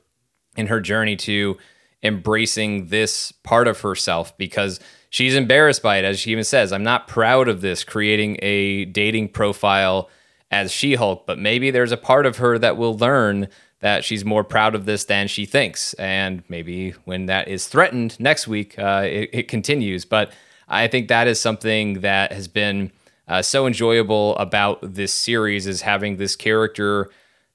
in 0.57 0.67
her 0.67 0.81
journey 0.81 1.17
to 1.17 1.57
embracing 2.03 2.87
this 2.89 3.33
part 3.33 3.67
of 3.67 3.81
herself 3.81 4.37
because 4.37 4.81
she's 5.11 5.35
embarrassed 5.35 5.83
by 5.83 5.97
it. 5.97 6.05
As 6.05 6.21
she 6.21 6.31
even 6.31 6.45
says, 6.45 6.73
I'm 6.73 6.85
not 6.85 7.09
proud 7.09 7.49
of 7.49 7.61
this, 7.61 7.85
creating 7.85 8.39
a 8.43 8.85
dating 8.87 9.29
profile 9.29 10.11
as 10.51 10.73
She 10.73 10.95
Hulk, 10.95 11.27
but 11.27 11.39
maybe 11.39 11.71
there's 11.71 11.93
a 11.93 11.97
part 11.97 12.27
of 12.27 12.39
her 12.39 12.59
that 12.59 12.77
will 12.77 12.97
learn 12.97 13.49
that 13.81 14.05
she's 14.05 14.25
more 14.25 14.43
proud 14.43 14.75
of 14.75 14.87
this 14.87 15.05
than 15.05 15.29
she 15.29 15.47
thinks. 15.47 15.95
And 15.95 16.43
maybe 16.49 16.91
when 17.05 17.27
that 17.27 17.49
is 17.49 17.69
threatened 17.69 18.19
next 18.19 18.49
week, 18.49 18.79
uh, 18.79 19.03
it, 19.05 19.31
it, 19.33 19.49
continues. 19.49 20.05
But 20.05 20.33
I 20.69 20.89
think 20.89 21.09
that 21.09 21.29
is 21.29 21.41
something 21.41 22.01
that 22.01 22.33
has 22.33 22.49
been 22.49 22.91
uh, 23.29 23.43
so 23.43 23.67
enjoyable 23.67 24.37
about 24.37 24.79
this 24.83 25.13
series 25.13 25.67
is 25.67 25.83
having 25.83 26.17
this 26.17 26.35
character 26.35 27.11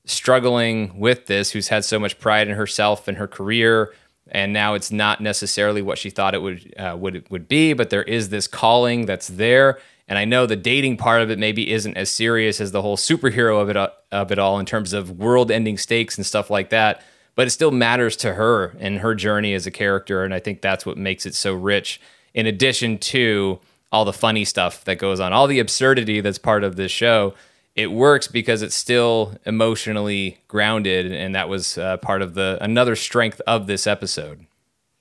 struggling 0.05 0.97
with 0.99 1.25
this, 1.25 1.51
who's 1.51 1.69
had 1.69 1.83
so 1.83 1.99
much 1.99 2.19
pride 2.19 2.47
in 2.47 2.55
herself 2.55 3.07
and 3.07 3.17
her 3.17 3.27
career. 3.27 3.93
And 4.31 4.53
now 4.53 4.73
it's 4.73 4.91
not 4.91 5.19
necessarily 5.19 5.81
what 5.81 5.97
she 5.97 6.09
thought 6.09 6.33
it 6.33 6.41
would 6.41 6.73
uh, 6.77 6.95
would 6.97 7.29
would 7.29 7.47
be, 7.47 7.73
but 7.73 7.89
there 7.89 8.03
is 8.03 8.29
this 8.29 8.47
calling 8.47 9.05
that's 9.05 9.27
there, 9.27 9.79
and 10.07 10.19
I 10.19 10.25
know 10.25 10.45
the 10.45 10.55
dating 10.55 10.97
part 10.97 11.21
of 11.21 11.31
it 11.31 11.39
maybe 11.39 11.71
isn't 11.71 11.97
as 11.97 12.11
serious 12.11 12.59
as 12.59 12.71
the 12.71 12.81
whole 12.81 12.97
superhero 12.97 13.61
of 13.61 13.69
it 13.69 13.77
of 14.11 14.31
it 14.31 14.39
all 14.39 14.59
in 14.59 14.65
terms 14.65 14.93
of 14.93 15.11
world-ending 15.11 15.77
stakes 15.77 16.17
and 16.17 16.25
stuff 16.25 16.49
like 16.49 16.69
that. 16.69 17.01
But 17.35 17.47
it 17.47 17.51
still 17.51 17.71
matters 17.71 18.15
to 18.17 18.35
her 18.35 18.75
and 18.79 18.99
her 18.99 19.15
journey 19.15 19.53
as 19.55 19.65
a 19.65 19.71
character, 19.71 20.23
and 20.23 20.33
I 20.33 20.39
think 20.39 20.61
that's 20.61 20.85
what 20.85 20.97
makes 20.97 21.25
it 21.25 21.33
so 21.33 21.53
rich. 21.53 21.99
In 22.33 22.45
addition 22.45 22.99
to 22.99 23.59
all 23.91 24.05
the 24.05 24.13
funny 24.13 24.45
stuff 24.45 24.83
that 24.85 24.97
goes 24.97 25.19
on, 25.19 25.33
all 25.33 25.47
the 25.47 25.59
absurdity 25.59 26.21
that's 26.21 26.37
part 26.37 26.63
of 26.63 26.75
this 26.75 26.91
show, 26.91 27.33
it 27.75 27.91
works 27.91 28.27
because 28.27 28.61
it's 28.61 28.75
still 28.75 29.35
emotionally 29.45 30.37
grounded, 30.47 31.11
and 31.11 31.33
that 31.33 31.49
was 31.49 31.77
uh, 31.77 31.97
part 31.97 32.21
of 32.21 32.35
the 32.35 32.57
another 32.61 32.95
strength 32.95 33.41
of 33.47 33.65
this 33.65 33.87
episode. 33.87 34.45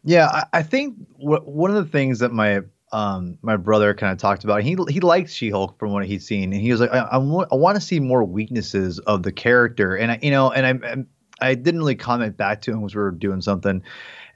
Yeah, 0.04 0.26
I, 0.28 0.44
I 0.54 0.62
think 0.62 0.96
w- 1.18 1.42
one 1.42 1.70
of 1.70 1.76
the 1.76 1.90
things 1.90 2.20
that 2.20 2.32
my 2.32 2.60
um, 2.92 3.38
my 3.42 3.56
brother 3.56 3.94
kind 3.94 4.12
of 4.12 4.18
talked 4.18 4.44
about. 4.44 4.62
He 4.62 4.76
he 4.88 5.00
liked 5.00 5.30
She-Hulk 5.30 5.78
from 5.78 5.92
what 5.92 6.04
he'd 6.06 6.22
seen, 6.22 6.52
and 6.52 6.60
he 6.60 6.70
was 6.70 6.80
like, 6.80 6.90
I, 6.92 7.00
I 7.00 7.16
want 7.18 7.74
to 7.74 7.80
see 7.80 8.00
more 8.00 8.22
weaknesses 8.22 8.98
of 9.00 9.22
the 9.22 9.32
character, 9.32 9.96
and 9.96 10.12
I 10.12 10.18
you 10.22 10.30
know, 10.30 10.50
and 10.50 10.66
I 10.84 11.04
I 11.46 11.54
didn't 11.54 11.80
really 11.80 11.96
comment 11.96 12.36
back 12.36 12.62
to 12.62 12.72
him 12.72 12.84
as 12.84 12.94
we 12.94 13.00
were 13.00 13.10
doing 13.10 13.40
something, 13.40 13.82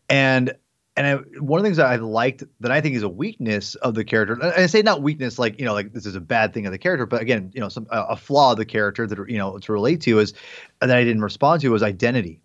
and 0.08 0.54
and 0.96 1.06
I, 1.06 1.14
one 1.40 1.58
of 1.58 1.62
the 1.62 1.66
things 1.66 1.76
that 1.76 1.86
I 1.86 1.96
liked 1.96 2.42
that 2.60 2.72
I 2.72 2.80
think 2.80 2.96
is 2.96 3.02
a 3.02 3.08
weakness 3.08 3.74
of 3.76 3.94
the 3.94 4.04
character, 4.04 4.32
and 4.32 4.44
I 4.44 4.66
say 4.66 4.80
not 4.80 5.02
weakness 5.02 5.38
like 5.38 5.58
you 5.58 5.66
know 5.66 5.74
like 5.74 5.92
this 5.92 6.06
is 6.06 6.14
a 6.14 6.20
bad 6.20 6.54
thing 6.54 6.64
of 6.64 6.72
the 6.72 6.78
character, 6.78 7.04
but 7.04 7.20
again 7.20 7.50
you 7.54 7.60
know 7.60 7.68
some 7.68 7.86
a, 7.90 8.00
a 8.10 8.16
flaw 8.16 8.52
of 8.52 8.56
the 8.56 8.64
character 8.64 9.06
that 9.06 9.28
you 9.28 9.36
know 9.36 9.58
to 9.58 9.72
relate 9.72 10.00
to 10.02 10.18
is 10.18 10.32
that 10.80 10.90
I 10.90 11.04
didn't 11.04 11.22
respond 11.22 11.60
to 11.60 11.68
was 11.68 11.82
identity. 11.82 12.40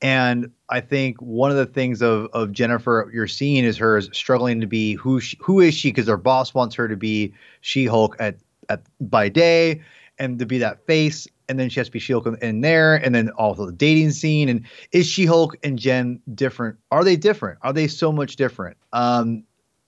And 0.00 0.50
I 0.68 0.80
think 0.80 1.20
one 1.20 1.50
of 1.50 1.56
the 1.56 1.66
things 1.66 2.02
of 2.02 2.28
of 2.32 2.52
Jennifer 2.52 3.10
you're 3.12 3.26
seeing 3.26 3.64
is 3.64 3.76
her 3.78 4.00
struggling 4.00 4.60
to 4.60 4.66
be 4.66 4.94
who 4.94 5.20
she, 5.20 5.36
who 5.40 5.60
is 5.60 5.74
she 5.74 5.90
because 5.90 6.06
her 6.06 6.16
boss 6.16 6.54
wants 6.54 6.74
her 6.76 6.86
to 6.86 6.96
be 6.96 7.32
She 7.62 7.84
Hulk 7.86 8.16
at 8.20 8.36
at 8.68 8.82
by 9.00 9.28
day 9.28 9.82
and 10.18 10.38
to 10.38 10.46
be 10.46 10.58
that 10.58 10.84
face, 10.86 11.26
and 11.48 11.58
then 11.58 11.68
she 11.68 11.80
has 11.80 11.88
to 11.88 11.92
be 11.92 11.98
She 11.98 12.12
Hulk 12.12 12.26
in 12.40 12.60
there, 12.60 12.96
and 12.96 13.14
then 13.14 13.30
also 13.30 13.66
the 13.66 13.72
dating 13.72 14.12
scene. 14.12 14.48
And 14.48 14.64
is 14.92 15.06
She 15.06 15.26
Hulk 15.26 15.56
and 15.64 15.78
Jen 15.78 16.20
different? 16.34 16.76
Are 16.90 17.02
they 17.02 17.16
different? 17.16 17.58
Are 17.62 17.72
they 17.72 17.88
so 17.88 18.12
much 18.12 18.36
different? 18.36 18.76
Um, 18.92 19.44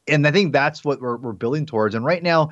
and 0.09 0.27
I 0.27 0.31
think 0.31 0.53
that's 0.53 0.85
what 0.85 1.01
we're, 1.01 1.17
we're 1.17 1.33
building 1.33 1.67
towards. 1.67 1.95
And 1.95 2.05
right 2.05 2.23
now, 2.23 2.51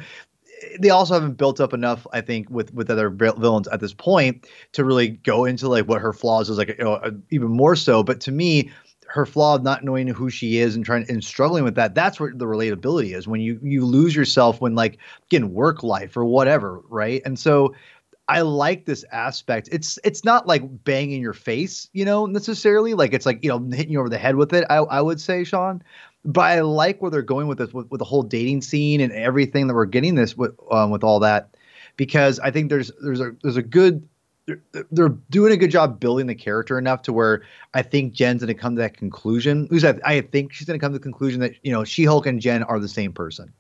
they 0.81 0.91
also 0.91 1.15
haven't 1.15 1.35
built 1.35 1.61
up 1.61 1.73
enough, 1.73 2.07
I 2.13 2.21
think, 2.21 2.49
with 2.51 2.73
with 2.75 2.91
other 2.91 3.11
villains 3.11 3.69
at 3.69 3.81
this 3.81 3.95
point 3.95 4.47
to 4.73 4.85
really 4.85 5.09
go 5.09 5.45
into 5.45 5.69
like 5.69 5.87
what 5.87 6.01
her 6.01 6.13
flaws 6.13 6.51
is 6.51 6.59
like, 6.59 6.69
you 6.69 6.85
know, 6.85 6.95
uh, 6.95 7.11
even 7.31 7.49
more 7.49 7.77
so. 7.77 8.03
But 8.03 8.21
to 8.23 8.33
me, 8.33 8.71
her 9.09 9.25
flaw 9.25 9.55
of 9.55 9.63
not 9.63 9.85
knowing 9.85 10.07
who 10.09 10.31
she 10.31 10.59
is 10.59 10.77
and 10.77 10.85
trying 10.85 11.07
and 11.09 11.25
struggling 11.25 11.65
with 11.65 11.75
that 11.77 11.95
that's 11.95 12.21
where 12.21 12.33
the 12.35 12.45
relatability 12.45 13.17
is 13.17 13.27
when 13.27 13.41
you 13.41 13.59
you 13.63 13.85
lose 13.85 14.15
yourself 14.15 14.61
when 14.61 14.75
like 14.75 14.99
again 15.31 15.53
work 15.53 15.83
life 15.83 16.17
or 16.17 16.25
whatever 16.25 16.81
right? 16.89 17.23
And 17.25 17.39
so 17.39 17.75
i 18.31 18.43
like 18.43 18.85
this 18.85 19.05
aspect. 19.11 19.71
It's 19.73 19.99
it's 20.05 20.25
not 20.25 20.47
like 20.47 20.63
banging 20.85 21.23
your 21.23 21.33
face 21.33 21.89
you 21.93 22.05
know 22.05 22.27
necessarily. 22.27 22.95
Like 22.95 23.15
it's 23.15 23.25
like 23.27 23.43
you 23.43 23.49
know 23.49 23.59
hitting 23.59 23.93
you 23.93 24.01
over 24.01 24.11
the 24.11 24.19
head 24.19 24.37
with 24.37 24.53
it 24.53 24.65
i, 24.69 24.77
I 24.77 25.01
would 25.01 25.21
say 25.21 25.45
sean 25.45 25.83
but 26.25 26.43
I 26.43 26.61
like 26.61 27.01
where 27.01 27.11
they're 27.11 27.23
going 27.23 27.47
with 27.47 27.59
this, 27.59 27.73
with, 27.73 27.91
with 27.91 27.99
the 27.99 28.05
whole 28.05 28.23
dating 28.23 28.63
scene 28.63 29.01
and 29.01 29.13
everything 29.13 29.67
that 29.67 29.75
we're 29.75 29.87
getting 29.87 30.15
this 30.15 30.37
with, 30.37 30.53
um, 30.71 30.91
with 30.91 31.05
all 31.05 31.21
that, 31.21 31.57
because 31.97 32.39
I 32.41 32.51
think 32.51 32.71
there's 32.71 32.91
there's 33.03 33.21
a 33.21 33.33
there's 33.43 33.57
a 33.57 33.63
good 33.63 34.09
they're, 34.47 34.87
they're 34.91 35.09
doing 35.31 35.53
a 35.53 35.57
good 35.57 35.71
job 35.71 36.01
building 36.01 36.27
the 36.27 36.35
character 36.35 36.79
enough 36.79 37.03
to 37.03 37.13
where 37.13 37.43
I 37.75 37.83
think 37.83 38.15
Jen's 38.15 38.43
going 38.43 38.55
to 38.55 38.61
come 38.61 38.77
to 38.77 38.83
that 38.83 38.97
conclusion. 38.97 39.69
Least 39.71 39.85
I, 39.85 39.99
I 40.05 40.21
think 40.23 40.53
she's 40.53 40.67
going 40.67 40.79
to 40.79 40.83
come 40.83 40.93
to 40.93 40.99
the 40.99 41.03
conclusion 41.03 41.41
that 41.41 41.53
you 41.63 41.73
know 41.73 41.85
She 41.85 42.05
Hulk 42.05 42.27
and 42.27 42.41
Jen 42.41 42.63
are 42.63 42.79
the 42.79 42.89
same 42.89 43.13
person, 43.13 43.53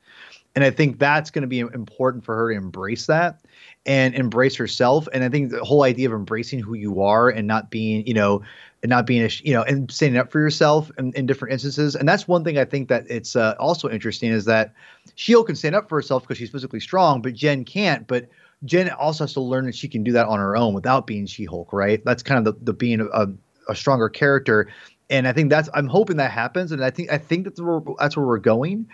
and 0.58 0.64
I 0.64 0.72
think 0.72 0.98
that's 0.98 1.30
going 1.30 1.42
to 1.42 1.46
be 1.46 1.60
important 1.60 2.24
for 2.24 2.34
her 2.34 2.50
to 2.50 2.56
embrace 2.56 3.06
that 3.06 3.44
and 3.86 4.12
embrace 4.16 4.56
herself. 4.56 5.06
And 5.12 5.22
I 5.22 5.28
think 5.28 5.52
the 5.52 5.64
whole 5.64 5.84
idea 5.84 6.08
of 6.08 6.12
embracing 6.12 6.58
who 6.58 6.74
you 6.74 7.00
are 7.00 7.28
and 7.28 7.46
not 7.46 7.70
being 7.70 8.04
you 8.08 8.14
know 8.14 8.42
and 8.82 8.90
not 8.90 9.06
being 9.06 9.22
a 9.22 9.28
you 9.44 9.52
know 9.52 9.62
and 9.62 9.88
standing 9.88 10.18
up 10.18 10.32
for 10.32 10.40
yourself 10.40 10.90
in, 10.98 11.12
in 11.12 11.26
different 11.26 11.52
instances. 11.52 11.94
And 11.94 12.08
that's 12.08 12.26
one 12.26 12.42
thing 12.42 12.58
i 12.58 12.64
think 12.64 12.88
that 12.88 13.08
it's 13.08 13.36
uh, 13.36 13.54
also 13.60 13.88
interesting 13.88 14.32
is 14.32 14.46
that 14.46 14.74
She-Hulk 15.14 15.46
can 15.46 15.54
stand 15.54 15.76
up 15.76 15.88
for 15.88 15.96
herself 15.96 16.24
because 16.24 16.38
she's 16.38 16.50
physically 16.50 16.80
strong 16.80 17.22
but 17.22 17.34
jen 17.34 17.64
can't. 17.64 18.08
But 18.08 18.26
jen 18.64 18.90
also 18.90 19.22
has 19.22 19.34
to 19.34 19.40
learn 19.40 19.66
that 19.66 19.76
she 19.76 19.86
can 19.86 20.02
do 20.02 20.10
that 20.10 20.26
on 20.26 20.40
her 20.40 20.56
own 20.56 20.74
without 20.74 21.06
being 21.06 21.26
she-hulk 21.26 21.72
right? 21.72 22.04
That's 22.04 22.24
kind 22.24 22.44
of 22.44 22.52
the, 22.52 22.64
the 22.64 22.72
being 22.72 23.00
a, 23.00 23.26
a 23.68 23.76
stronger 23.76 24.08
character. 24.08 24.66
And 25.08 25.28
i 25.28 25.32
think 25.32 25.50
that's 25.50 25.68
i'm 25.72 25.86
hoping 25.86 26.16
that 26.16 26.32
happens. 26.32 26.72
And 26.72 26.84
i 26.84 26.90
think 26.90 27.12
i 27.12 27.16
think 27.16 27.44
that's 27.44 27.60
where 27.60 27.80
that's 28.00 28.16
where 28.16 28.26
we're 28.26 28.38
going 28.38 28.88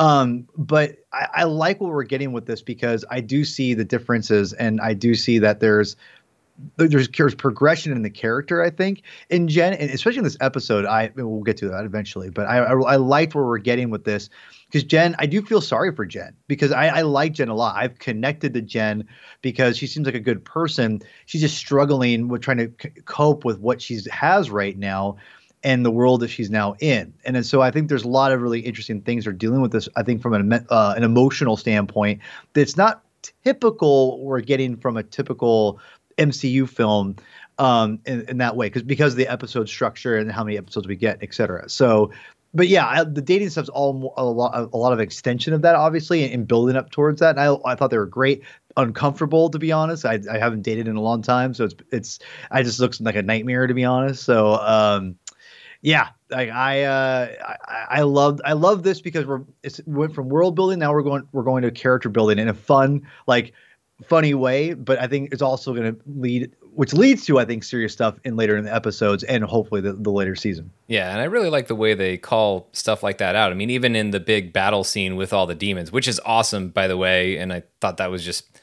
um, 0.00 0.48
but 0.56 0.96
I, 1.12 1.28
I 1.34 1.44
like 1.44 1.80
what 1.80 1.90
we're 1.90 2.02
getting 2.04 2.32
with 2.32 2.46
this 2.46 2.62
because 2.62 3.04
i 3.10 3.20
do 3.20 3.44
see 3.44 3.74
the 3.74 3.84
differences 3.84 4.52
and 4.52 4.80
i 4.80 4.94
do 4.94 5.14
see 5.14 5.38
that 5.38 5.60
there's 5.60 5.96
there's, 6.76 7.08
there's 7.08 7.34
progression 7.34 7.92
in 7.92 8.02
the 8.02 8.10
character. 8.10 8.62
I 8.62 8.70
think 8.70 9.02
in 9.28 9.48
Jen, 9.48 9.74
and 9.74 9.90
especially 9.90 10.18
in 10.18 10.24
this 10.24 10.36
episode, 10.40 10.84
I 10.84 11.10
we'll 11.14 11.42
get 11.42 11.56
to 11.58 11.68
that 11.68 11.84
eventually. 11.84 12.30
But 12.30 12.46
I 12.46 12.58
I, 12.58 12.72
I 12.72 12.96
liked 12.96 13.34
where 13.34 13.44
we're 13.44 13.58
getting 13.58 13.90
with 13.90 14.04
this 14.04 14.28
because 14.66 14.84
Jen, 14.84 15.16
I 15.18 15.26
do 15.26 15.42
feel 15.42 15.60
sorry 15.60 15.94
for 15.94 16.04
Jen 16.04 16.34
because 16.48 16.72
I, 16.72 16.88
I 16.88 17.02
like 17.02 17.32
Jen 17.32 17.48
a 17.48 17.54
lot. 17.54 17.76
I've 17.76 17.98
connected 17.98 18.54
to 18.54 18.62
Jen 18.62 19.06
because 19.42 19.76
she 19.76 19.86
seems 19.86 20.06
like 20.06 20.14
a 20.14 20.20
good 20.20 20.44
person. 20.44 21.00
She's 21.26 21.40
just 21.40 21.56
struggling 21.56 22.28
with 22.28 22.42
trying 22.42 22.58
to 22.58 22.72
c- 22.80 23.02
cope 23.04 23.44
with 23.44 23.58
what 23.58 23.80
she 23.80 24.00
has 24.10 24.50
right 24.50 24.76
now 24.76 25.16
and 25.62 25.84
the 25.84 25.90
world 25.90 26.20
that 26.20 26.28
she's 26.28 26.50
now 26.50 26.74
in. 26.80 27.12
And 27.24 27.44
so 27.44 27.60
I 27.60 27.70
think 27.70 27.88
there's 27.88 28.04
a 28.04 28.08
lot 28.08 28.32
of 28.32 28.40
really 28.40 28.60
interesting 28.60 29.02
things 29.02 29.26
are 29.26 29.32
dealing 29.32 29.60
with 29.60 29.72
this. 29.72 29.88
I 29.96 30.02
think 30.02 30.22
from 30.22 30.34
an 30.34 30.66
uh, 30.70 30.94
an 30.96 31.02
emotional 31.02 31.56
standpoint, 31.56 32.20
that's 32.54 32.76
not 32.76 33.02
typical 33.44 34.24
we're 34.24 34.40
getting 34.40 34.76
from 34.76 34.96
a 34.96 35.02
typical 35.02 35.78
MCU 36.18 36.68
film 36.68 37.16
um, 37.58 38.00
in, 38.06 38.22
in 38.28 38.38
that 38.38 38.56
way 38.56 38.66
because 38.66 38.82
because 38.82 39.12
of 39.12 39.18
the 39.18 39.28
episode 39.28 39.68
structure 39.68 40.16
and 40.16 40.32
how 40.32 40.44
many 40.44 40.56
episodes 40.56 40.86
we 40.86 40.96
get, 40.96 41.18
et 41.22 41.34
cetera. 41.34 41.68
So 41.68 42.10
but 42.52 42.68
yeah, 42.68 42.86
I, 42.86 43.04
the 43.04 43.22
dating 43.22 43.50
stuff's 43.50 43.68
all 43.68 44.12
a 44.16 44.24
lot, 44.24 44.70
a 44.72 44.76
lot 44.76 44.92
of 44.92 45.00
extension 45.00 45.52
of 45.52 45.62
that, 45.62 45.76
obviously, 45.76 46.24
and, 46.24 46.34
and 46.34 46.48
building 46.48 46.76
up 46.76 46.90
towards 46.90 47.20
that. 47.20 47.38
And 47.38 47.40
I, 47.40 47.56
I 47.64 47.74
thought 47.74 47.90
they 47.90 47.98
were 47.98 48.06
great. 48.06 48.42
Uncomfortable, 48.76 49.50
to 49.50 49.58
be 49.58 49.72
honest. 49.72 50.04
I, 50.04 50.20
I 50.30 50.38
haven't 50.38 50.62
dated 50.62 50.88
in 50.88 50.96
a 50.96 51.00
long 51.00 51.22
time, 51.22 51.54
so 51.54 51.64
it's 51.64 51.74
it's. 51.92 52.18
I 52.50 52.62
just 52.62 52.80
looks 52.80 53.00
like 53.00 53.16
a 53.16 53.22
nightmare, 53.22 53.66
to 53.66 53.74
be 53.74 53.84
honest. 53.84 54.24
So, 54.24 54.54
um, 54.54 55.16
yeah, 55.82 56.08
like 56.30 56.50
I, 56.50 56.84
uh, 56.84 57.28
I, 57.68 58.00
I 58.00 58.02
I 58.44 58.52
love 58.52 58.82
this 58.82 59.00
because 59.00 59.26
we're 59.26 59.42
it's 59.62 59.80
went 59.86 60.14
from 60.14 60.28
world 60.28 60.54
building 60.54 60.78
now 60.78 60.92
we're 60.92 61.02
going 61.02 61.26
we're 61.32 61.42
going 61.42 61.62
to 61.62 61.70
character 61.70 62.08
building 62.08 62.38
in 62.38 62.48
a 62.48 62.54
fun, 62.54 63.06
like, 63.26 63.52
funny 64.04 64.34
way. 64.34 64.74
But 64.74 64.98
I 64.98 65.06
think 65.06 65.32
it's 65.32 65.42
also 65.42 65.74
going 65.74 65.94
to 65.94 66.00
lead 66.06 66.52
which 66.74 66.92
leads 66.92 67.24
to 67.26 67.38
I 67.38 67.44
think 67.44 67.64
serious 67.64 67.92
stuff 67.92 68.18
in 68.24 68.36
later 68.36 68.56
in 68.56 68.64
the 68.64 68.74
episodes 68.74 69.24
and 69.24 69.42
hopefully 69.42 69.80
the, 69.80 69.94
the 69.94 70.10
later 70.10 70.36
season. 70.36 70.70
Yeah, 70.86 71.10
and 71.10 71.20
I 71.20 71.24
really 71.24 71.50
like 71.50 71.66
the 71.66 71.74
way 71.74 71.94
they 71.94 72.16
call 72.16 72.68
stuff 72.72 73.02
like 73.02 73.18
that 73.18 73.34
out. 73.34 73.50
I 73.50 73.54
mean, 73.54 73.70
even 73.70 73.96
in 73.96 74.10
the 74.10 74.20
big 74.20 74.52
battle 74.52 74.84
scene 74.84 75.16
with 75.16 75.32
all 75.32 75.46
the 75.46 75.54
demons, 75.54 75.90
which 75.90 76.06
is 76.06 76.20
awesome 76.24 76.68
by 76.68 76.88
the 76.88 76.96
way, 76.96 77.38
and 77.38 77.52
I 77.52 77.62
thought 77.80 77.96
that 77.96 78.10
was 78.10 78.24
just 78.24 78.59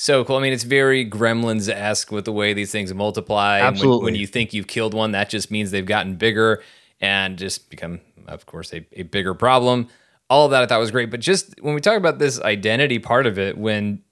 so 0.00 0.24
cool. 0.24 0.36
I 0.36 0.40
mean, 0.40 0.54
it's 0.54 0.64
very 0.64 1.04
Gremlins 1.04 1.68
esque 1.68 2.10
with 2.10 2.24
the 2.24 2.32
way 2.32 2.54
these 2.54 2.72
things 2.72 2.92
multiply. 2.94 3.60
Absolutely. 3.60 3.98
When, 3.98 4.04
when, 4.04 4.14
you 4.14 4.26
think 4.26 4.54
you've 4.54 4.66
killed 4.66 4.94
one, 4.94 5.12
that 5.12 5.28
just 5.28 5.50
means 5.50 5.72
they've 5.72 5.84
gotten 5.84 6.16
bigger 6.16 6.62
and 7.02 7.36
just 7.36 7.68
become, 7.68 8.00
of 8.26 8.46
course, 8.46 8.72
a, 8.72 8.86
a 8.92 9.02
bigger 9.02 9.34
problem. 9.34 9.88
All 10.30 10.46
of 10.46 10.52
that 10.52 10.62
I 10.62 10.66
thought 10.66 10.80
was 10.80 10.90
great. 10.90 11.10
But 11.10 11.20
just 11.20 11.54
when 11.60 11.74
we 11.74 11.82
talk 11.82 11.98
about 11.98 12.18
this 12.18 12.40
identity 12.40 12.98
part 12.98 13.26
of 13.26 13.38
it, 13.38 13.58
when 13.58 14.02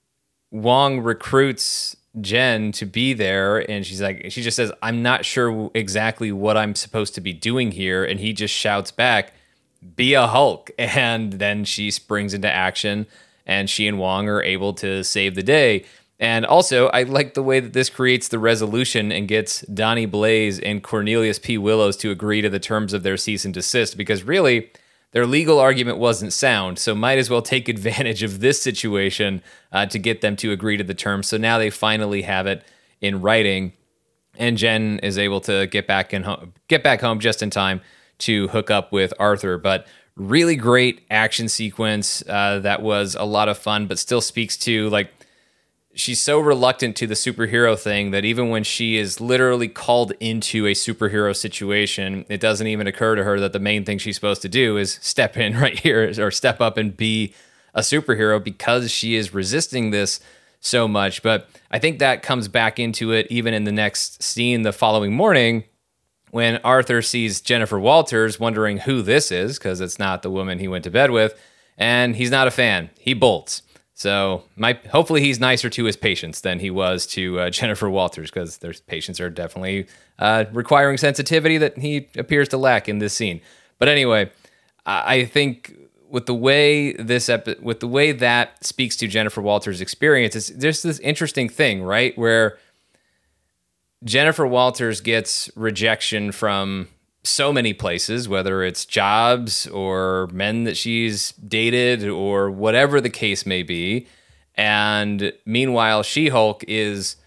Wong 0.51 0.99
recruits 0.99 1.97
Jen 2.21 2.71
to 2.73 2.85
be 2.85 3.13
there 3.13 3.57
and 3.69 3.83
she's 3.83 4.01
like 4.01 4.27
she 4.29 4.43
just 4.43 4.57
says 4.57 4.71
I'm 4.83 5.01
not 5.01 5.25
sure 5.25 5.71
exactly 5.73 6.31
what 6.31 6.55
I'm 6.55 6.75
supposed 6.75 7.15
to 7.15 7.21
be 7.21 7.33
doing 7.33 7.71
here 7.71 8.03
and 8.03 8.19
he 8.19 8.33
just 8.33 8.53
shouts 8.53 8.91
back 8.91 9.33
be 9.95 10.15
a 10.15 10.27
Hulk 10.27 10.69
and 10.77 11.33
then 11.33 11.65
she 11.65 11.91
springs 11.91 12.33
into 12.33 12.51
action 12.51 13.07
and 13.49 13.69
she 13.69 13.87
and 13.87 13.99
Wong 13.99 14.29
are 14.29 14.41
able 14.41 14.73
to 14.75 15.03
save 15.03 15.35
the 15.35 15.43
day 15.43 15.83
and 16.19 16.45
also 16.45 16.87
I 16.87 17.03
like 17.03 17.33
the 17.33 17.43
way 17.43 17.59
that 17.59 17.73
this 17.73 17.89
creates 17.89 18.27
the 18.27 18.39
resolution 18.39 19.11
and 19.11 19.27
gets 19.27 19.61
Donnie 19.61 20.05
Blaze 20.05 20.59
and 20.59 20.83
Cornelius 20.83 21.39
P 21.39 21.57
Willows 21.57 21.95
to 21.97 22.11
agree 22.11 22.41
to 22.41 22.49
the 22.49 22.59
terms 22.59 22.93
of 22.93 23.03
their 23.03 23.17
cease 23.17 23.45
and 23.45 23.53
desist 23.53 23.97
because 23.97 24.23
really 24.23 24.69
their 25.11 25.25
legal 25.25 25.59
argument 25.59 25.97
wasn't 25.97 26.33
sound, 26.33 26.77
so 26.77 26.93
might 26.93 27.17
as 27.17 27.29
well 27.29 27.41
take 27.41 27.67
advantage 27.69 28.21
of 28.21 28.41
this 28.41 28.61
situation 28.61 29.41
uh, 29.71 29.85
to 29.87 29.97
get 29.97 30.21
them 30.21 30.35
to 30.37 30.51
agree 30.51 30.77
to 30.77 30.83
the 30.83 30.93
terms. 30.93 31.27
So 31.27 31.37
now 31.37 31.57
they 31.57 31.69
finally 31.69 32.23
have 32.23 32.45
it 32.45 32.63
in 33.01 33.21
writing, 33.21 33.73
and 34.37 34.57
Jen 34.57 34.99
is 34.99 35.17
able 35.17 35.41
to 35.41 35.67
get 35.67 35.87
back 35.87 36.13
in 36.13 36.23
home, 36.23 36.53
get 36.67 36.83
back 36.83 37.01
home 37.01 37.19
just 37.19 37.41
in 37.41 37.49
time 37.49 37.81
to 38.19 38.49
hook 38.49 38.69
up 38.69 38.91
with 38.91 39.13
Arthur. 39.17 39.57
But 39.57 39.87
really 40.19 40.55
great 40.55 41.01
action 41.09 41.47
sequence 41.47 42.21
uh, 42.27 42.59
that 42.59 42.81
was 42.81 43.15
a 43.15 43.23
lot 43.23 43.49
of 43.49 43.57
fun, 43.57 43.87
but 43.87 43.97
still 43.97 44.21
speaks 44.21 44.57
to 44.57 44.89
like 44.89 45.09
she's 45.95 46.21
so 46.21 46.39
reluctant 46.39 46.95
to 46.97 47.07
the 47.07 47.15
superhero 47.15 47.77
thing 47.77 48.11
that 48.11 48.25
even 48.25 48.49
when 48.49 48.63
she 48.63 48.97
is 48.97 49.19
literally 49.19 49.67
called 49.67 50.13
into 50.19 50.67
a 50.67 50.73
superhero 50.73 51.35
situation, 51.35 52.25
it 52.29 52.39
doesn't 52.39 52.67
even 52.67 52.85
occur 52.85 53.15
to 53.15 53.23
her 53.23 53.39
that 53.39 53.53
the 53.53 53.59
main 53.59 53.83
thing 53.83 53.97
she's 53.97 54.15
supposed 54.15 54.41
to 54.41 54.49
do 54.49 54.77
is 54.77 54.99
step 55.01 55.37
in 55.37 55.57
right 55.59 55.79
here 55.79 56.13
or 56.19 56.31
step 56.31 56.61
up 56.61 56.77
and 56.77 56.95
be 56.95 57.33
a 57.73 57.81
superhero 57.81 58.43
because 58.43 58.91
she 58.91 59.15
is 59.15 59.33
resisting 59.33 59.91
this 59.91 60.19
so 60.59 60.87
much. 60.87 61.23
But 61.23 61.49
I 61.71 61.79
think 61.79 61.99
that 61.99 62.23
comes 62.23 62.47
back 62.47 62.79
into 62.79 63.11
it 63.11 63.27
even 63.29 63.53
in 63.53 63.63
the 63.63 63.71
next 63.71 64.21
scene 64.21 64.63
the 64.63 64.73
following 64.73 65.13
morning 65.13 65.63
when 66.31 66.57
Arthur 66.57 67.01
sees 67.01 67.41
Jennifer 67.41 67.79
Walters 67.79 68.39
wondering 68.39 68.79
who 68.79 69.01
this 69.01 69.31
is 69.31 69.57
because 69.57 69.81
it's 69.81 69.99
not 69.99 70.21
the 70.21 70.29
woman 70.29 70.59
he 70.59 70.67
went 70.67 70.83
to 70.83 70.91
bed 70.91 71.11
with. 71.11 71.39
And 71.77 72.15
he's 72.15 72.31
not 72.31 72.47
a 72.47 72.51
fan. 72.51 72.89
He 72.99 73.13
bolts. 73.13 73.61
So 73.93 74.43
my 74.55 74.79
hopefully 74.91 75.21
he's 75.21 75.39
nicer 75.39 75.69
to 75.69 75.83
his 75.83 75.97
patients 75.97 76.41
than 76.41 76.59
he 76.59 76.69
was 76.69 77.05
to 77.07 77.39
uh, 77.39 77.49
Jennifer 77.49 77.89
Walters 77.89 78.29
because 78.31 78.57
their 78.57 78.73
patients 78.87 79.19
are 79.19 79.29
definitely 79.29 79.87
uh, 80.19 80.45
requiring 80.51 80.97
sensitivity 80.97 81.57
that 81.57 81.77
he 81.77 82.07
appears 82.17 82.47
to 82.49 82.57
lack 82.57 82.87
in 82.87 82.99
this 82.99 83.13
scene. 83.13 83.41
But 83.77 83.87
anyway, 83.87 84.31
I 84.85 85.25
think 85.25 85.75
with 86.09 86.25
the 86.25 86.33
way 86.33 86.93
this 86.93 87.29
epi- 87.29 87.57
with 87.61 87.79
the 87.79 87.87
way 87.87 88.11
that 88.11 88.63
speaks 88.63 88.95
to 88.97 89.07
Jennifer 89.07 89.41
Walters' 89.41 89.81
experience, 89.81 90.35
it's 90.35 90.49
there's 90.49 90.81
this 90.81 90.99
interesting 90.99 91.49
thing, 91.49 91.83
right, 91.83 92.17
where 92.17 92.57
Jennifer 94.03 94.47
Walters 94.47 95.01
gets 95.01 95.49
rejection 95.55 96.31
from 96.31 96.87
so 97.23 97.51
many 97.51 97.73
places, 97.73 98.29
whether 98.29 98.63
it's 98.63 98.85
jobs 98.85 99.67
or 99.67 100.29
men 100.31 100.63
that 100.63 100.77
she's 100.77 101.33
dated 101.33 102.07
or 102.07 102.49
whatever 102.49 103.01
the 103.01 103.09
case 103.09 103.45
may 103.45 103.61
be. 103.61 104.07
And 104.55 105.33
meanwhile, 105.45 106.03
She 106.03 106.29
Hulk 106.29 106.63
is 106.67 107.17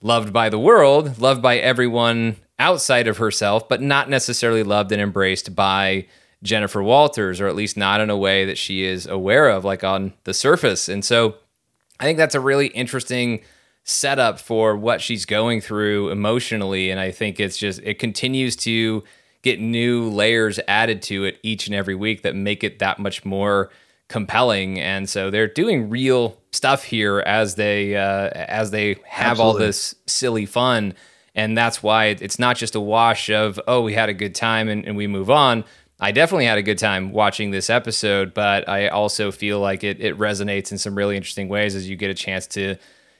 loved 0.00 0.32
by 0.32 0.48
the 0.48 0.58
world, 0.58 1.18
loved 1.18 1.42
by 1.42 1.56
everyone 1.58 2.36
outside 2.58 3.08
of 3.08 3.18
herself, 3.18 3.68
but 3.68 3.80
not 3.80 4.10
necessarily 4.10 4.62
loved 4.62 4.92
and 4.92 5.00
embraced 5.00 5.54
by 5.54 6.06
Jennifer 6.42 6.82
Walters, 6.82 7.40
or 7.40 7.48
at 7.48 7.56
least 7.56 7.76
not 7.76 8.00
in 8.00 8.10
a 8.10 8.16
way 8.16 8.44
that 8.44 8.58
she 8.58 8.84
is 8.84 9.06
aware 9.06 9.48
of, 9.48 9.64
like 9.64 9.82
on 9.82 10.12
the 10.24 10.34
surface. 10.34 10.88
And 10.88 11.04
so 11.04 11.36
I 11.98 12.04
think 12.04 12.18
that's 12.18 12.34
a 12.34 12.40
really 12.40 12.68
interesting 12.68 13.40
setup 13.88 14.38
for 14.38 14.76
what 14.76 15.00
she's 15.00 15.24
going 15.24 15.62
through 15.62 16.10
emotionally. 16.10 16.90
And 16.90 17.00
I 17.00 17.10
think 17.10 17.40
it's 17.40 17.56
just, 17.56 17.80
it 17.82 17.98
continues 17.98 18.54
to 18.56 19.02
get 19.40 19.60
new 19.60 20.10
layers 20.10 20.60
added 20.68 21.00
to 21.00 21.24
it 21.24 21.38
each 21.42 21.66
and 21.66 21.74
every 21.74 21.94
week 21.94 22.22
that 22.22 22.34
make 22.34 22.62
it 22.62 22.80
that 22.80 22.98
much 22.98 23.24
more 23.24 23.70
compelling 24.08 24.80
and 24.80 25.08
so 25.08 25.30
they're 25.30 25.46
doing 25.46 25.90
real 25.90 26.38
stuff 26.50 26.82
here 26.82 27.18
as 27.20 27.56
they 27.56 27.94
uh, 27.94 28.30
as 28.32 28.70
they 28.70 28.96
have 29.04 29.32
Absolutely. 29.32 29.42
all 29.42 29.52
this 29.58 29.94
silly 30.06 30.46
fun 30.46 30.94
and 31.34 31.56
that's 31.56 31.82
why 31.82 32.06
it's 32.06 32.38
not 32.38 32.56
just 32.56 32.74
a 32.74 32.80
wash 32.80 33.28
of 33.28 33.60
oh 33.68 33.82
we 33.82 33.92
had 33.92 34.08
a 34.08 34.14
good 34.14 34.34
time 34.34 34.70
and, 34.70 34.86
and 34.86 34.96
we 34.96 35.06
move 35.06 35.28
on 35.28 35.62
i 36.00 36.10
definitely 36.10 36.46
had 36.46 36.56
a 36.56 36.62
good 36.62 36.78
time 36.78 37.12
watching 37.12 37.50
this 37.50 37.68
episode 37.68 38.32
but 38.32 38.66
i 38.66 38.88
also 38.88 39.30
feel 39.30 39.60
like 39.60 39.84
it, 39.84 40.00
it 40.00 40.16
resonates 40.16 40.72
in 40.72 40.78
some 40.78 40.94
really 40.94 41.14
interesting 41.14 41.50
ways 41.50 41.74
as 41.74 41.86
you 41.86 41.94
get 41.94 42.10
a 42.10 42.14
chance 42.14 42.46
to 42.46 42.76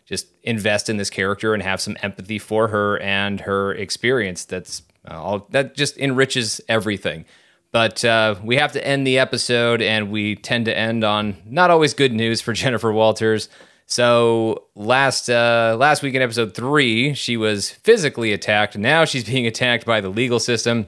just 0.08 0.26
invest 0.42 0.88
in 0.88 0.96
this 0.96 1.10
character 1.10 1.52
and 1.52 1.62
have 1.62 1.80
some 1.80 1.96
empathy 2.02 2.38
for 2.38 2.68
her 2.68 2.98
and 3.00 3.42
her 3.42 3.72
experience 3.74 4.46
that's 4.46 4.82
uh, 5.06 5.40
that 5.50 5.74
just 5.74 5.98
enriches 5.98 6.60
everything. 6.68 7.24
But 7.70 8.02
uh, 8.04 8.36
we 8.42 8.56
have 8.56 8.72
to 8.72 8.86
end 8.86 9.06
the 9.06 9.18
episode, 9.18 9.82
and 9.82 10.10
we 10.10 10.36
tend 10.36 10.64
to 10.64 10.76
end 10.76 11.04
on 11.04 11.36
not 11.44 11.70
always 11.70 11.92
good 11.92 12.14
news 12.14 12.40
for 12.40 12.52
Jennifer 12.54 12.90
Walters. 12.90 13.50
So 13.84 14.64
last 14.74 15.28
uh, 15.28 15.76
last 15.78 16.02
week 16.02 16.14
in 16.14 16.22
episode 16.22 16.54
three, 16.54 17.12
she 17.12 17.36
was 17.36 17.70
physically 17.70 18.32
attacked. 18.32 18.78
Now 18.78 19.04
she's 19.04 19.24
being 19.24 19.46
attacked 19.46 19.84
by 19.84 20.00
the 20.00 20.08
legal 20.08 20.40
system. 20.40 20.86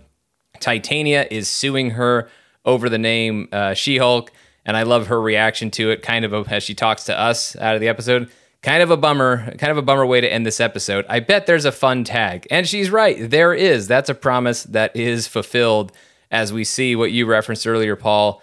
Titania 0.60 1.26
is 1.30 1.48
suing 1.48 1.90
her 1.90 2.28
over 2.64 2.88
the 2.88 2.98
name 2.98 3.48
uh, 3.52 3.74
She 3.74 3.98
Hulk, 3.98 4.32
and 4.64 4.76
I 4.76 4.82
love 4.84 5.08
her 5.08 5.20
reaction 5.20 5.70
to 5.72 5.90
it. 5.90 6.02
Kind 6.02 6.24
of 6.24 6.50
as 6.50 6.62
she 6.62 6.74
talks 6.74 7.04
to 7.04 7.18
us 7.18 7.54
out 7.56 7.74
of 7.74 7.82
the 7.82 7.88
episode 7.88 8.30
kind 8.62 8.82
of 8.82 8.90
a 8.90 8.96
bummer, 8.96 9.54
kind 9.56 9.70
of 9.70 9.78
a 9.78 9.82
bummer 9.82 10.06
way 10.06 10.20
to 10.20 10.30
end 10.30 10.44
this 10.44 10.61
episode. 10.61 11.06
I 11.08 11.20
bet 11.20 11.46
there's 11.46 11.64
a 11.64 11.72
fun 11.72 12.04
tag. 12.04 12.46
And 12.50 12.68
she's 12.68 12.90
right. 12.90 13.30
There 13.30 13.54
is. 13.54 13.88
That's 13.88 14.11
a 14.11 14.14
promise 14.14 14.64
that 14.64 14.94
is 14.94 15.26
fulfilled 15.26 15.92
as 16.30 16.52
we 16.52 16.64
see 16.64 16.94
what 16.94 17.12
you 17.12 17.26
referenced 17.26 17.66
earlier, 17.66 17.96
Paul. 17.96 18.42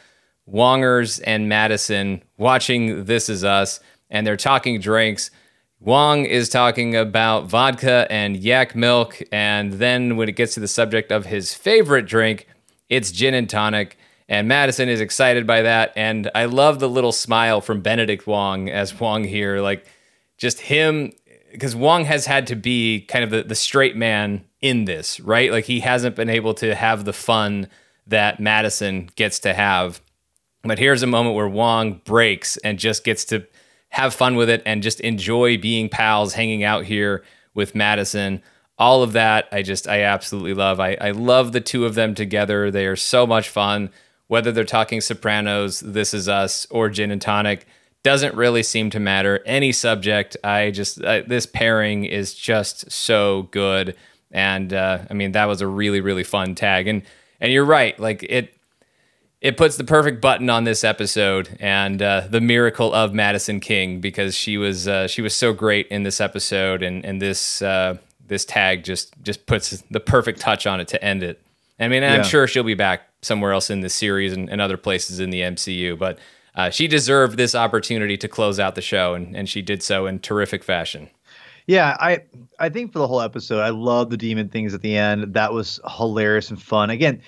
Wongers 0.51 1.21
and 1.25 1.51
Madisynn 1.51 2.21
watching 2.37 3.03
This 3.03 3.27
Is 3.27 3.43
Us, 3.43 3.81
and 4.09 4.25
they're 4.25 4.37
talking 4.37 4.79
drinks. 4.79 5.29
Wong 5.79 6.25
is 6.25 6.49
talking 6.49 6.95
about 6.95 7.47
vodka 7.47 8.07
and 8.09 8.37
yak 8.37 8.73
milk. 8.73 9.21
And 9.31 9.73
then 9.73 10.15
when 10.15 10.29
it 10.29 10.35
gets 10.35 10.53
to 10.55 10.59
the 10.59 10.67
subject 10.67 11.11
of 11.11 11.25
his 11.25 11.53
favorite 11.53 12.07
drink, 12.07 12.47
it's 12.89 13.11
gin 13.11 13.33
and 13.33 13.49
tonic. 13.49 13.97
And 14.29 14.49
Madisynn 14.49 14.87
is 14.87 15.01
excited 15.01 15.45
by 15.45 15.61
that. 15.61 15.93
And 15.95 16.31
I 16.33 16.45
love 16.45 16.79
the 16.79 16.89
little 16.89 17.11
smile 17.11 17.61
from 17.61 17.81
Benedict 17.81 18.25
Wong 18.25 18.69
as 18.69 18.97
Wong 18.99 19.23
here. 19.23 19.59
Like, 19.59 19.85
just 20.37 20.61
him 20.61 21.11
because 21.51 21.75
Wong 21.75 22.05
has 22.05 22.25
had 22.25 22.47
to 22.47 22.55
be 22.55 23.01
kind 23.01 23.23
of 23.23 23.29
the, 23.29 23.43
the 23.43 23.55
straight 23.55 23.95
man 23.95 24.45
in 24.61 24.85
this, 24.85 25.19
right? 25.19 25.51
Like 25.51 25.65
he 25.65 25.79
hasn't 25.79 26.15
been 26.15 26.29
able 26.29 26.53
to 26.55 26.75
have 26.75 27.05
the 27.05 27.13
fun 27.13 27.67
that 28.07 28.39
Madisynn 28.39 29.13
gets 29.15 29.39
to 29.39 29.53
have. 29.53 30.01
But 30.63 30.79
here's 30.79 31.03
a 31.03 31.07
moment 31.07 31.35
where 31.35 31.47
Wong 31.47 32.01
breaks 32.03 32.57
and 32.57 32.79
just 32.79 33.03
gets 33.03 33.25
to 33.25 33.47
have 33.89 34.13
fun 34.13 34.35
with 34.35 34.49
it 34.49 34.61
and 34.65 34.83
just 34.83 34.99
enjoy 34.99 35.57
being 35.57 35.89
pals, 35.89 36.33
hanging 36.33 36.63
out 36.63 36.85
here 36.85 37.23
with 37.53 37.73
Madisynn. 37.73 38.41
All 38.77 39.01
of 39.01 39.13
that, 39.13 39.47
I 39.51 39.61
just, 39.61 39.87
I 39.87 40.03
absolutely 40.03 40.53
love. 40.53 40.79
I, 40.79 40.97
I 40.99 41.11
love 41.11 41.51
the 41.51 41.61
two 41.61 41.85
of 41.85 41.95
them 41.95 42.13
together. 42.13 42.69
They 42.69 42.85
are 42.85 42.95
so 42.95 43.25
much 43.25 43.49
fun. 43.49 43.89
Whether 44.27 44.51
they're 44.51 44.65
talking 44.65 44.99
Sopranos, 44.99 45.79
This 45.79 46.13
Is 46.13 46.27
Us, 46.27 46.67
or 46.69 46.89
Gin 46.89 47.11
and 47.11 47.21
Tonic, 47.21 47.65
doesn't 48.03 48.35
really 48.35 48.63
seem 48.63 48.89
to 48.91 48.99
matter. 48.99 49.41
Any 49.45 49.71
subject, 49.71 50.37
I 50.43 50.71
just, 50.71 51.01
uh, 51.03 51.23
this 51.27 51.45
pairing 51.45 52.05
is 52.05 52.33
just 52.33 52.91
so 52.91 53.43
good. 53.51 53.95
And 54.31 54.73
uh, 54.73 54.99
I 55.09 55.13
mean, 55.13 55.33
that 55.33 55.45
was 55.45 55.61
a 55.61 55.67
really, 55.67 56.01
really 56.01 56.23
fun 56.23 56.55
tag. 56.55 56.87
And, 56.87 57.03
and 57.39 57.51
you're 57.51 57.65
right. 57.65 57.99
Like 57.99 58.23
it, 58.23 58.53
it 59.41 59.57
puts 59.57 59.77
the 59.77 59.83
perfect 59.83 60.19
button 60.21 60.49
on 60.49 60.63
this 60.63 60.83
episode 60.83 61.57
and 61.59 62.01
uh, 62.01 62.27
the 62.29 62.41
miracle 62.41 62.93
of 62.93 63.11
Madisynn 63.11 63.61
King 63.61 64.01
because 64.01 64.35
she 64.35 64.57
was 64.57 64.87
uh, 64.87 65.07
she 65.07 65.21
was 65.21 65.35
so 65.35 65.53
great 65.53 65.87
in 65.89 66.03
this 66.03 66.19
episode 66.19 66.81
and 66.81 67.05
and 67.05 67.21
this 67.21 67.61
uh, 67.61 67.97
this 68.25 68.45
tag 68.45 68.83
just 68.83 69.13
just 69.21 69.45
puts 69.45 69.83
the 69.91 69.99
perfect 69.99 70.39
touch 70.39 70.65
on 70.65 70.79
it 70.79 70.87
to 70.89 71.03
end 71.03 71.23
it. 71.23 71.41
I 71.79 71.87
mean, 71.87 72.03
I'm 72.03 72.23
sure 72.23 72.47
she'll 72.47 72.63
be 72.63 72.73
back 72.73 73.03
somewhere 73.21 73.51
else 73.51 73.69
in 73.69 73.81
the 73.81 73.89
series 73.89 74.33
and, 74.33 74.49
and 74.49 74.59
other 74.59 74.77
places 74.77 75.19
in 75.19 75.29
the 75.29 75.41
MCU, 75.41 75.97
but 75.97 76.17
uh, 76.57 76.71
she 76.71 76.87
deserved 76.87 77.37
this 77.37 77.55
opportunity 77.55 78.17
to 78.17 78.27
close 78.27 78.59
out 78.59 78.75
the 78.75 78.81
show, 78.81 79.13
and, 79.13 79.35
and 79.35 79.47
she 79.47 79.61
did 79.61 79.81
so 79.81 80.07
in 80.07 80.19
terrific 80.19 80.63
fashion. 80.63 81.09
Yeah, 81.67 81.95
I 81.99 82.23
I 82.59 82.69
think 82.69 82.91
for 82.91 82.99
the 82.99 83.07
whole 83.07 83.21
episode, 83.21 83.59
I 83.59 83.69
love 83.69 84.09
the 84.09 84.17
demon 84.17 84.49
things 84.49 84.73
at 84.73 84.81
the 84.81 84.97
end. 84.97 85.33
That 85.33 85.53
was 85.53 85.79
hilarious 85.97 86.49
and 86.49 86.61
fun. 86.61 86.89
Again, 86.89 87.21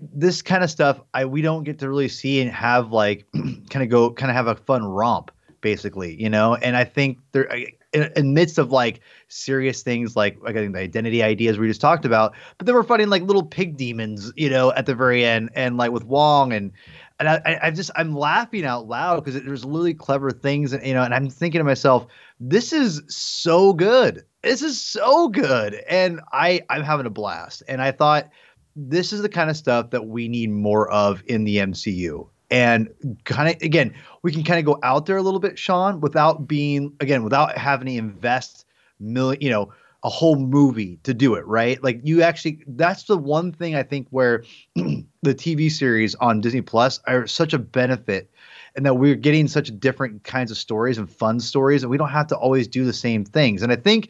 this 0.00 0.42
kind 0.42 0.64
of 0.64 0.70
stuff 0.70 1.00
I 1.14 1.24
we 1.24 1.42
don't 1.42 1.62
get 1.64 1.78
to 1.78 1.88
really 1.88 2.08
see 2.08 2.40
and 2.40 2.50
have 2.50 2.90
like 2.90 3.26
kind 3.70 3.82
of 3.82 3.88
go 3.88 4.10
kind 4.10 4.30
of 4.30 4.36
have 4.36 4.48
a 4.48 4.56
fun 4.56 4.84
romp 4.84 5.30
basically, 5.60 6.20
you 6.20 6.28
know. 6.28 6.56
And 6.56 6.76
I 6.76 6.84
think 6.84 7.18
there 7.32 7.48
in, 7.92 8.10
in 8.16 8.34
midst 8.34 8.58
of 8.58 8.72
like 8.72 9.00
serious 9.28 9.82
things 9.82 10.16
like 10.16 10.38
like 10.42 10.56
I 10.56 10.60
think 10.60 10.74
the 10.74 10.80
identity 10.80 11.22
ideas 11.22 11.58
we 11.58 11.68
just 11.68 11.80
talked 11.80 12.04
about, 12.04 12.34
but 12.58 12.66
then 12.66 12.74
we're 12.74 12.82
fighting 12.82 13.08
like 13.08 13.22
little 13.22 13.44
pig 13.44 13.76
demons, 13.76 14.32
you 14.36 14.50
know, 14.50 14.72
at 14.72 14.86
the 14.86 14.94
very 14.94 15.24
end, 15.24 15.50
and 15.54 15.76
like 15.76 15.92
with 15.92 16.04
Wong 16.04 16.52
and 16.52 16.72
and 17.18 17.28
I, 17.28 17.58
I 17.62 17.70
just 17.70 17.90
I'm 17.96 18.14
laughing 18.14 18.64
out 18.64 18.88
loud 18.88 19.24
because 19.24 19.40
there's 19.42 19.64
really 19.64 19.94
clever 19.94 20.30
things, 20.30 20.72
and 20.72 20.84
you 20.86 20.94
know, 20.94 21.02
and 21.02 21.14
I'm 21.14 21.28
thinking 21.28 21.58
to 21.58 21.64
myself, 21.64 22.06
this 22.40 22.72
is 22.72 23.02
so 23.08 23.72
good, 23.72 24.24
this 24.42 24.62
is 24.62 24.80
so 24.80 25.28
good, 25.28 25.74
and 25.88 26.20
I 26.32 26.62
I'm 26.70 26.82
having 26.82 27.06
a 27.06 27.10
blast, 27.10 27.62
and 27.68 27.82
I 27.82 27.92
thought 27.92 28.30
this 28.74 29.12
is 29.12 29.22
the 29.22 29.28
kind 29.28 29.50
of 29.50 29.56
stuff 29.56 29.90
that 29.90 30.06
we 30.06 30.28
need 30.28 30.50
more 30.50 30.90
of 30.90 31.22
in 31.26 31.44
the 31.44 31.58
MCU. 31.58 32.28
And 32.50 32.88
kind 33.24 33.54
of 33.54 33.62
again, 33.62 33.94
we 34.22 34.32
can 34.32 34.42
kind 34.42 34.58
of 34.58 34.66
go 34.66 34.78
out 34.82 35.06
there 35.06 35.16
a 35.16 35.22
little 35.22 35.40
bit, 35.40 35.58
Sean, 35.58 36.00
without 36.00 36.46
being 36.46 36.92
again, 37.00 37.22
without 37.22 37.56
having 37.56 37.86
to 37.86 37.94
invest 37.94 38.66
million, 39.00 39.40
you 39.40 39.50
know, 39.50 39.72
a 40.04 40.08
whole 40.08 40.36
movie 40.36 40.98
to 41.04 41.14
do 41.14 41.34
it, 41.34 41.46
right? 41.46 41.82
Like 41.82 42.00
you 42.02 42.22
actually 42.22 42.64
that's 42.66 43.04
the 43.04 43.16
one 43.16 43.52
thing 43.52 43.74
I 43.76 43.82
think 43.82 44.08
where 44.10 44.44
the 44.74 45.04
TV 45.24 45.70
series 45.70 46.14
on 46.16 46.40
Disney 46.40 46.60
Plus 46.60 47.00
are 47.06 47.26
such 47.26 47.52
a 47.52 47.58
benefit 47.58 48.30
and 48.74 48.84
that 48.84 48.94
we're 48.94 49.14
getting 49.14 49.48
such 49.48 49.78
different 49.78 50.24
kinds 50.24 50.50
of 50.50 50.56
stories 50.56 50.98
and 50.98 51.10
fun 51.10 51.38
stories 51.38 51.82
and 51.82 51.90
we 51.90 51.98
don't 51.98 52.08
have 52.08 52.26
to 52.28 52.36
always 52.36 52.66
do 52.66 52.84
the 52.84 52.92
same 52.92 53.24
things. 53.24 53.62
And 53.62 53.70
I 53.70 53.76
think 53.76 54.08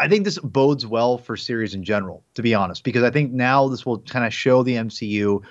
I 0.00 0.08
think 0.08 0.24
this 0.24 0.38
bodes 0.38 0.86
well 0.86 1.18
for 1.18 1.36
series 1.36 1.74
in 1.74 1.84
general, 1.84 2.24
to 2.34 2.42
be 2.42 2.54
honest, 2.54 2.84
because 2.84 3.02
I 3.02 3.10
think 3.10 3.32
now 3.32 3.68
this 3.68 3.84
will 3.84 3.98
kind 3.98 4.24
of 4.24 4.32
show 4.32 4.62
the 4.62 4.76
MCU, 4.76 5.42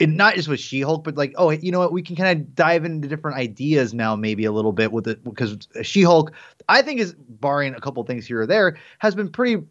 and 0.00 0.16
not 0.16 0.34
just 0.34 0.48
with 0.48 0.60
She-Hulk, 0.60 1.04
but 1.04 1.16
like, 1.16 1.34
oh, 1.36 1.50
you 1.50 1.72
know 1.72 1.78
what, 1.78 1.92
we 1.92 2.02
can 2.02 2.16
kind 2.16 2.38
of 2.38 2.54
dive 2.54 2.84
into 2.84 3.08
different 3.08 3.36
ideas 3.36 3.94
now, 3.94 4.16
maybe 4.16 4.44
a 4.44 4.52
little 4.52 4.72
bit 4.72 4.92
with 4.92 5.06
it, 5.08 5.22
because 5.24 5.68
She-Hulk, 5.82 6.32
I 6.68 6.82
think 6.82 7.00
is 7.00 7.14
barring 7.14 7.74
a 7.74 7.80
couple 7.80 8.02
things 8.04 8.26
here 8.26 8.42
or 8.42 8.46
there, 8.46 8.78
has 8.98 9.14
been 9.14 9.30
pretty 9.30 9.62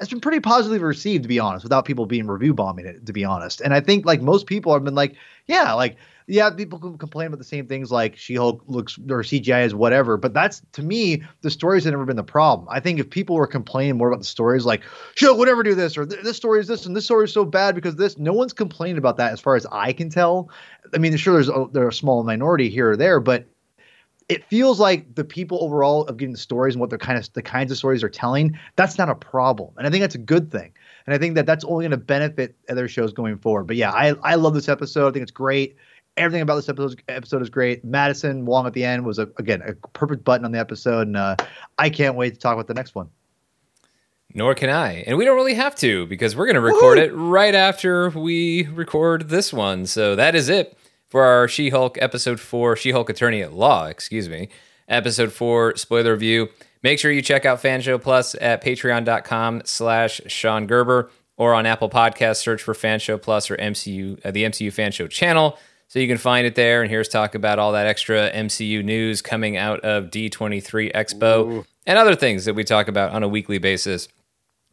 has 0.00 0.08
been 0.08 0.20
pretty 0.20 0.40
positively 0.40 0.78
received, 0.78 1.22
to 1.22 1.28
be 1.28 1.38
honest, 1.38 1.62
without 1.64 1.84
people 1.84 2.06
being 2.06 2.26
review 2.26 2.52
bombing 2.52 2.86
it, 2.86 3.06
to 3.06 3.12
be 3.12 3.24
honest. 3.24 3.60
And 3.60 3.72
I 3.72 3.78
think 3.78 4.04
like 4.04 4.20
most 4.20 4.48
people 4.48 4.72
have 4.72 4.82
been 4.82 4.96
like, 4.96 5.14
yeah, 5.46 5.74
like 5.74 5.96
yeah, 6.26 6.50
people 6.50 6.78
can 6.78 6.98
complain 6.98 7.28
about 7.28 7.38
the 7.38 7.44
same 7.44 7.66
things 7.66 7.90
like 7.90 8.16
She-Hulk 8.16 8.62
looks 8.66 8.98
or 8.98 9.22
CGI 9.22 9.64
is 9.64 9.74
whatever, 9.74 10.16
but 10.16 10.34
that's 10.34 10.62
to 10.72 10.82
me 10.82 11.22
the 11.40 11.50
stories 11.50 11.84
have 11.84 11.92
never 11.92 12.04
been 12.04 12.16
the 12.16 12.22
problem. 12.22 12.68
I 12.70 12.80
think 12.80 13.00
if 13.00 13.10
people 13.10 13.36
were 13.36 13.46
complaining 13.46 13.96
more 13.96 14.08
about 14.08 14.20
the 14.20 14.26
stories 14.26 14.64
like 14.64 14.82
She-Hulk 15.14 15.38
would 15.38 15.48
never 15.48 15.62
do 15.62 15.74
this 15.74 15.96
or 15.96 16.06
this 16.06 16.36
story 16.36 16.60
is 16.60 16.68
this 16.68 16.86
and 16.86 16.96
this 16.96 17.04
story 17.04 17.24
is 17.24 17.32
so 17.32 17.44
bad 17.44 17.74
because 17.74 17.96
this, 17.96 18.18
no 18.18 18.32
one's 18.32 18.52
complaining 18.52 18.98
about 18.98 19.16
that 19.16 19.32
as 19.32 19.40
far 19.40 19.56
as 19.56 19.66
I 19.72 19.92
can 19.92 20.10
tell. 20.10 20.50
I 20.94 20.98
mean, 20.98 21.16
sure, 21.16 21.34
there's 21.34 21.48
a, 21.48 21.66
there's 21.72 21.94
a 21.94 21.96
small 21.96 22.22
minority 22.22 22.68
here 22.68 22.90
or 22.90 22.96
there, 22.96 23.20
but 23.20 23.46
it 24.28 24.44
feels 24.46 24.80
like 24.80 25.14
the 25.14 25.24
people 25.24 25.58
overall 25.62 26.04
of 26.04 26.16
getting 26.16 26.32
the 26.32 26.38
stories 26.38 26.74
and 26.74 26.80
what 26.80 26.90
they're 26.90 26.98
kind 26.98 27.18
of 27.18 27.32
the 27.32 27.42
kinds 27.42 27.70
of 27.70 27.78
stories 27.78 28.00
they're 28.00 28.08
telling 28.08 28.58
that's 28.76 28.98
not 28.98 29.08
a 29.08 29.14
problem. 29.14 29.70
And 29.76 29.86
i 29.86 29.90
think 29.90 30.02
that's 30.02 30.14
a 30.14 30.18
good 30.18 30.50
thing. 30.50 30.72
And 31.06 31.14
i 31.14 31.18
think 31.18 31.34
that 31.34 31.46
that's 31.46 31.64
only 31.64 31.82
going 31.82 31.90
to 31.90 31.96
benefit 31.96 32.56
other 32.68 32.88
shows 32.88 33.12
going 33.12 33.38
forward. 33.38 33.64
But 33.64 33.76
yeah 33.76 33.90
i 33.90 34.14
i 34.22 34.34
love 34.36 34.54
this 34.54 34.68
episode. 34.68 35.08
I 35.08 35.12
think 35.12 35.22
it's 35.22 35.32
great 35.32 35.76
everything 36.16 36.42
about 36.42 36.56
this 36.56 36.68
episode, 36.68 37.02
episode 37.08 37.42
is 37.42 37.50
great. 37.50 37.84
Madisynn 37.86 38.44
Wong 38.44 38.66
at 38.66 38.72
the 38.72 38.84
end 38.84 39.04
was 39.04 39.18
a, 39.18 39.28
again 39.38 39.62
a 39.66 39.74
perfect 39.88 40.24
button 40.24 40.44
on 40.44 40.52
the 40.52 40.58
episode, 40.58 41.06
and 41.06 41.16
uh, 41.16 41.36
I 41.78 41.90
can't 41.90 42.16
wait 42.16 42.34
to 42.34 42.40
talk 42.40 42.54
about 42.54 42.66
the 42.66 42.74
next 42.74 42.94
one. 42.94 43.08
Nor 44.34 44.54
can 44.54 44.70
I, 44.70 45.04
and 45.06 45.18
we 45.18 45.24
don't 45.24 45.36
really 45.36 45.54
have 45.54 45.74
to 45.76 46.06
because 46.06 46.34
we're 46.34 46.46
going 46.46 46.54
to 46.54 46.60
record 46.60 46.96
Woo! 46.96 47.04
it 47.04 47.12
right 47.12 47.54
after 47.54 48.08
we 48.10 48.66
record 48.68 49.28
this 49.28 49.52
one. 49.52 49.84
So 49.84 50.16
that 50.16 50.34
is 50.34 50.48
it 50.48 50.76
for 51.08 51.24
our 51.24 51.46
She-Hulk 51.48 51.98
episode 52.00 52.40
four, 52.40 52.74
She-Hulk 52.74 53.10
Attorney 53.10 53.42
at 53.42 53.52
Law, 53.52 53.86
excuse 53.86 54.30
me, 54.30 54.48
episode 54.88 55.32
four 55.32 55.76
spoiler 55.76 56.12
review. 56.12 56.48
Make 56.82 56.98
sure 56.98 57.12
you 57.12 57.20
check 57.20 57.44
out 57.44 57.62
Fanshow 57.62 58.00
Plus 58.00 58.34
at 58.40 58.64
patreon.com 58.64 59.62
slash 59.66 60.22
Sean 60.26 60.66
Gerber 60.66 61.10
or 61.36 61.54
on 61.54 61.66
Apple 61.66 61.90
Podcasts, 61.90 62.36
search 62.36 62.62
for 62.62 62.72
Fanshow 62.72 63.20
Plus 63.20 63.50
or 63.50 63.56
MCU, 63.56 64.18
uh, 64.24 64.30
the 64.30 64.44
MCU 64.44 64.68
Fanshow 64.68 65.10
channel. 65.10 65.58
So 65.92 65.98
you 65.98 66.08
can 66.08 66.16
find 66.16 66.46
it 66.46 66.54
there. 66.54 66.80
And 66.80 66.90
here's 66.90 67.06
talk 67.06 67.34
about 67.34 67.58
all 67.58 67.72
that 67.72 67.86
extra 67.86 68.30
MCU 68.32 68.82
news 68.82 69.20
coming 69.20 69.58
out 69.58 69.80
of 69.80 70.06
D23 70.06 70.90
Expo 70.90 71.46
Ooh. 71.46 71.64
and 71.86 71.98
other 71.98 72.14
things 72.14 72.46
that 72.46 72.54
we 72.54 72.64
talk 72.64 72.88
about 72.88 73.12
on 73.12 73.22
a 73.22 73.28
weekly 73.28 73.58
basis 73.58 74.08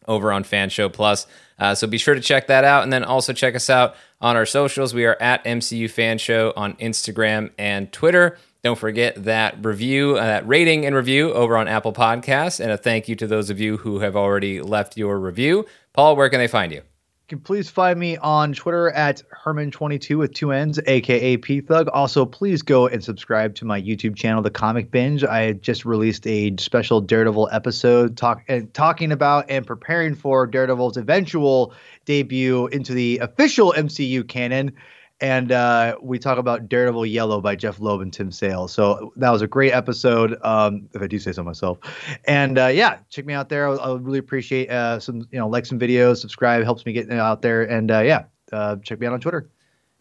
over 0.07 0.31
on 0.31 0.45
Fan 0.45 0.69
Show 0.69 0.87
Plus. 0.87 1.27
Uh, 1.59 1.75
so 1.75 1.87
be 1.87 1.97
sure 1.97 2.15
to 2.15 2.21
check 2.21 2.47
that 2.47 2.63
out. 2.63 2.83
And 2.83 2.93
then 2.93 3.03
also 3.03 3.33
check 3.33 3.53
us 3.53 3.69
out 3.69 3.97
on 4.21 4.37
our 4.37 4.45
socials. 4.45 4.93
We 4.93 5.05
are 5.07 5.17
at 5.19 5.43
MCU 5.43 5.91
Fan 5.91 6.19
Show 6.19 6.53
on 6.55 6.75
Instagram 6.75 7.51
and 7.57 7.91
Twitter. 7.91 8.37
Don't 8.63 8.79
forget 8.79 9.21
that 9.25 9.57
review, 9.65 10.15
uh, 10.15 10.23
that 10.25 10.47
rating 10.47 10.85
and 10.85 10.95
review 10.95 11.33
over 11.33 11.57
on 11.57 11.67
Apple 11.67 11.91
Podcasts. 11.91 12.61
And 12.61 12.71
a 12.71 12.77
thank 12.77 13.09
you 13.09 13.15
to 13.17 13.27
those 13.27 13.49
of 13.49 13.59
you 13.59 13.75
who 13.75 13.99
have 13.99 14.15
already 14.15 14.61
left 14.61 14.95
your 14.95 15.19
review. 15.19 15.65
Paul, 15.91 16.15
where 16.15 16.29
can 16.29 16.39
they 16.39 16.47
find 16.47 16.71
you? 16.71 16.83
Can 17.29 17.41
please 17.41 17.69
find 17.69 17.99
me 17.99 18.17
on 18.17 18.53
Twitter 18.53 18.89
at 18.89 19.21
Hermann22 19.45 20.17
with 20.17 20.33
two 20.33 20.51
N's, 20.51 20.79
aka 20.87 21.37
P 21.37 21.61
Thug. 21.61 21.87
Also, 21.89 22.25
please 22.25 22.63
go 22.63 22.87
and 22.87 23.03
subscribe 23.03 23.53
to 23.55 23.65
my 23.65 23.79
YouTube 23.79 24.15
channel, 24.15 24.41
The 24.41 24.49
Comic 24.49 24.89
Binge. 24.89 25.23
I 25.23 25.53
just 25.53 25.85
released 25.85 26.25
a 26.25 26.55
special 26.57 27.01
Daredevil 27.01 27.49
episode 27.51 28.17
talk 28.17 28.41
and 28.47 28.73
talking 28.73 29.11
about 29.11 29.45
and 29.47 29.63
preparing 29.63 30.15
for 30.15 30.47
Daredevil's 30.47 30.97
eventual 30.97 31.75
debut 32.05 32.65
into 32.65 32.95
the 32.95 33.19
official 33.19 33.75
MCU 33.77 34.27
canon 34.27 34.73
and 35.21 35.51
uh, 35.51 35.97
we 36.01 36.17
talk 36.17 36.37
about 36.37 36.69
Daredevil 36.69 37.05
Yellow 37.05 37.41
by 37.41 37.55
Jeph 37.55 37.79
Loeb 37.79 38.01
and 38.01 38.13
Tim 38.13 38.31
Sale. 38.31 38.67
So 38.67 39.11
that 39.17 39.29
was 39.31 39.41
a 39.41 39.47
great 39.47 39.73
episode, 39.73 40.37
um, 40.43 40.87
if 40.93 41.01
I 41.01 41.07
do 41.07 41.19
say 41.19 41.31
so 41.31 41.43
myself. 41.43 41.79
And 42.25 42.57
uh, 42.57 42.67
yeah, 42.67 42.99
check 43.09 43.25
me 43.25 43.33
out 43.33 43.49
there. 43.49 43.67
I 43.67 43.89
would 43.89 44.05
really 44.05 44.19
appreciate 44.19 44.69
uh, 44.69 44.99
some, 44.99 45.27
you 45.31 45.39
know, 45.39 45.47
like 45.47 45.65
some 45.65 45.77
videos, 45.77 46.17
subscribe, 46.17 46.63
helps 46.63 46.85
me 46.85 46.93
get 46.93 47.11
out 47.11 47.41
there. 47.41 47.63
And 47.63 47.91
uh, 47.91 47.99
yeah, 47.99 48.25
uh, 48.53 48.77
check 48.77 48.99
me 48.99 49.07
out 49.07 49.13
on 49.13 49.19
Twitter. 49.19 49.49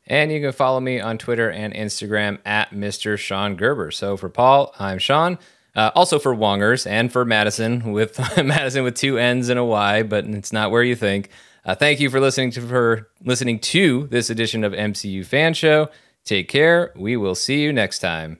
And 0.07 0.33
you 0.33 0.41
can 0.41 0.53
follow 0.53 0.81
me 0.81 1.01
on 1.01 1.19
Twitter 1.19 1.51
and 1.51 1.75
Instagram 1.75 2.39
at 2.47 2.71
Mr. 2.71 3.19
Sean 3.19 3.57
Gerber. 3.57 3.91
So 3.91 4.16
for 4.16 4.29
Paul, 4.29 4.73
I'm 4.79 4.99
Sean. 4.99 5.39
Uh, 5.77 5.91
also 5.95 6.19
for 6.19 6.35
Wongers 6.35 6.87
and 6.91 7.12
for 7.12 7.25
Madisynn 7.25 7.93
with 7.93 8.16
Madisynn 8.37 8.85
with 8.85 8.95
two 8.95 9.19
N's 9.19 9.49
and 9.49 9.59
a 9.59 9.64
Y, 9.64 10.03
but 10.03 10.25
it's 10.25 10.53
not 10.53 10.71
where 10.71 10.83
you 10.83 10.97
think. 10.97 11.31
Uh, 11.69 11.75
thank 11.75 12.01
you 12.01 12.09
for 12.09 12.19
listening 12.19 12.51
to 12.51 12.62
for 12.62 13.11
listening 13.23 13.59
to 13.59 14.07
this 14.07 14.31
edition 14.31 14.64
of 14.64 14.73
MCU 14.73 15.23
Fan 15.23 15.53
Show. 15.53 15.91
Take 16.25 16.49
care. 16.49 16.95
We 16.97 17.14
will 17.19 17.35
see 17.35 17.61
you 17.61 17.75
next 17.75 17.99
time. 17.99 18.39